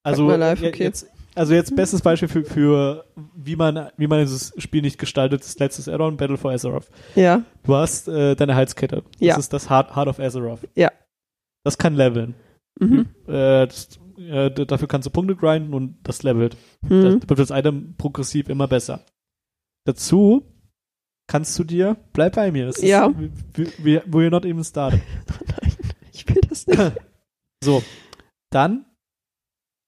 Also, 0.03 0.29
live, 0.29 0.61
okay. 0.61 0.83
jetzt, 0.83 1.07
also 1.33 1.55
jetzt 1.55 1.75
bestes 1.75 2.01
Beispiel 2.01 2.27
für, 2.29 2.43
für 2.45 3.05
wie 3.35 3.55
man 3.55 3.89
wie 3.97 4.05
man 4.05 4.19
dieses 4.19 4.53
Spiel 4.57 4.83
nicht 4.83 4.99
gestaltet, 4.99 5.41
ist 5.41 5.59
letztes 5.59 5.89
Addon, 5.89 6.15
Battle 6.15 6.37
for 6.37 6.51
Azeroth. 6.51 6.87
Ja. 7.15 7.41
Du 7.63 7.75
hast 7.75 8.07
äh, 8.07 8.35
deine 8.35 8.53
Halskette. 8.55 8.97
Das 8.97 9.19
Ja. 9.19 9.37
ist 9.37 9.51
das 9.51 9.67
Heart, 9.69 9.95
Heart 9.95 10.07
of 10.09 10.19
Azeroth. 10.19 10.59
Ja. 10.75 10.91
Das 11.65 11.77
kann 11.77 11.95
leveln. 11.95 12.35
Mhm. 12.79 13.07
Äh, 13.27 13.65
das, 13.67 13.99
äh, 14.17 14.51
dafür 14.51 14.87
kannst 14.87 15.07
du 15.07 15.09
Punkte 15.09 15.35
grinden 15.35 15.73
und 15.73 15.97
das 16.03 16.23
levelt. 16.23 16.55
Mhm. 16.83 17.19
Das 17.19 17.29
wird 17.29 17.39
das 17.39 17.49
Item 17.49 17.95
progressiv 17.97 18.49
immer 18.49 18.67
besser. 18.67 19.03
Dazu 19.85 20.45
kannst 21.27 21.57
du 21.57 21.63
dir, 21.63 21.97
bleib 22.13 22.35
bei 22.35 22.51
mir, 22.51 22.67
es 22.67 22.81
Ja. 22.81 23.07
ist, 23.07 23.17
we, 23.57 23.71
we, 23.79 23.99
we're 24.03 24.29
not 24.29 24.45
even 24.45 24.63
started. 24.63 25.01
Nein, 25.47 25.71
ich 26.13 26.27
will 26.29 26.41
das 26.47 26.67
nicht. 26.67 26.79
So, 27.63 27.81
dann 28.51 28.85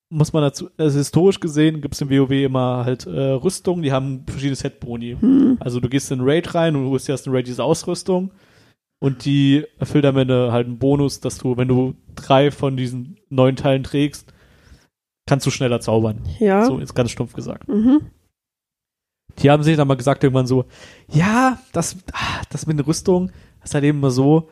muss 0.10 0.34
man 0.34 0.42
dazu, 0.42 0.70
also 0.78 0.98
historisch 0.98 1.40
gesehen 1.40 1.82
gibt 1.82 1.94
es 1.94 2.02
im 2.02 2.10
WoW 2.10 2.32
immer 2.32 2.86
halt 2.86 3.06
äh, 3.06 3.12
Rüstungen, 3.34 3.84
die 3.84 3.92
haben 3.92 4.26
verschiedene 4.26 4.56
Set-Boni. 4.56 5.18
Hm. 5.20 5.58
Also 5.60 5.80
du 5.80 5.90
gehst 5.90 6.10
in 6.12 6.20
einen 6.22 6.28
Raid 6.28 6.56
rein 6.56 6.76
und 6.76 6.86
du 6.86 6.90
holst 6.90 7.08
dir 7.08 7.12
erst 7.12 7.28
in 7.28 7.34
Raid 7.34 7.46
diese 7.46 7.64
Ausrüstung 7.64 8.32
und 9.00 9.26
die 9.26 9.66
erfüllt 9.78 10.06
am 10.06 10.18
Ende 10.18 10.52
halt 10.52 10.68
einen 10.68 10.80
Bonus, 10.80 11.20
dass 11.20 11.38
du, 11.38 11.58
wenn 11.58 11.68
du 11.68 11.96
drei 12.16 12.52
von 12.52 12.78
diesen 12.78 13.18
neun 13.30 13.56
Teilen 13.56 13.84
trägst, 13.84 14.34
kannst 15.28 15.46
du 15.46 15.52
schneller 15.52 15.80
zaubern. 15.82 16.28
Ja. 16.40 16.66
So 16.66 16.80
ist 16.80 16.96
ganz 16.96 17.12
stumpf 17.12 17.34
gesagt. 17.34 17.68
Mhm. 17.68 18.10
Die 19.40 19.52
haben 19.52 19.62
sich 19.62 19.78
dann 19.78 19.88
mal 19.88 19.98
gesagt 19.98 20.24
irgendwann 20.24 20.48
so, 20.48 20.66
ja, 21.10 21.60
das, 21.74 21.98
ah, 22.14 22.42
das 22.50 22.66
mit 22.66 22.80
der 22.80 22.88
Rüstung 22.88 23.32
ist 23.64 23.74
halt 23.76 23.84
eben 23.84 24.00
immer 24.00 24.10
so, 24.10 24.50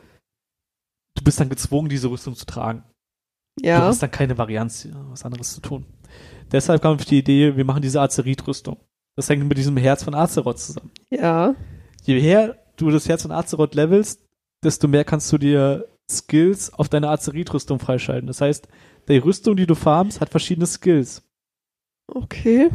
du 1.16 1.24
bist 1.24 1.40
dann 1.40 1.48
gezwungen, 1.48 1.88
diese 1.88 2.08
Rüstung 2.10 2.36
zu 2.36 2.46
tragen. 2.46 2.84
Du 3.58 3.66
Ja. 3.68 3.80
hast 3.80 4.02
dann 4.02 4.10
keine 4.10 4.38
Varianz, 4.38 4.84
ja, 4.84 4.94
was 5.08 5.24
anderes 5.24 5.54
zu 5.54 5.60
tun. 5.60 5.86
Deshalb 6.52 6.82
kam 6.82 6.94
auf 6.96 7.04
die 7.04 7.18
Idee, 7.18 7.56
wir 7.56 7.64
machen 7.64 7.82
diese 7.82 8.00
Azerit-Rüstung. 8.00 8.76
Das 9.16 9.28
hängt 9.28 9.44
mit 9.48 9.58
diesem 9.58 9.76
Herz 9.78 10.04
von 10.04 10.14
Azeroth 10.14 10.58
zusammen. 10.60 10.92
Ja. 11.10 11.54
Je 12.04 12.20
mehr 12.20 12.56
du 12.76 12.90
das 12.90 13.08
Herz 13.08 13.22
von 13.22 13.32
Azeroth 13.32 13.74
levelst, 13.74 14.25
desto 14.66 14.88
mehr 14.88 15.04
kannst 15.04 15.32
du 15.32 15.38
dir 15.38 15.86
Skills 16.10 16.72
auf 16.74 16.88
deine 16.88 17.08
Azerit-Rüstung 17.08 17.78
freischalten. 17.78 18.26
Das 18.26 18.40
heißt, 18.40 18.68
die 19.08 19.18
Rüstung, 19.18 19.56
die 19.56 19.66
du 19.66 19.74
farmst, 19.74 20.20
hat 20.20 20.30
verschiedene 20.30 20.66
Skills. 20.66 21.22
Okay. 22.08 22.68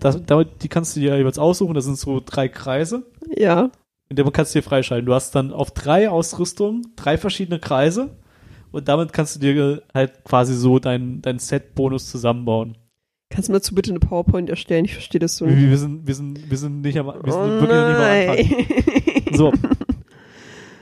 Das, 0.00 0.24
damit, 0.24 0.62
die 0.62 0.68
kannst 0.68 0.96
du 0.96 1.00
dir 1.00 1.16
jeweils 1.16 1.38
aussuchen. 1.38 1.74
Das 1.74 1.84
sind 1.84 1.98
so 1.98 2.22
drei 2.24 2.48
Kreise. 2.48 3.04
Ja. 3.36 3.70
in 4.08 4.16
dem 4.16 4.30
kannst 4.32 4.54
du 4.54 4.58
dir 4.58 4.62
freischalten. 4.62 5.06
Du 5.06 5.14
hast 5.14 5.34
dann 5.34 5.52
auf 5.52 5.70
drei 5.70 6.08
Ausrüstungen 6.08 6.92
drei 6.96 7.18
verschiedene 7.18 7.58
Kreise 7.58 8.16
und 8.72 8.88
damit 8.88 9.12
kannst 9.12 9.36
du 9.36 9.40
dir 9.40 9.82
halt 9.92 10.24
quasi 10.24 10.54
so 10.54 10.78
deinen 10.78 11.22
dein 11.22 11.38
Set-Bonus 11.38 12.10
zusammenbauen. 12.10 12.78
Kannst 13.28 13.48
du 13.48 13.52
mir 13.52 13.58
dazu 13.58 13.74
bitte 13.74 13.90
eine 13.90 13.98
PowerPoint 13.98 14.48
erstellen? 14.48 14.84
Ich 14.84 14.94
verstehe 14.94 15.18
das 15.18 15.36
so 15.36 15.44
nicht. 15.44 15.58
Wir, 15.58 15.70
wir, 15.70 15.78
sind, 15.78 16.06
wir, 16.06 16.14
sind, 16.14 16.50
wir 16.50 16.56
sind 16.56 16.80
nicht 16.82 16.98
am, 16.98 17.06
wir 17.06 17.32
sind 17.32 17.42
oh 17.42 17.60
wirklich 17.60 17.70
noch 17.70 17.88
nicht 17.88 17.98
mal 17.98 18.12
am 18.12 18.30
Anfang. 18.30 19.26
nein. 19.26 19.36
So. 19.36 19.52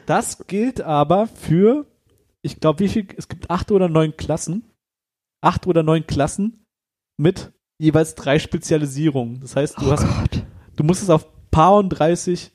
Das 0.07 0.47
gilt 0.47 0.81
aber 0.81 1.27
für, 1.27 1.87
ich 2.43 2.61
glaube, 2.61 2.81
wie 2.81 2.89
viel, 2.89 3.07
es 3.17 3.29
gibt 3.29 3.51
acht 3.51 3.71
oder 3.71 3.89
neun 3.89 4.17
Klassen. 4.17 4.65
Acht 5.43 5.67
oder 5.67 5.83
neun 5.83 6.07
Klassen 6.07 6.65
mit 7.19 7.53
jeweils 7.79 8.15
drei 8.15 8.39
Spezialisierungen. 8.39 9.41
Das 9.41 9.57
heißt, 9.57 9.79
du 9.81 9.87
oh 9.89 9.91
hast 9.93 10.07
Gott. 10.07 10.45
du 10.77 10.85
musst 10.85 11.03
es 11.03 11.11
auf 11.11 11.27
paar 11.51 11.77
und 11.77 11.91
30 11.91 12.51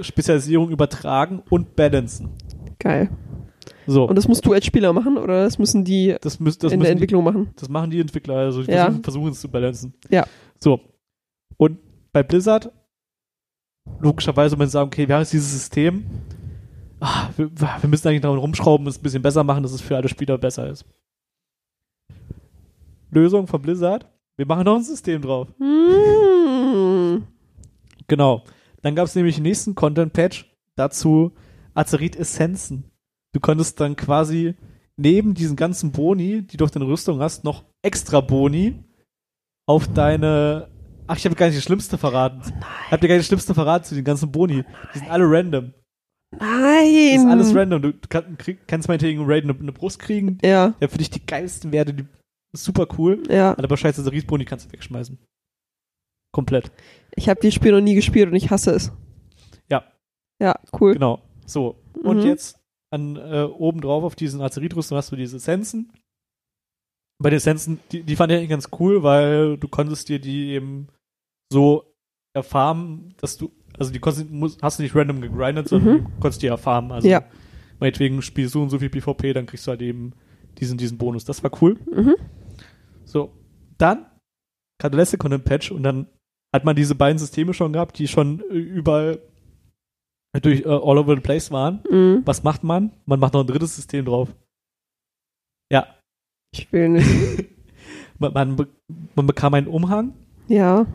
Spezialisierungen 0.00 0.72
übertragen 0.72 1.42
und 1.50 1.76
balancen. 1.76 2.30
Geil. 2.78 3.10
So. 3.86 4.04
Und 4.08 4.16
das 4.16 4.28
musst 4.28 4.44
du 4.46 4.52
als 4.52 4.64
Spieler 4.64 4.92
machen 4.92 5.16
oder 5.18 5.44
das 5.44 5.58
müssen 5.58 5.84
die 5.84 6.16
Das, 6.20 6.38
müß, 6.40 6.58
das, 6.58 6.72
in 6.72 6.78
der 6.78 6.78
müssen 6.78 6.88
die, 6.88 6.92
Entwicklung 6.92 7.24
machen? 7.24 7.50
das 7.56 7.68
machen 7.68 7.90
die 7.90 8.00
Entwickler, 8.00 8.36
also 8.36 8.62
die 8.62 8.70
Ja. 8.70 8.84
versuchen, 8.84 9.02
versuchen 9.02 9.28
es 9.32 9.40
zu 9.40 9.48
balancen. 9.48 9.94
Ja. 10.10 10.26
So. 10.58 10.80
Und 11.56 11.78
bei 12.12 12.22
Blizzard, 12.22 12.72
logischerweise, 14.00 14.58
wenn 14.58 14.66
sie 14.66 14.72
sagen, 14.72 14.86
okay, 14.88 15.08
wir 15.08 15.14
haben 15.16 15.22
jetzt 15.22 15.32
dieses 15.32 15.50
System, 15.52 16.04
ah, 17.02 17.28
wir, 17.36 17.50
wir 17.50 17.88
müssen 17.88 18.08
eigentlich 18.08 18.22
daran 18.22 18.38
rumschrauben, 18.38 18.86
es 18.86 18.98
ein 18.98 19.02
bisschen 19.02 19.22
besser 19.22 19.44
machen, 19.44 19.62
dass 19.62 19.72
es 19.72 19.80
für 19.80 19.96
alle 19.96 20.08
Spieler 20.08 20.38
besser 20.38 20.68
ist. 20.68 20.84
Lösung 23.10 23.46
von 23.46 23.60
Blizzard. 23.60 24.08
Wir 24.36 24.46
machen 24.46 24.64
noch 24.64 24.76
ein 24.76 24.82
System 24.82 25.20
drauf. 25.20 25.48
Hm. 25.58 27.24
Genau. 28.08 28.44
Dann 28.80 28.94
gab 28.94 29.06
es 29.06 29.14
nämlich 29.14 29.36
den 29.36 29.44
nächsten 29.44 29.74
Content-Patch 29.74 30.50
dazu 30.76 31.32
Azerit-Essenzen. 31.74 32.84
Du 33.32 33.40
konntest 33.40 33.80
dann 33.80 33.96
quasi 33.96 34.54
neben 34.96 35.34
diesen 35.34 35.56
ganzen 35.56 35.92
Boni, 35.92 36.42
die 36.42 36.56
du 36.56 36.64
auf 36.64 36.70
deine 36.70 36.86
Rüstung 36.86 37.20
hast, 37.20 37.44
noch 37.44 37.64
extra 37.82 38.20
Boni 38.20 38.82
auf 39.66 39.88
deine. 39.92 40.68
Ach, 41.06 41.16
ich 41.16 41.24
habe 41.24 41.34
gar 41.34 41.46
nicht 41.46 41.58
das 41.58 41.64
Schlimmste 41.64 41.98
verraten. 41.98 42.40
Ich 42.86 42.92
habe 42.92 43.00
dir 43.00 43.08
gar 43.08 43.14
nicht 43.14 43.22
das 43.22 43.26
Schlimmste 43.26 43.54
verraten 43.54 43.84
zu 43.84 43.94
den 43.94 44.04
ganzen 44.04 44.32
Boni. 44.32 44.64
Die 44.94 44.98
sind 44.98 45.10
alle 45.10 45.24
random. 45.28 45.74
Nein. 46.38 47.14
Das 47.14 47.24
ist 47.24 47.26
alles 47.30 47.54
random. 47.54 47.82
Du 47.82 47.92
kann, 48.08 48.36
krieg, 48.38 48.58
kannst 48.66 48.88
meinetwegen 48.88 49.20
im 49.20 49.26
Raid 49.28 49.44
eine, 49.44 49.54
eine 49.58 49.72
Brust 49.72 49.98
kriegen. 49.98 50.38
Ja, 50.42 50.74
Ja, 50.80 50.88
für 50.88 50.98
dich 50.98 51.10
die 51.10 51.24
geilsten 51.24 51.72
Werte, 51.72 51.94
die 51.94 52.06
super 52.54 52.86
cool. 52.98 53.22
ja. 53.28 53.56
Aber 53.58 53.76
scheiße, 53.76 54.00
Azerit-Boni 54.00 54.44
kannst 54.44 54.66
du 54.68 54.72
wegschmeißen. 54.72 55.18
Komplett. 56.32 56.72
Ich 57.14 57.28
habe 57.28 57.40
das 57.42 57.52
Spiel 57.54 57.72
noch 57.72 57.80
nie 57.82 57.94
gespielt 57.94 58.28
und 58.30 58.34
ich 58.36 58.50
hasse 58.50 58.70
es. 58.72 58.90
Ja. 59.70 59.84
Ja, 60.40 60.58
cool. 60.80 60.94
Genau. 60.94 61.20
So. 61.46 61.76
Und 62.02 62.18
Mhm. 62.18 62.26
jetzt 62.26 62.58
an 62.90 63.16
äh, 63.16 63.42
oben 63.44 63.80
drauf 63.80 64.02
auf 64.04 64.14
diesen 64.16 64.40
Azerit-Rüstung 64.40 64.96
hast 64.96 65.12
du 65.12 65.16
diese 65.16 65.36
Essenzen. 65.36 65.92
Bei 67.18 67.30
den 67.30 67.36
Essenzen, 67.36 67.78
die, 67.92 68.02
die 68.02 68.16
fand 68.16 68.32
ich 68.32 68.38
eigentlich 68.38 68.50
ganz 68.50 68.68
cool, 68.80 69.02
weil 69.02 69.56
du 69.58 69.68
konntest 69.68 70.08
dir 70.08 70.18
die 70.18 70.48
eben 70.52 70.88
so 71.52 71.84
erfarmen, 72.34 73.14
dass 73.18 73.36
du, 73.36 73.52
also 73.82 73.92
die 73.92 73.98
konntest, 74.00 74.30
musst, 74.30 74.62
hast 74.62 74.78
du 74.78 74.82
nicht 74.82 74.94
random 74.94 75.20
gegrindet, 75.20 75.68
sondern 75.68 75.94
Mhm. 76.00 76.04
du 76.04 76.10
konntest 76.20 76.42
die 76.42 76.46
erfarmen. 76.46 76.92
Also 76.92 77.08
Ja. 77.08 77.22
meinetwegen 77.80 78.22
spielst 78.22 78.54
du 78.54 78.62
und 78.62 78.70
so 78.70 78.78
viel 78.78 78.90
PvP, 78.90 79.32
dann 79.32 79.46
kriegst 79.46 79.66
du 79.66 79.70
halt 79.70 79.82
eben 79.82 80.12
diesen, 80.58 80.78
diesen 80.78 80.98
Bonus. 80.98 81.24
Das 81.24 81.42
war 81.42 81.50
cool. 81.62 81.78
Mhm. 81.94 82.14
So. 83.04 83.32
Dann 83.78 84.06
der 84.82 84.90
letzte 84.90 85.18
Content-Patch 85.18 85.70
und 85.72 85.82
dann 85.82 86.06
hat 86.54 86.64
man 86.64 86.74
diese 86.76 86.94
beiden 86.94 87.18
Systeme 87.18 87.54
schon 87.54 87.72
gehabt, 87.72 87.98
die 87.98 88.08
schon 88.08 88.40
äh, 88.50 88.54
überall 88.54 89.18
durch 90.42 90.60
äh, 90.62 90.68
all 90.68 90.98
over 90.98 91.14
the 91.14 91.20
place 91.20 91.50
waren. 91.50 91.82
Mhm. 91.90 92.22
Was 92.24 92.42
macht 92.42 92.64
man? 92.64 92.92
Man 93.06 93.20
macht 93.20 93.34
noch 93.34 93.40
ein 93.42 93.46
drittes 93.46 93.76
System 93.76 94.04
drauf. 94.04 94.34
Ja, 95.72 95.86
Ich 96.54 96.70
will 96.72 96.88
nicht. 96.90 97.06
man, 98.18 98.32
man, 98.32 98.66
man 99.14 99.26
bekam 99.26 99.54
einen 99.54 99.66
Umhang, 99.68 100.14
Ja. 100.48 100.86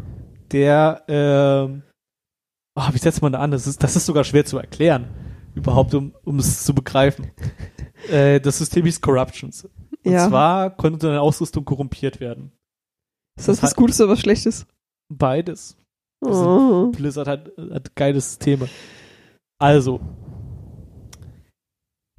der, 0.52 1.04
ähm, 1.08 1.82
oh, 2.78 2.94
wie 2.94 2.98
setzt 3.00 3.22
man 3.22 3.32
da 3.34 3.40
an? 3.40 3.52
Das 3.52 3.68
ist, 3.68 3.82
das 3.84 3.96
ist 3.96 4.06
sogar 4.06 4.24
schwer 4.24 4.46
zu 4.46 4.58
erklären, 4.58 5.08
überhaupt, 5.56 5.94
um, 5.96 6.14
um 6.24 6.40
es 6.40 6.64
zu 6.64 6.74
begreifen. 6.74 7.32
äh, 8.10 8.40
das 8.40 8.60
System 8.60 8.86
hieß 8.86 9.02
Corruptions. 9.02 9.66
Und 10.06 10.12
Ja. 10.14 10.28
zwar 10.30 10.70
konnte 10.70 11.08
deine 11.08 11.22
Ausrüstung 11.22 11.66
korrumpiert 11.66 12.20
werden. 12.20 12.52
Ist 13.38 13.48
das 13.48 13.58
das 13.60 13.72
was 13.72 13.76
Gutes 13.76 14.00
oder 14.00 14.12
was 14.12 14.20
Schlechtes? 14.20 14.66
Beides. 15.14 15.78
Oh. 16.26 16.88
Blizzard 16.92 17.28
hat, 17.28 17.52
hat 17.72 17.96
geile 17.96 18.20
Systeme. 18.22 18.70
Also, 19.60 20.00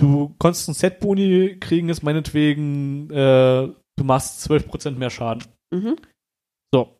du 0.00 0.34
konntest 0.38 0.68
ein 0.68 0.74
Set-Boni 0.74 1.58
kriegen, 1.60 1.88
ist 1.88 2.02
meinetwegen, 2.02 3.10
äh, 3.10 3.68
du 3.96 4.04
machst 4.04 4.48
12% 4.48 4.92
mehr 4.92 5.10
Schaden. 5.10 5.44
Mhm. 5.72 5.96
So. 6.72 6.96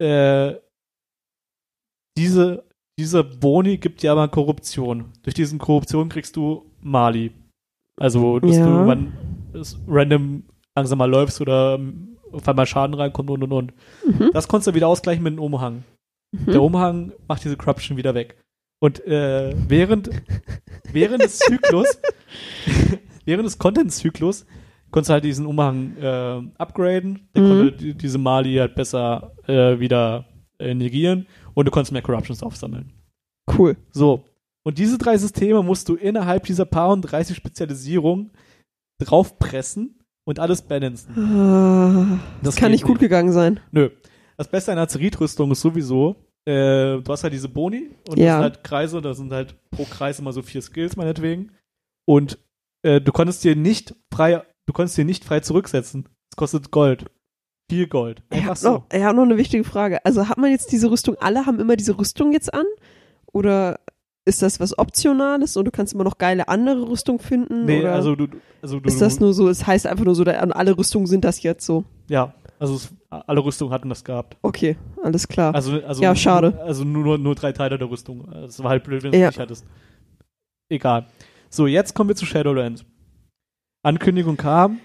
Äh, 0.00 0.56
diese, 2.16 2.64
diese 3.02 3.24
Boni 3.24 3.76
gibt 3.78 4.02
dir 4.02 4.12
aber 4.12 4.28
Korruption. 4.28 5.06
Durch 5.22 5.34
diesen 5.34 5.58
Korruption 5.58 6.08
kriegst 6.08 6.36
du 6.36 6.64
Mali. 6.80 7.32
Also, 7.98 8.38
dass 8.40 8.56
Ja. 8.56 8.64
du 8.64 8.86
wann 8.86 9.12
es 9.52 9.78
random 9.86 10.44
langsamer 10.74 11.06
läufst 11.06 11.40
oder 11.40 11.74
ähm, 11.74 12.16
auf 12.32 12.48
einmal 12.48 12.66
Schaden 12.66 12.94
reinkommt 12.94 13.28
und 13.30 13.42
und 13.42 13.52
und. 13.52 13.72
Mhm. 14.06 14.30
Das 14.32 14.48
konntest 14.48 14.68
du 14.68 14.74
wieder 14.74 14.88
ausgleichen 14.88 15.22
mit 15.22 15.32
einem 15.32 15.42
Umhang. 15.42 15.84
Der 16.32 16.60
Mhm. 16.60 16.66
Umhang 16.66 17.12
macht 17.28 17.44
diese 17.44 17.56
Corruption 17.56 17.96
wieder 17.98 18.14
weg. 18.14 18.36
Und 18.80 19.04
äh, 19.06 19.52
während, 19.68 20.08
während 20.92 21.22
des 21.22 21.38
Zyklus, 21.38 22.00
während 23.24 23.46
des 23.46 23.58
Content-Zyklus, 23.58 24.46
konntest 24.90 25.10
du 25.10 25.12
halt 25.14 25.24
diesen 25.24 25.46
Umhang 25.46 25.96
äh, 25.98 26.40
upgraden. 26.58 27.28
Der 27.34 27.42
Mhm. 27.42 27.48
konnte 27.48 27.72
die, 27.72 27.94
diese 27.94 28.18
Mali 28.18 28.54
halt 28.56 28.74
besser 28.74 29.32
äh, 29.46 29.78
wieder 29.78 30.24
äh, 30.58 30.74
negieren 30.74 31.26
und 31.54 31.64
du 31.66 31.70
konntest 31.70 31.92
mehr 31.92 32.02
Corruptions 32.02 32.42
aufsammeln. 32.42 32.92
Cool. 33.58 33.76
So. 33.90 34.24
Und 34.64 34.78
diese 34.78 34.96
drei 34.98 35.18
Systeme 35.18 35.62
musst 35.62 35.88
du 35.88 35.96
innerhalb 35.96 36.44
dieser 36.44 36.64
paar 36.64 36.90
und 36.90 37.02
30 37.02 37.36
Spezialisierungen 37.36 38.30
draufpressen 39.00 39.98
und 40.24 40.38
alles 40.38 40.62
balancen. 40.62 41.14
Ah, 41.18 42.18
das, 42.42 42.56
kann 42.56 42.70
nicht 42.70 42.84
gut 42.84 42.94
nicht. 42.94 43.00
gegangen 43.00 43.32
sein. 43.32 43.60
Nö. 43.72 43.90
Das 44.36 44.48
Beste 44.48 44.72
an 44.72 44.78
Azerit-Rüstung 44.78 45.50
ist 45.50 45.60
sowieso, 45.60 46.16
äh, 46.46 46.98
du 47.00 47.04
hast 47.08 47.22
halt 47.24 47.32
diese 47.32 47.48
Boni 47.48 47.90
und 48.08 48.18
Ja. 48.18 48.24
das 48.26 48.34
sind 48.34 48.42
halt 48.42 48.64
Kreise, 48.64 49.00
da 49.02 49.14
sind 49.14 49.32
halt 49.32 49.56
pro 49.70 49.84
Kreis 49.84 50.18
immer 50.18 50.32
so 50.32 50.42
vier 50.42 50.62
Skills 50.62 50.96
meinetwegen. 50.96 51.52
Und 52.06 52.38
äh, 52.84 53.00
du 53.00 53.12
konntest 53.12 53.44
dir 53.44 53.56
nicht 53.56 53.94
frei, 54.12 54.42
du 54.66 54.72
konntest 54.72 54.96
dir 54.96 55.04
nicht 55.04 55.24
frei 55.24 55.40
zurücksetzen. 55.40 56.08
Es 56.32 56.36
kostet 56.36 56.70
Gold. 56.70 57.10
Viel 57.72 57.86
Gold. 57.86 58.22
Ich 58.30 58.44
habe 58.44 58.56
so. 58.56 58.70
noch, 58.70 58.82
hab 58.92 59.16
noch 59.16 59.22
eine 59.22 59.38
wichtige 59.38 59.64
Frage. 59.64 60.04
Also 60.04 60.28
hat 60.28 60.36
man 60.36 60.50
jetzt 60.50 60.70
diese 60.72 60.90
Rüstung, 60.90 61.16
alle 61.20 61.46
haben 61.46 61.58
immer 61.58 61.74
diese 61.74 61.98
Rüstung 61.98 62.32
jetzt 62.32 62.52
an? 62.52 62.66
Oder 63.32 63.80
ist 64.26 64.42
das 64.42 64.60
was 64.60 64.78
Optionales 64.78 65.56
und 65.56 65.64
du 65.64 65.70
kannst 65.70 65.94
immer 65.94 66.04
noch 66.04 66.18
geile 66.18 66.48
andere 66.48 66.86
Rüstung 66.88 67.18
finden? 67.18 67.64
Nee, 67.64 67.80
oder 67.80 67.94
also 67.94 68.14
du, 68.14 68.26
also 68.60 68.78
du, 68.78 68.86
ist 68.86 69.00
das 69.00 69.20
nur 69.20 69.32
so, 69.32 69.48
es 69.48 69.66
heißt 69.66 69.86
einfach 69.86 70.04
nur 70.04 70.14
so, 70.14 70.22
da- 70.22 70.32
alle 70.32 70.76
Rüstungen 70.76 71.06
sind 71.06 71.24
das 71.24 71.42
jetzt 71.42 71.64
so. 71.64 71.84
ja, 72.08 72.34
also 72.58 72.74
es, 72.74 72.92
alle 73.08 73.42
Rüstungen 73.42 73.72
hatten 73.72 73.88
das 73.88 74.04
gehabt. 74.04 74.36
Okay, 74.42 74.76
alles 75.02 75.26
klar. 75.26 75.54
Also, 75.54 75.80
also 75.82 76.02
Ja, 76.02 76.14
schade. 76.14 76.60
Also 76.62 76.84
nur, 76.84 77.16
nur 77.18 77.34
drei 77.34 77.52
Teile 77.52 77.78
der 77.78 77.90
Rüstung. 77.90 78.28
Das 78.30 78.62
war 78.62 78.68
halt 78.70 78.84
blöd, 78.84 79.02
wenn 79.02 79.10
du 79.12 79.16
es 79.16 79.20
Ja. 79.22 79.28
nicht 79.28 79.40
hattest. 79.40 79.64
Egal. 80.68 81.06
So, 81.50 81.66
jetzt 81.66 81.94
kommen 81.94 82.08
wir 82.10 82.16
zu 82.16 82.26
Shadowlands. 82.26 82.84
Ankündigung 83.82 84.36
kam 84.36 84.78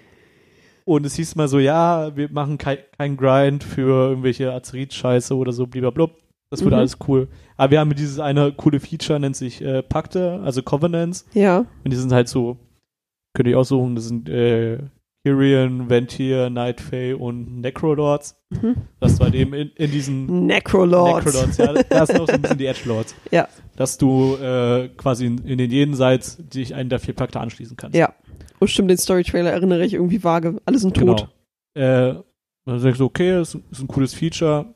und 0.87 1.05
es 1.05 1.15
hieß 1.15 1.35
mal 1.35 1.47
so, 1.47 1.59
ja, 1.59 2.15
wir 2.15 2.29
machen 2.31 2.57
kein, 2.57 2.77
kein 2.97 3.17
Grind 3.17 3.63
für 3.63 4.09
irgendwelche 4.09 4.51
Azerit-Scheiße 4.53 5.35
oder 5.35 5.51
so, 5.51 5.67
blablabla. 5.67 6.09
Das 6.49 6.61
wird 6.61 6.71
Mhm. 6.71 6.77
alles 6.79 6.97
cool. 7.07 7.27
Aber 7.57 7.71
wir 7.71 7.79
haben 7.81 7.93
dieses 7.93 8.19
eine 8.19 8.53
coole 8.53 8.79
Feature, 8.79 9.19
nennt 9.19 9.35
sich 9.35 9.61
äh, 9.61 9.83
Pakte, 9.83 10.39
also 10.43 10.63
Covenants. 10.63 11.25
ja. 11.33 11.59
Und 11.83 11.91
die 11.91 11.97
sind 11.97 12.13
halt 12.13 12.29
so, 12.29 12.57
könnt 13.33 13.49
ihr 13.49 13.59
aussuchen, 13.59 13.95
das 13.95 14.07
sind 14.07 14.29
äh, 14.29 14.79
Kyrian, 15.25 15.89
Ventir, 15.89 16.49
Night 16.49 16.79
Fae 16.79 17.13
und 17.13 17.59
Necrolords. 17.59 18.37
Mhm. 18.49 18.75
Das 19.01 19.19
war 19.19 19.33
eben 19.33 19.53
in, 19.53 19.71
in 19.75 19.91
diesen 19.91 20.45
Necrolords. 20.45 21.25
Necrolords, 21.25 21.57
ja. 21.57 21.73
Da 21.89 22.05
sind 22.05 22.21
auch 22.21 22.27
so 22.27 22.33
ein 22.33 22.41
bisschen 22.41 22.57
die 22.59 22.65
Edgelords. 22.67 23.13
Ja. 23.31 23.49
Dass 23.75 23.97
du 23.97 24.35
äh, 24.37 24.87
quasi 24.95 25.25
in, 25.25 25.39
in 25.39 25.57
den 25.57 25.69
Jenseits 25.69 26.37
dich 26.37 26.73
einen 26.75 26.89
der 26.89 26.99
vier 26.99 27.13
Pakte 27.13 27.41
anschließen 27.41 27.75
kannst. 27.75 27.97
Ja. 27.97 28.13
Oh, 28.59 28.67
stimmt, 28.67 28.89
den 28.89 28.97
Story-Trailer 28.97 29.51
erinnere 29.51 29.85
ich 29.85 29.93
irgendwie 29.93 30.23
vage. 30.23 30.59
Alle 30.65 30.79
sind 30.79 30.95
tot. 30.95 31.27
Genau. 31.73 32.17
Äh, 32.19 32.21
dann 32.65 32.79
sagst 32.79 32.99
du, 32.99 33.05
okay, 33.05 33.31
das 33.31 33.55
ist 33.55 33.81
ein 33.81 33.87
cooles 33.87 34.13
Feature. 34.13 34.73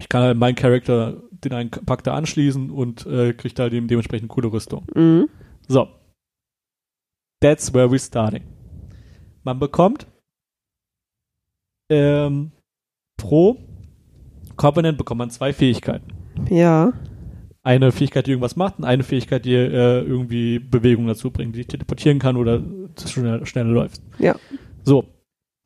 Ich 0.00 0.08
kann 0.08 0.22
halt 0.22 0.38
meinen 0.38 0.54
Charakter 0.54 1.22
den 1.30 1.52
einen 1.52 1.70
Pakt 1.70 2.06
da 2.06 2.14
anschließen 2.14 2.70
und 2.70 3.06
äh, 3.06 3.32
krieg 3.32 3.54
da 3.54 3.68
dem, 3.68 3.88
dementsprechend 3.88 4.28
coole 4.28 4.52
Rüstung. 4.52 4.86
Mhm. 4.94 5.28
So. 5.68 5.88
That's 7.40 7.72
where 7.72 7.86
we're 7.86 8.04
starting. 8.04 8.42
Man 9.44 9.58
bekommt 9.58 10.06
ähm, 11.90 12.50
pro 13.16 13.56
Covenant 14.56 14.98
bekommt 14.98 15.18
man 15.18 15.30
zwei 15.30 15.52
Fähigkeiten. 15.52 16.12
Ja. 16.50 16.92
Eine 17.66 17.90
Fähigkeit, 17.90 18.28
die 18.28 18.30
irgendwas 18.30 18.54
macht 18.54 18.78
und 18.78 18.84
eine 18.84 19.02
Fähigkeit, 19.02 19.44
die 19.44 19.54
äh, 19.54 20.00
irgendwie 20.00 20.60
Bewegung 20.60 21.08
dazu 21.08 21.32
bringt, 21.32 21.56
die 21.56 21.62
dich 21.62 21.66
teleportieren 21.66 22.20
kann 22.20 22.36
oder 22.36 22.62
schneller, 23.04 23.44
schneller 23.44 23.70
läuft. 23.70 24.00
Ja. 24.20 24.36
So. 24.84 25.08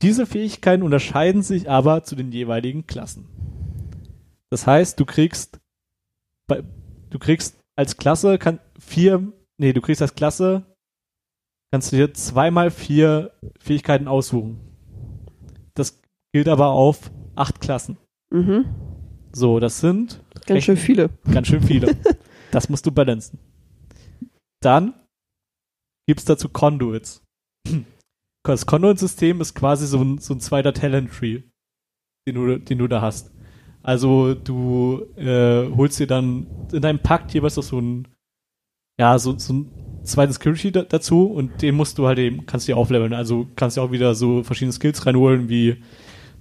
Diese 0.00 0.24
Fähigkeiten 0.24 0.82
unterscheiden 0.82 1.42
sich 1.42 1.68
aber 1.68 2.02
zu 2.02 2.16
den 2.16 2.32
jeweiligen 2.32 2.86
Klassen. 2.86 3.26
Das 4.48 4.66
heißt, 4.66 4.98
du 4.98 5.04
kriegst 5.04 5.60
bei, 6.48 6.62
du 7.10 7.18
kriegst 7.18 7.60
als 7.76 7.98
Klasse 7.98 8.38
kann 8.38 8.60
vier, 8.78 9.30
nee, 9.58 9.74
du 9.74 9.82
kriegst 9.82 10.00
als 10.00 10.14
Klasse 10.14 10.64
kannst 11.70 11.92
du 11.92 11.96
dir 11.96 12.14
zweimal 12.14 12.70
vier 12.70 13.32
Fähigkeiten 13.58 14.08
aussuchen. 14.08 14.58
Das 15.74 16.00
gilt 16.32 16.48
aber 16.48 16.68
auf 16.70 17.10
acht 17.36 17.60
Klassen. 17.60 17.98
Mhm. 18.30 18.64
So, 19.32 19.60
das 19.60 19.80
sind 19.80 20.22
Ganz 20.46 20.58
Echt? 20.58 20.66
schön 20.66 20.76
viele. 20.76 21.10
Ganz 21.32 21.48
schön 21.48 21.62
viele. 21.62 21.96
das 22.50 22.68
musst 22.68 22.86
du 22.86 22.92
balancen. 22.92 23.38
Dann 24.62 24.94
gibt's 26.08 26.24
dazu 26.24 26.48
Conduits. 26.48 27.22
Das 28.42 28.64
Conduit-System 28.64 29.42
ist 29.42 29.54
quasi 29.54 29.86
so 29.86 30.00
ein, 30.02 30.16
so 30.16 30.32
ein 30.32 30.40
zweiter 30.40 30.72
Talent-Tree, 30.72 31.42
den 32.26 32.34
du, 32.34 32.58
den 32.58 32.78
du 32.78 32.88
da 32.88 33.02
hast. 33.02 33.34
Also 33.82 34.32
du 34.32 35.02
äh, 35.16 35.68
holst 35.68 36.00
dir 36.00 36.06
dann 36.06 36.46
in 36.72 36.80
deinem 36.80 37.00
Pakt 37.00 37.34
jeweils 37.34 37.56
noch 37.56 37.62
so 37.62 37.78
ein 37.78 38.08
ja, 39.00 39.18
so, 39.18 39.38
so 39.38 39.54
ein 39.54 39.70
zweiten 40.04 40.32
Security 40.34 40.70
da, 40.70 40.82
dazu 40.82 41.24
und 41.24 41.62
den 41.62 41.74
musst 41.74 41.96
du 41.96 42.06
halt 42.06 42.18
eben, 42.18 42.44
kannst 42.44 42.68
du 42.68 42.72
ja 42.72 42.76
aufleveln. 42.76 43.14
Also 43.14 43.46
kannst 43.56 43.78
du 43.78 43.80
auch 43.80 43.92
wieder 43.92 44.14
so 44.14 44.42
verschiedene 44.42 44.74
Skills 44.74 45.06
reinholen, 45.06 45.48
wie 45.48 45.82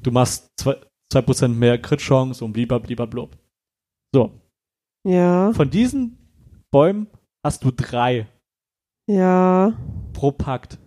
du 0.04 0.12
machst 0.12 0.50
zwei, 0.60 0.76
2% 1.14 1.48
mehr 1.48 1.78
Crit-Chance 1.78 2.44
und 2.44 2.52
blub. 2.52 3.38
So. 4.14 4.32
Ja. 5.06 5.54
Von 5.54 5.70
diesen 5.70 6.18
Bäumen 6.72 7.08
hast 7.44 7.64
du 7.64 7.72
drei 7.72 8.28
Ja. 9.08 9.74
pro 10.14 10.32
Pakt. 10.32 10.78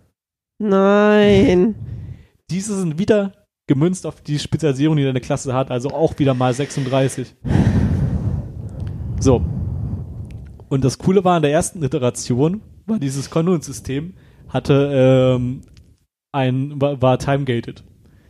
Nein. 0.59 1.75
Diese 2.49 2.77
sind 2.77 2.99
wieder 2.99 3.33
gemünzt 3.67 4.05
auf 4.05 4.21
die 4.21 4.39
Spezialisierung, 4.39 4.97
die 4.97 5.03
deine 5.03 5.21
Klasse 5.21 5.53
hat, 5.53 5.71
also 5.71 5.89
auch 5.89 6.19
wieder 6.19 6.33
mal 6.33 6.53
36. 6.53 7.35
So. 9.19 9.41
Und 10.69 10.83
das 10.83 10.97
Coole 10.97 11.23
war 11.23 11.37
in 11.37 11.43
der 11.43 11.51
ersten 11.51 11.81
Iteration, 11.83 12.61
war 12.85 12.99
dieses 12.99 13.29
Conduit-System, 13.29 14.15
hatte 14.49 14.91
ähm, 14.93 15.61
ein, 16.33 16.81
war, 16.81 17.01
war 17.01 17.17
time-gated. 17.19 17.83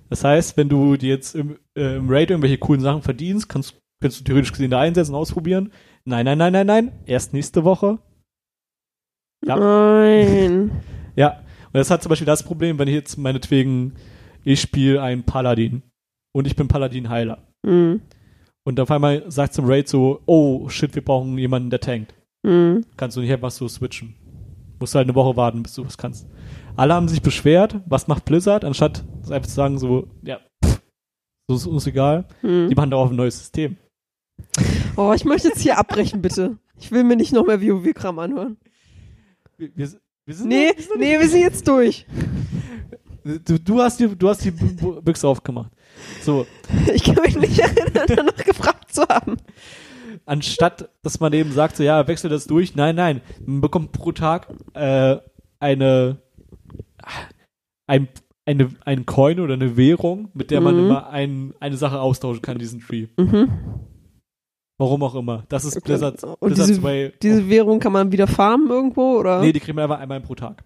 Das 0.09 0.23
heißt, 0.23 0.55
wenn 0.57 0.69
du 0.69 0.95
dir 0.97 1.09
jetzt 1.09 1.35
im, 1.35 1.57
äh, 1.75 1.95
im 1.95 2.09
Raid 2.09 2.29
irgendwelche 2.29 2.59
coolen 2.59 2.81
Sachen 2.81 3.01
verdienst, 3.01 3.49
kannst, 3.49 3.81
kannst 4.03 4.19
du 4.19 4.23
theoretisch 4.23 4.51
gesehen 4.51 4.69
da 4.69 4.79
einsetzen, 4.79 5.15
ausprobieren. 5.15 5.71
Nein, 6.05 6.25
nein, 6.25 6.37
nein, 6.37 6.53
nein, 6.53 6.67
nein. 6.67 6.91
Erst 7.05 7.33
nächste 7.33 7.63
Woche. 7.63 7.97
Ja. 9.45 9.55
Nein. 9.57 10.71
Ja, 11.15 11.43
und 11.67 11.75
das 11.75 11.91
hat 11.91 12.01
zum 12.01 12.09
Beispiel 12.09 12.25
das 12.25 12.41
Problem, 12.41 12.79
wenn 12.79 12.87
ich 12.87 12.95
jetzt 12.95 13.17
meinetwegen, 13.17 13.93
ich 14.43 14.61
spiele 14.61 14.99
einen 14.99 15.21
Paladin 15.21 15.83
und 16.35 16.47
ich 16.47 16.55
bin 16.55 16.67
Paladin-Heiler. 16.67 17.37
Hm. 17.63 18.01
Und 18.65 18.79
auf 18.79 18.89
einmal 18.89 19.29
sagt 19.31 19.53
zum 19.53 19.65
Raid 19.65 19.87
so, 19.87 20.21
oh 20.25 20.67
shit, 20.69 20.95
wir 20.95 21.03
brauchen 21.03 21.37
jemanden, 21.37 21.69
der 21.69 21.81
tankt. 21.81 22.15
Hm. 22.45 22.83
Kannst 22.97 23.15
du 23.15 23.21
nicht 23.21 23.31
einfach 23.31 23.51
so 23.51 23.67
switchen. 23.67 24.15
Musst 24.79 24.95
du 24.95 24.97
halt 24.97 25.07
eine 25.07 25.15
Woche 25.15 25.37
warten, 25.37 25.61
bis 25.61 25.75
du 25.75 25.85
was 25.85 25.99
kannst. 25.99 26.27
Alle 26.75 26.95
haben 26.95 27.07
sich 27.07 27.21
beschwert, 27.21 27.75
was 27.85 28.07
macht 28.07 28.25
Blizzard, 28.25 28.65
anstatt 28.65 29.03
einfach 29.29 29.47
zu 29.47 29.53
sagen 29.53 29.77
so, 29.77 30.07
ja, 30.23 30.39
pff, 30.65 30.81
so 31.47 31.55
ist 31.55 31.67
uns 31.67 31.85
egal. 31.85 32.25
Hm. 32.41 32.69
Die 32.69 32.75
machen 32.75 32.89
darauf 32.89 33.11
ein 33.11 33.15
neues 33.15 33.37
System. 33.37 33.77
Oh, 34.95 35.13
ich 35.15 35.25
möchte 35.25 35.47
jetzt 35.49 35.61
hier 35.61 35.77
abbrechen, 35.77 36.21
bitte. 36.21 36.57
Ich 36.79 36.91
will 36.91 37.03
mir 37.03 37.15
nicht 37.15 37.33
noch 37.33 37.45
mehr 37.45 37.61
WoW-Kram 37.61 38.19
anhören. 38.19 38.57
Wir, 39.57 39.69
wir, 39.75 39.89
wir 40.25 40.35
sind 40.35 40.47
Nee, 40.47 40.67
noch- 40.69 40.75
wir 40.75 40.81
sind 40.83 40.89
noch 40.91 40.97
nee, 40.99 41.19
wir 41.19 41.29
sind 41.29 41.41
jetzt 41.41 41.67
durch. 41.67 42.05
Du, 43.23 43.57
du 43.59 43.79
hast 43.81 43.99
die, 43.99 44.15
du 44.15 44.27
hast 44.29 44.43
die 44.43 44.51
Büchse 44.51 45.27
aufgemacht. 45.27 45.71
So, 46.21 46.45
Ich 46.93 47.03
kann 47.03 47.15
mich 47.23 47.37
nicht 47.37 47.57
erinnern, 47.59 48.05
danach 48.07 48.35
gefragt 48.43 48.93
zu 48.93 49.03
haben. 49.07 49.37
anstatt 50.25 50.89
dass 51.01 51.19
man 51.19 51.31
eben 51.33 51.51
sagt, 51.51 51.77
so 51.77 51.83
ja, 51.83 52.05
wechsel 52.07 52.29
das 52.29 52.45
durch, 52.47 52.75
nein, 52.75 52.95
nein, 52.95 53.21
man 53.45 53.61
bekommt 53.61 53.91
pro 53.93 54.11
Tag 54.11 54.47
äh, 54.73 55.17
eine, 55.59 56.17
ein, 57.87 58.07
eine, 58.45 58.69
ein 58.85 59.05
Coin 59.05 59.39
oder 59.39 59.53
eine 59.53 59.77
Währung, 59.77 60.29
mit 60.33 60.51
der 60.51 60.59
man 60.61 60.75
Mhm. 60.75 60.85
immer 60.85 61.09
ein, 61.09 61.53
eine 61.59 61.77
Sache 61.77 61.99
austauschen 61.99 62.41
kann, 62.41 62.57
diesen 62.57 62.81
Tree. 62.81 63.07
Mhm. 63.17 63.49
Warum 64.79 65.03
auch 65.03 65.15
immer. 65.15 65.43
Das 65.49 65.65
ist 65.65 65.77
Okay. 65.77 65.85
Blizzard, 65.85 66.23
Und 66.23 66.39
Blizzard 66.39 66.69
diese- 66.69 66.83
Way. 66.83 67.13
Diese 67.21 67.49
Währung 67.49 67.79
kann 67.79 67.91
man 67.93 68.11
wieder 68.11 68.27
farmen 68.27 68.69
irgendwo, 68.69 69.19
oder? 69.19 69.41
nee, 69.41 69.53
die 69.53 69.59
kriegen 69.59 69.77
wir 69.77 69.83
einfach 69.83 69.99
einmal 69.99 70.19
pro 70.21 70.35
Tag. 70.35 70.63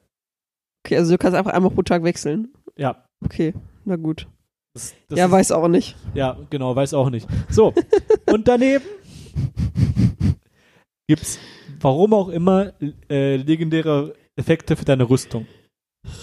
Okay, 0.86 0.98
also 0.98 1.12
du 1.12 1.18
kannst 1.18 1.38
einfach 1.38 1.52
einmal 1.52 1.72
pro 1.72 1.82
Tag 1.84 2.04
wechseln. 2.04 2.54
Ja. 2.78 3.04
Okay, 3.24 3.54
na 3.84 3.96
gut. 3.98 4.28
Das, 4.74 4.94
das 5.10 5.18
ja, 5.20 5.26
ist, 5.26 5.32
weiß 5.32 5.52
auch 5.52 5.68
nicht. 5.68 5.96
Ja, 6.14 6.38
genau, 6.50 6.76
weiß 6.76 6.94
auch 6.94 7.10
nicht. 7.10 7.28
So, 7.50 7.74
und 8.32 8.48
daneben 8.48 8.86
gibt's, 11.08 11.40
warum 11.82 12.14
auch 12.14 12.30
immer, 12.30 12.74
äh, 13.10 13.36
legendäre 13.38 14.14
Effekte 14.36 14.76
für 14.76 14.86
deine 14.86 15.10
Rüstung. 15.10 15.48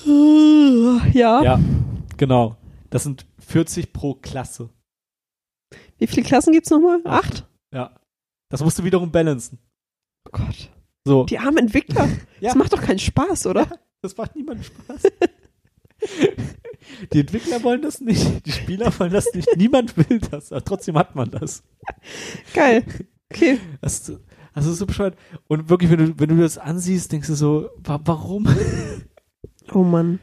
Ja. 0.06 1.42
Ja, 1.42 1.60
genau. 2.16 2.56
Das 2.90 3.02
sind 3.02 3.26
40 3.40 3.92
pro 3.92 4.14
Klasse. 4.14 4.70
Wie 5.98 6.06
viele 6.06 6.24
Klassen 6.26 6.52
gibt's 6.52 6.70
nochmal? 6.70 7.00
Acht. 7.04 7.46
Ja. 7.74 7.94
Das 8.50 8.62
musst 8.62 8.78
du 8.78 8.84
wiederum 8.84 9.10
balancen. 9.10 9.58
Oh 10.26 10.30
Gott. 10.32 10.70
So, 11.06 11.24
Die 11.24 11.38
armen 11.38 11.58
Entwickler. 11.58 12.08
Ja. 12.40 12.50
Das 12.50 12.54
macht 12.56 12.72
doch 12.72 12.80
keinen 12.82 12.98
Spaß, 12.98 13.46
oder? 13.46 13.66
das 14.02 14.16
macht 14.16 14.36
niemandem 14.36 14.64
Spaß. 14.64 15.02
Die 17.12 17.20
Entwickler 17.20 17.62
wollen 17.62 17.80
das 17.80 18.00
nicht, 18.02 18.44
die 18.44 18.52
Spieler 18.52 18.92
wollen 18.98 19.12
das 19.12 19.32
nicht, 19.32 19.48
niemand 19.56 19.96
will 19.96 20.20
das, 20.20 20.52
aber 20.52 20.62
trotzdem 20.62 20.98
hat 20.98 21.14
man 21.14 21.30
das. 21.30 21.62
Geil. 22.52 22.84
Okay. 23.32 23.58
Das, 23.80 24.12
das 24.54 24.66
ist 24.66 24.76
so 24.78 24.84
bescheuert. 24.84 25.16
Und 25.48 25.70
wirklich, 25.70 25.90
wenn 25.90 25.98
du, 25.98 26.18
wenn 26.18 26.28
du 26.28 26.36
das 26.36 26.58
ansiehst, 26.58 27.10
denkst 27.10 27.28
du 27.28 27.34
so, 27.34 27.70
wa 27.78 27.98
warum? 28.04 28.46
Oh 29.72 29.82
Mann. 29.82 30.18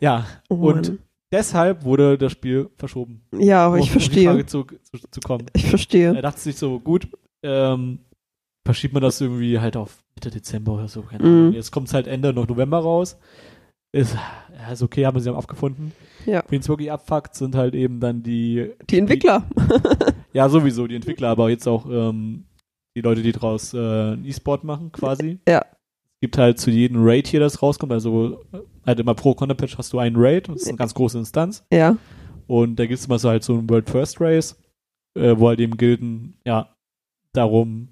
Ja, 0.00 0.26
Oh 0.48 0.56
und 0.56 0.88
Mann. 0.88 0.98
Deshalb 1.34 1.84
wurde 1.84 2.16
das 2.16 2.32
Spiel 2.32 2.70
verschoben. 2.78 3.22
Ja, 3.38 3.66
aber 3.66 3.74
um 3.74 3.80
ich 3.80 3.86
auf 3.86 3.88
die 3.88 3.92
verstehe. 4.00 4.28
Frage 4.30 4.46
zu, 4.46 4.64
zu, 4.64 4.98
zu 5.10 5.20
kommen. 5.20 5.46
Ich 5.54 5.66
verstehe. 5.68 6.14
Er 6.14 6.22
dachte 6.22 6.40
sich 6.40 6.56
so, 6.56 6.78
gut, 6.80 7.08
ähm, 7.42 7.98
verschiebt 8.64 8.94
man 8.94 9.02
das 9.02 9.20
irgendwie 9.20 9.58
halt 9.58 9.76
auf 9.76 10.02
Mitte 10.14 10.30
Dezember 10.30 10.72
oder 10.74 10.88
so, 10.88 11.02
keine 11.02 11.24
Mhm. 11.24 11.28
Ahnung. 11.28 11.52
Jetzt 11.54 11.70
kommt 11.72 11.88
es 11.88 11.94
halt 11.94 12.06
Ende 12.06 12.32
noch 12.32 12.46
November 12.48 12.78
raus. 12.78 13.18
Ist, 13.92 14.16
ja, 14.58 14.72
ist 14.72 14.82
okay, 14.82 15.06
haben 15.06 15.14
wir 15.16 15.20
sie 15.20 15.28
haben 15.28 15.36
abgefunden. 15.36 15.92
Ja. 16.26 16.42
Wen 16.48 16.60
es 16.60 16.68
wirklich 16.68 16.90
abfuckt, 16.90 17.34
sind 17.34 17.54
halt 17.54 17.74
eben 17.74 18.00
dann 18.00 18.22
die, 18.22 18.70
Die 18.90 18.98
Entwickler. 18.98 19.44
ja 20.32 20.48
sowieso 20.48 20.86
die 20.86 20.96
Entwickler, 20.96 21.28
aber 21.28 21.50
jetzt 21.50 21.68
auch 21.68 21.86
ähm, 21.88 22.44
die 22.96 23.02
Leute, 23.02 23.22
die 23.22 23.32
draus 23.32 23.74
äh, 23.74 23.78
einen 23.78 24.24
E-Sport 24.24 24.64
machen 24.64 24.90
quasi. 24.92 25.38
Ja. 25.48 25.64
Gibt 26.24 26.38
halt 26.38 26.58
zu 26.58 26.70
jedem 26.70 27.04
Raid 27.04 27.26
hier, 27.26 27.38
das 27.38 27.60
rauskommt, 27.60 27.92
also 27.92 28.40
äh, 28.54 28.60
halt 28.86 28.98
immer 28.98 29.14
pro 29.14 29.34
Content 29.34 29.60
Patch 29.60 29.76
hast 29.76 29.92
du 29.92 29.98
einen 29.98 30.16
Raid, 30.16 30.48
das 30.48 30.62
ist 30.62 30.68
eine 30.68 30.78
ganz 30.78 30.94
große 30.94 31.18
Instanz. 31.18 31.66
Ja. 31.70 31.98
Und 32.46 32.76
da 32.76 32.86
gibt 32.86 32.98
es 32.98 33.04
immer 33.04 33.18
so 33.18 33.28
halt 33.28 33.44
so 33.44 33.52
ein 33.58 33.68
World 33.68 33.90
First 33.90 34.22
Race, 34.22 34.58
äh, 35.18 35.34
wo 35.36 35.48
halt 35.48 35.60
eben 35.60 35.76
Gilden, 35.76 36.38
ja, 36.46 36.74
darum 37.34 37.90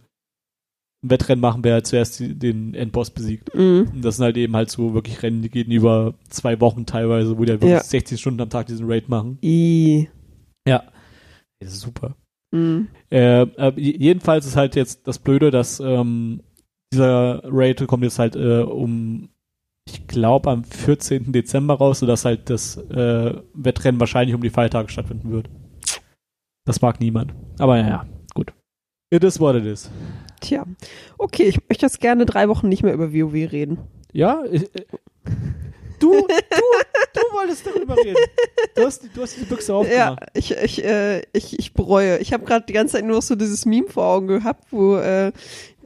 ein 1.05 1.11
Wettrennen 1.11 1.43
machen, 1.43 1.63
wer 1.63 1.75
halt 1.75 1.87
zuerst 1.87 2.21
die, 2.21 2.35
den 2.35 2.73
Endboss 2.73 3.11
besiegt. 3.11 3.55
Mhm. 3.55 3.91
Und 3.93 4.03
das 4.03 4.17
sind 4.17 4.25
halt 4.25 4.39
eben 4.39 4.57
halt 4.57 4.71
so 4.71 4.95
wirklich 4.95 5.23
Rennen, 5.23 5.43
die 5.43 5.51
gehen 5.51 5.71
über 5.71 6.15
zwei 6.31 6.59
Wochen 6.63 6.87
teilweise, 6.87 7.37
wo 7.37 7.45
die 7.45 7.51
halt 7.53 7.61
wirklich 7.61 7.75
Ja. 7.75 7.85
60 7.85 8.19
Stunden 8.19 8.41
am 8.41 8.49
Tag 8.49 8.67
diesen 8.67 8.91
Raid 8.91 9.11
machen. 9.11 9.37
I. 9.43 10.09
Ja. 10.67 10.85
Das 11.61 11.75
ist 11.75 11.81
super. 11.81 12.17
Mhm. 12.51 12.89
Äh, 13.11 13.43
äh, 13.43 13.73
jedenfalls 13.77 14.47
ist 14.47 14.57
halt 14.57 14.75
jetzt 14.75 15.07
das 15.07 15.19
Blöde, 15.19 15.51
dass 15.51 15.81
ähm, 15.81 16.41
dieser 16.93 17.41
Raid 17.45 17.87
kommt 17.87 18.05
jetzt 18.05 18.19
halt 18.19 18.37
äh, 18.37 18.61
um, 18.63 19.29
ich 19.89 20.07
glaube, 20.07 20.51
am 20.51 20.65
14. 20.65 21.33
Dezember 21.33 21.75
raus, 21.75 21.99
sodass 22.01 22.25
halt 22.25 22.49
das 22.51 22.77
äh, 22.77 23.35
Wettrennen 23.55 23.99
wahrscheinlich 24.01 24.35
um 24.35 24.43
die 24.43 24.51
Feiertage 24.51 24.91
stattfinden 24.91 25.31
wird. 25.33 25.49
Das 26.65 26.81
mag 26.81 27.01
niemand. 27.01 27.35
Aber 27.59 27.81
naja, 27.83 28.07
gut. 28.35 28.53
It 29.11 29.25
is 29.25 29.41
what 29.41 29.57
it 29.57 29.65
is. 29.67 29.91
Tja. 30.41 30.65
Okay, 31.19 31.45
ich 31.45 31.59
möchte 31.69 31.85
jetzt 31.87 32.01
gerne 32.01 32.25
drei 32.27 32.49
Wochen 32.49 32.69
nicht 32.69 32.83
mehr 32.83 32.95
über 32.95 33.13
WoW 33.13 33.33
reden. 33.35 33.79
Ja, 34.13 34.43
ich, 34.51 34.63
äh, 34.75 34.85
du, 35.99 36.13
du, 36.13 36.27
du 36.27 37.21
wolltest 37.37 37.67
darüber 37.67 37.97
reden. 37.97 38.17
Du 38.75 38.83
hast, 38.85 39.03
die- 39.03 39.09
du 39.09 39.23
hast 39.23 39.39
die 39.41 39.45
Büchse 39.45 39.73
Ja, 39.73 39.79
aufgemacht. 40.13 40.27
ich, 40.35 40.53
ich, 40.57 40.85
äh, 40.85 41.23
ich, 41.33 41.59
ich 41.59 41.75
bereue. 41.75 42.19
Ich 42.19 42.33
habe 42.33 42.45
gerade 42.45 42.65
die 42.67 42.73
ganze 42.73 42.95
Zeit 42.97 43.05
nur 43.05 43.17
noch 43.17 43.23
so 43.23 43.35
dieses 43.35 43.67
Meme 43.67 43.89
vor 43.89 44.05
Augen 44.05 44.29
gehabt, 44.29 44.65
wo 44.71 44.97
äh, 44.97 45.33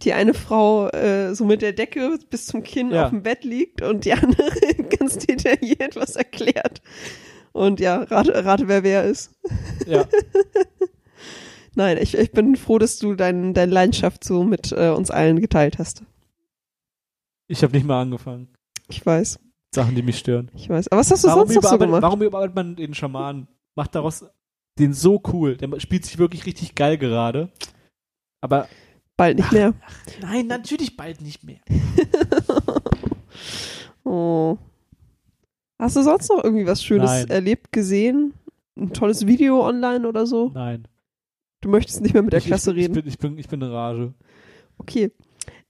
die 0.02 0.12
eine 0.12 0.34
Frau 0.34 0.88
äh, 0.88 1.34
so 1.34 1.44
mit 1.44 1.62
der 1.62 1.72
Decke 1.72 2.18
bis 2.30 2.46
zum 2.46 2.62
Kinn 2.62 2.90
Ja. 2.90 3.04
auf 3.04 3.10
dem 3.10 3.22
Bett 3.22 3.44
liegt 3.44 3.82
und 3.82 4.04
die 4.04 4.12
andere 4.12 4.50
ganz 4.98 5.18
detailliert 5.18 5.96
was 5.96 6.16
erklärt. 6.16 6.82
Und 7.52 7.80
ja, 7.80 8.02
rate, 8.02 8.44
rate 8.44 8.68
wer 8.68 8.82
wer 8.82 9.04
ist. 9.04 9.30
Ja. 9.86 10.04
Nein, 11.74 11.98
ich, 12.00 12.14
ich 12.16 12.32
bin 12.32 12.56
froh, 12.56 12.78
dass 12.78 12.98
du 12.98 13.14
dein, 13.14 13.52
deine 13.54 13.72
Leidenschaft 13.72 14.24
so 14.24 14.44
mit 14.44 14.72
äh, 14.72 14.88
uns 14.90 15.10
allen 15.10 15.40
geteilt 15.40 15.78
hast. 15.78 16.02
Ich 17.48 17.62
habe 17.62 17.74
nicht 17.76 17.86
mal 17.86 18.00
angefangen. 18.02 18.48
Ich 18.88 19.04
weiß, 19.04 19.38
Sachen, 19.74 19.94
die 19.94 20.02
mich 20.02 20.18
stören. 20.18 20.50
ich 20.54 20.68
weiß. 20.68 20.88
Aber 20.88 21.00
was 21.00 21.10
hast 21.10 21.24
du 21.24 21.28
Warum 21.28 21.48
sonst 21.48 21.62
noch 21.62 21.70
so 21.70 21.78
gemacht? 21.78 22.02
warum 22.02 22.22
überarbeitet 22.22 22.56
man 22.56 22.76
den 22.76 22.94
Schamanen? 22.94 23.46
Macht 23.74 23.94
daraus 23.94 24.24
den 24.78 24.94
so 24.94 25.22
cool. 25.32 25.56
Der 25.56 25.80
spielt 25.80 26.04
sich 26.04 26.18
wirklich 26.18 26.46
richtig 26.46 26.74
geil 26.74 26.96
gerade. 26.98 27.50
Aber 28.40 28.68
Bald 29.16 29.38
nicht 29.38 29.52
mehr. 29.52 29.74
nein, 30.20 30.46
natürlich 30.46 30.96
bald 30.96 31.20
nicht 31.20 31.44
mehr. 31.44 31.58
Oh. 34.04 34.56
Hast 35.80 35.96
du 35.96 36.02
sonst 36.02 36.30
noch 36.30 36.44
irgendwie 36.44 36.64
was 36.64 36.82
Schönes 36.82 37.10
Nein. 37.10 37.28
erlebt, 37.28 37.72
gesehen? 37.72 38.34
Ein 38.78 38.92
tolles 38.92 39.26
Video 39.26 39.66
online 39.66 40.08
oder 40.08 40.26
so? 40.26 40.52
Nein. 40.54 40.86
Du 41.60 41.68
möchtest 41.68 42.02
nicht 42.02 42.14
mehr 42.14 42.22
mit 42.22 42.32
der 42.32 42.38
ich, 42.38 42.46
Klasse 42.46 42.70
ich, 42.70 42.76
reden. 42.76 42.96
Ich 42.96 43.02
bin, 43.02 43.08
ich, 43.08 43.18
bin, 43.18 43.38
ich 43.38 43.48
bin 43.48 43.62
in 43.62 43.68
Rage. 43.72 44.14
Okay. 44.78 45.10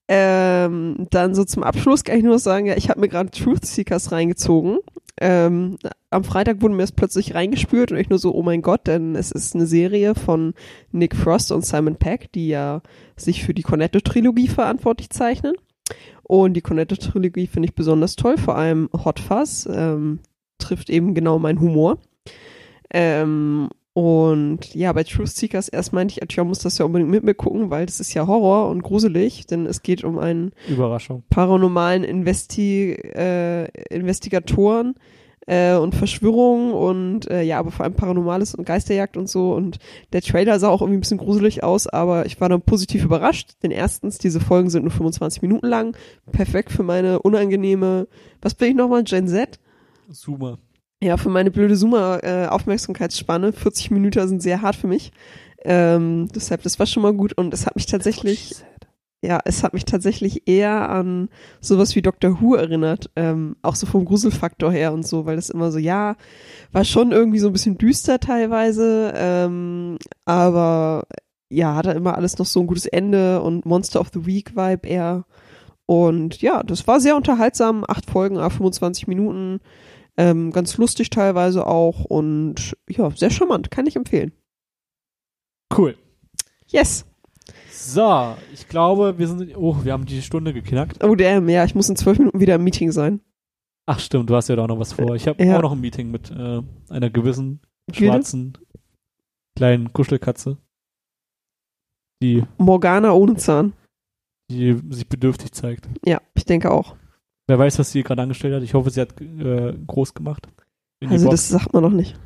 Ähm, 0.09 1.07
dann 1.11 1.35
so 1.35 1.45
zum 1.45 1.65
Abschluss 1.65 2.05
kann 2.05 2.19
ich 2.19 2.25
nur 2.25 2.39
sagen, 2.39 2.67
ja, 2.67 2.77
ich 2.77 2.89
habe 2.89 3.01
mir 3.01 3.09
gerade 3.09 3.31
Truth 3.31 3.67
Seekers 3.67 4.13
reingezogen. 4.13 4.79
Ähm, 5.21 5.79
am 6.11 6.25
Freitag 6.25 6.61
wurde 6.61 6.75
mir 6.75 6.83
das 6.83 6.93
plötzlich 6.93 7.35
reingespürt 7.35 7.91
und 7.91 7.99
ich 7.99 8.11
nur 8.11 8.19
so, 8.19 8.35
oh 8.35 8.43
mein 8.43 8.63
Gott, 8.63 8.87
denn 8.87 9.17
es 9.17 9.33
ist 9.33 9.55
eine 9.55 9.67
Serie 9.67 10.15
von 10.15 10.55
Nick 10.93 11.17
Frost 11.17 11.51
und 11.51 11.65
Simon 11.65 11.97
Peck, 11.97 12.31
die 12.33 12.49
ja 12.49 12.83
sich 13.17 13.45
für 13.45 13.55
die 13.55 13.63
Cornetto-Trilogie 13.63 14.49
verantwortlich 14.49 15.11
zeichnen. 15.11 15.55
Und 16.23 16.55
die 16.55 16.61
Cornetto-Trilogie 16.61 17.47
finde 17.47 17.69
ich 17.69 17.75
besonders 17.75 18.17
toll, 18.17 18.37
vor 18.37 18.57
allem 18.57 18.91
Hot 18.93 19.21
Fuzz 19.21 19.67
ähm, 19.71 20.21
trifft 20.59 20.91
eben 20.91 21.15
genau 21.15 21.39
meinen 21.39 21.61
Humor. 21.61 21.99
Ähm, 22.91 23.71
und 23.97 24.75
ja, 24.75 24.93
bei 24.93 25.05
Truth 25.05 25.31
Seekers 25.31 25.71
erst 25.71 25.95
meinte 25.95 26.13
ich, 26.13 26.23
Atja 26.23 26.45
muss 26.45 26.59
das 26.59 26.77
ja 26.77 26.85
unbedingt 26.85 27.11
mit 27.11 27.25
mir 27.25 27.33
gucken, 27.33 27.71
weil 27.71 27.87
das 27.87 27.99
ist 27.99 28.13
ja 28.13 28.27
Horror 28.27 28.69
und 28.69 28.83
gruselig, 28.83 29.47
denn 29.47 29.65
es 29.65 29.81
geht 29.81 30.05
um 30.05 30.19
einen 30.19 30.53
Überraschung. 30.69 31.23
paranormalen 31.31 32.05
Investi 32.05 32.93
äh, 32.93 33.65
Investigatoren 33.89 34.97
äh, 35.47 35.77
und 35.77 35.95
Verschwörungen 35.95 36.75
und 36.75 37.31
äh, 37.31 37.41
ja, 37.41 37.59
aber 37.59 37.71
vor 37.71 37.85
allem 37.85 37.95
Paranormales 37.95 38.55
und 38.55 38.67
Geisterjagd 38.67 39.17
und 39.17 39.31
so. 39.31 39.55
Und 39.55 39.79
der 40.13 40.21
Trailer 40.21 40.59
sah 40.59 40.69
auch 40.69 40.83
irgendwie 40.83 40.99
ein 40.99 41.01
bisschen 41.01 41.17
gruselig 41.17 41.65
aus, 41.65 41.87
aber 41.87 42.27
ich 42.27 42.39
war 42.39 42.51
dann 42.51 42.61
positiv 42.61 43.03
überrascht, 43.03 43.53
denn 43.63 43.71
erstens, 43.71 44.19
diese 44.19 44.41
Folgen 44.41 44.69
sind 44.69 44.83
nur 44.83 44.93
25 44.93 45.41
Minuten 45.41 45.69
lang, 45.69 45.97
perfekt 46.33 46.71
für 46.71 46.83
meine 46.83 47.21
unangenehme, 47.21 48.09
was 48.43 48.55
bin 48.55 48.69
ich 48.69 48.75
nochmal, 48.75 49.05
Gen 49.05 49.27
Z? 49.27 49.59
Zoomer. 50.13 50.59
Ja, 51.03 51.19
für 51.19 51.29
meine 51.29 51.51
blöde 51.51 51.77
Zoomer-Aufmerksamkeitsspanne. 51.77 53.53
40 53.53 53.91
Minuten 53.91 54.29
sind 54.29 54.43
sehr 54.43 54.63
hart 54.63 54.77
für 54.77 54.87
mich. 54.87 55.13
Ähm, 55.63 56.29
deshalb, 56.35 56.63
das 56.63 56.79
war 56.79 56.87
schon 56.87 57.03
mal 57.03 57.13
gut 57.13 57.35
und 57.35 57.53
es 57.53 57.67
hat 57.67 57.77
mich 57.77 57.87
tatsächlich, 57.87 58.55
ja, 59.23 59.41
es 59.45 59.63
hat 59.63 59.75
mich 59.75 59.85
tatsächlich 59.85 60.49
eher 60.49 60.89
an 60.89 61.29
sowas 61.61 61.95
wie 61.97 62.03
Doctor 62.03 62.41
Who 62.41 62.55
erinnert. 62.55 63.11
Ähm, 63.15 63.57
auch 63.61 63.75
so 63.75 63.87
vom 63.87 64.07
Gruselfaktor 64.07 64.73
her 64.73 64.95
und 64.95 65.07
so, 65.07 65.27
weil 65.27 65.37
das 65.37 65.51
immer 65.51 65.71
so, 65.71 65.79
ja, 65.79 66.17
war 66.73 66.85
schon 66.85 67.13
irgendwie 67.13 67.41
so 67.41 67.49
ein 67.49 67.53
bisschen 67.53 67.77
düster 67.77 68.19
teilweise, 68.19 69.13
ähm, 69.17 69.99
aber 70.25 71.05
ja, 71.51 71.75
hatte 71.75 71.91
immer 71.91 72.17
alles 72.17 72.39
noch 72.39 72.47
so 72.47 72.61
ein 72.61 72.67
gutes 72.67 72.87
Ende 72.87 73.43
und 73.43 73.67
Monster 73.67 74.01
of 74.01 74.09
the 74.15 74.25
Week 74.25 74.57
Vibe 74.57 74.89
eher. 74.89 75.25
Und 75.87 76.43
ja, 76.43 76.63
das 76.63 76.87
war 76.89 77.01
sehr 77.01 77.17
unterhaltsam. 77.17 77.85
Acht 77.87 78.11
Folgen, 78.11 78.37
25 78.39 79.07
Minuten. 79.07 79.61
Ähm, 80.19 80.51
ganz 80.51 80.77
lustig 80.79 81.11
teilweise 81.11 81.67
auch 81.67 82.05
und 82.05 82.77
ja, 82.89 83.11
sehr 83.11 83.31
charmant, 83.31 83.71
kann 83.71 83.87
ich 83.87 83.97
empfehlen. 83.97 84.33
Cool. 85.77 85.97
Yes. 86.69 87.05
So, 87.71 88.35
ich 88.53 88.67
glaube, 88.69 89.19
wir 89.19 89.29
sind. 89.29 89.55
Oh, 89.57 89.85
wir 89.85 89.93
haben 89.93 90.07
die 90.07 90.23
Stunde 90.23 90.53
geknackt. 90.53 91.05
Oh 91.05 91.15
damn, 91.15 91.49
ja, 91.49 91.65
ich 91.65 91.75
muss 91.75 91.89
in 91.89 91.97
zwölf 91.97 92.19
Minuten 92.19 92.41
wieder 92.41 92.55
im 92.57 92.65
Meeting 92.65 92.91
sein. 92.93 93.21
Ach 93.87 94.01
stimmt, 94.01 94.31
du 94.31 94.35
hast 94.35 94.49
ja 94.49 94.57
da 94.57 94.65
auch 94.65 94.69
noch 94.69 94.79
was 94.81 94.95
vor. 94.95 95.15
Ich 95.15 95.29
habe 95.29 95.45
Ja. 95.45 95.59
auch 95.59 95.63
noch 95.63 95.73
ein 95.73 95.81
Meeting 95.81 96.11
mit 96.11 96.31
äh, 96.31 96.63
einer 96.89 97.11
gewissen 97.11 97.61
Gilde? 97.87 98.13
schwarzen 98.15 98.59
kleinen 99.55 99.93
Kuschelkatze, 99.93 100.59
die, 102.23 102.45
Morgana 102.59 103.13
ohne 103.13 103.37
Zahn. 103.37 103.75
die 104.51 104.81
sich 104.91 105.09
bedürftig 105.09 105.53
zeigt. 105.53 105.89
Ja, 106.05 106.21
ich 106.35 106.45
denke 106.45 106.71
auch. 106.71 106.97
Wer 107.49 107.59
weiß, 107.59 107.79
was 107.79 107.93
sie 107.93 108.03
gerade 108.03 108.23
angestellt 108.23 108.55
hat. 108.55 108.63
Ich 108.63 108.75
hoffe, 108.75 108.91
sie 108.91 109.01
hat 109.01 109.21
äh, 109.21 109.75
groß 109.87 110.15
gemacht. 110.15 110.49
Also 111.05 111.31
das 111.31 111.49
sagt 111.49 111.73
man 111.73 111.83
noch 111.83 111.91
nicht. 111.91 112.19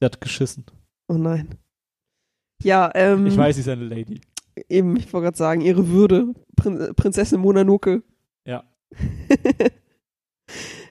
sie 0.00 0.04
hat 0.04 0.20
geschissen. 0.20 0.64
Oh 1.08 1.14
nein. 1.14 1.48
Ja, 2.62 2.90
ähm, 2.94 3.26
Ich 3.26 3.36
weiß, 3.36 3.54
sie 3.54 3.60
ist 3.60 3.68
eine 3.68 3.84
Lady. 3.84 4.20
eben, 4.68 4.96
ich 4.96 5.12
wollte 5.12 5.26
gerade 5.26 5.36
sagen, 5.36 5.60
ihre 5.60 5.88
Würde, 5.88 6.32
Prin 6.56 6.92
Prinzessin 6.96 7.40
Mononoke. 7.40 8.02
Ja. 8.46 8.64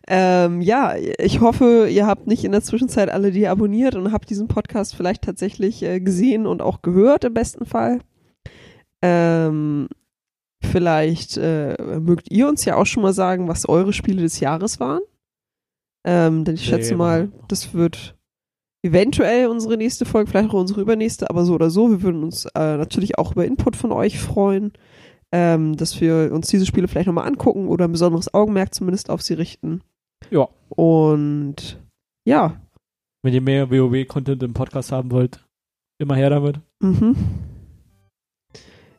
ähm, 0.07 0.61
ja, 0.61 0.95
ich 0.95 1.41
hoffe, 1.41 1.88
ihr 1.89 2.05
habt 2.05 2.27
nicht 2.27 2.45
in 2.45 2.51
der 2.51 2.61
Zwischenzeit 2.61 3.09
alle 3.09 3.31
die 3.31 3.47
abonniert 3.47 3.95
und 3.95 4.11
habt 4.11 4.29
diesen 4.29 4.47
Podcast 4.47 4.95
vielleicht 4.95 5.23
tatsächlich 5.23 5.81
äh, 5.83 5.99
gesehen 5.99 6.45
und 6.45 6.61
auch 6.61 6.81
gehört 6.81 7.23
im 7.23 7.33
besten 7.33 7.65
Fall. 7.65 7.99
Ähm, 9.01 9.88
vielleicht 10.66 11.38
äh, 11.38 11.76
mögt 11.99 12.32
ihr 12.32 12.47
uns 12.47 12.66
ja 12.66 12.76
auch 12.76 12.86
schon 12.86 13.03
mal 13.03 13.13
sagen, 13.13 13.47
was 13.47 13.68
eure 13.68 13.93
Spiele 13.93 14.22
des 14.22 14.39
Jahres 14.39 14.80
waren. 14.80 15.01
Ähm, 16.05 16.43
denn 16.43 16.55
ich 16.55 16.66
schätze 16.66 16.95
mal, 16.95 17.32
das 17.47 17.74
wird 17.74 18.16
eventuell 18.84 19.47
unsere 19.47 19.78
nächste 19.78 20.05
Folge, 20.05 20.30
vielleicht 20.30 20.49
auch 20.49 20.59
unsere 20.59 20.82
übernächste, 20.82 21.30
aber 21.30 21.45
so 21.45 21.55
oder 21.55 21.70
so. 21.72 21.89
Wir 21.89 22.03
würden 22.03 22.24
uns 22.24 22.45
äh, 22.53 22.78
natürlich 22.78 23.18
auch 23.18 23.32
über 23.32 23.45
Input 23.45 23.76
von 23.76 23.91
euch 23.91 24.20
freuen, 24.20 24.74
ähm, 25.32 25.76
dass 25.76 25.99
wir 25.99 26.32
uns 26.32 26.47
diese 26.47 26.68
Spiele 26.68 26.88
vielleicht 26.88 27.07
nochmal 27.07 27.28
angucken 27.28 27.68
oder 27.68 27.86
ein 27.86 27.91
besonderes 27.91 28.34
Augenmerk 28.34 28.74
zumindest 28.76 29.09
auf 29.09 29.24
sie 29.24 29.34
richten. 29.34 29.82
Ja. 30.30 30.47
Und 30.70 31.82
ja, 32.28 32.61
Wenn 33.24 33.34
ihr 33.34 33.41
mehr 33.41 33.72
WoW-Content 33.72 34.43
im 34.43 34.53
Podcast 34.53 34.91
haben 34.91 35.11
wollt, 35.11 35.43
immer 35.99 36.16
her 36.16 36.30
damit. 36.30 36.59
mhm. 36.82 37.16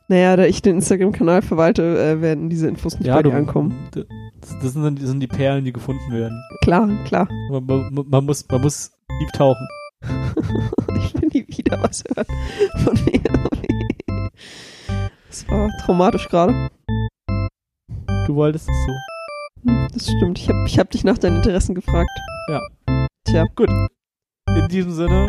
Naja, 0.08 0.36
da 0.36 0.44
ich 0.44 0.62
den 0.62 0.76
Instagram-Kanal 0.76 1.42
verwalte, 1.42 1.82
äh, 1.98 2.20
werden 2.20 2.48
diese 2.48 2.68
Infos 2.68 2.98
nicht 2.98 3.10
bei 3.10 3.22
dir 3.22 3.34
ankommen. 3.34 3.88
Das, 3.90 4.04
das, 4.62 4.72
sind, 4.74 5.00
das 5.00 5.08
sind 5.08 5.20
die 5.20 5.26
Perlen, 5.26 5.64
die 5.64 5.72
gefunden 5.72 6.12
werden. 6.12 6.40
Klar, 6.62 6.88
klar. 7.04 7.28
Man, 7.50 7.66
man, 7.66 8.06
man, 8.08 8.24
muss, 8.24 8.46
man 8.48 8.60
muss 8.60 8.92
tief 9.18 9.30
tauchen. 9.32 9.66
Ich 10.96 11.14
will 11.14 11.28
nie 11.32 11.46
wieder 11.48 11.80
was 11.82 12.02
hören 12.04 12.26
von 12.84 12.94
mir. 13.04 13.20
Das 15.28 15.48
war 15.48 15.68
traumatisch 15.84 16.28
gerade. 16.28 16.68
Du 18.26 18.34
wolltest 18.34 18.68
es 18.68 18.76
so. 18.86 18.92
Hm, 19.70 19.88
Das 19.92 20.04
stimmt. 20.10 20.38
Ich 20.38 20.48
habe 20.48 20.64
ich 20.66 20.78
hab 20.78 20.90
dich 20.90 21.04
nach 21.04 21.18
deinen 21.18 21.36
Interessen 21.36 21.74
gefragt. 21.74 22.10
Ja. 22.48 22.60
Tja. 23.24 23.44
Gut. 23.54 23.68
In 24.48 24.68
diesem 24.68 24.92
Sinne, 24.92 25.28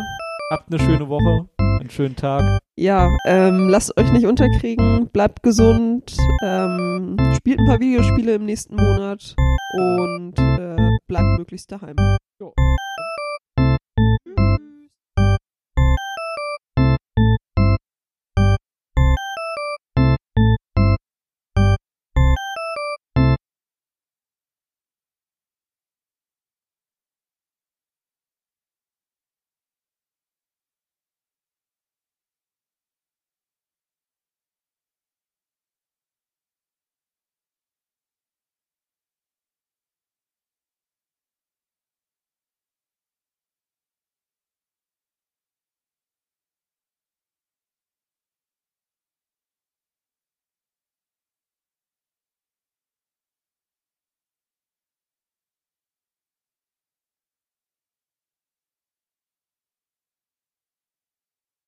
habt 0.50 0.72
eine 0.72 0.80
schöne 0.80 1.08
Woche, 1.08 1.48
einen 1.80 1.90
schönen 1.90 2.16
Tag. 2.16 2.60
Ja, 2.76 3.10
ähm, 3.26 3.68
lasst 3.68 3.96
euch 3.98 4.10
nicht 4.12 4.26
unterkriegen, 4.26 5.08
bleibt 5.12 5.42
gesund, 5.42 6.16
ähm, 6.42 7.16
spielt 7.36 7.58
ein 7.60 7.66
paar 7.66 7.80
Videospiele 7.80 8.34
im 8.34 8.44
nächsten 8.44 8.76
Monat 8.76 9.34
und 9.72 10.38
äh, 10.38 10.76
bleibt 11.06 11.38
möglichst 11.38 11.72
daheim. 11.72 11.96
Jo. 12.40 12.52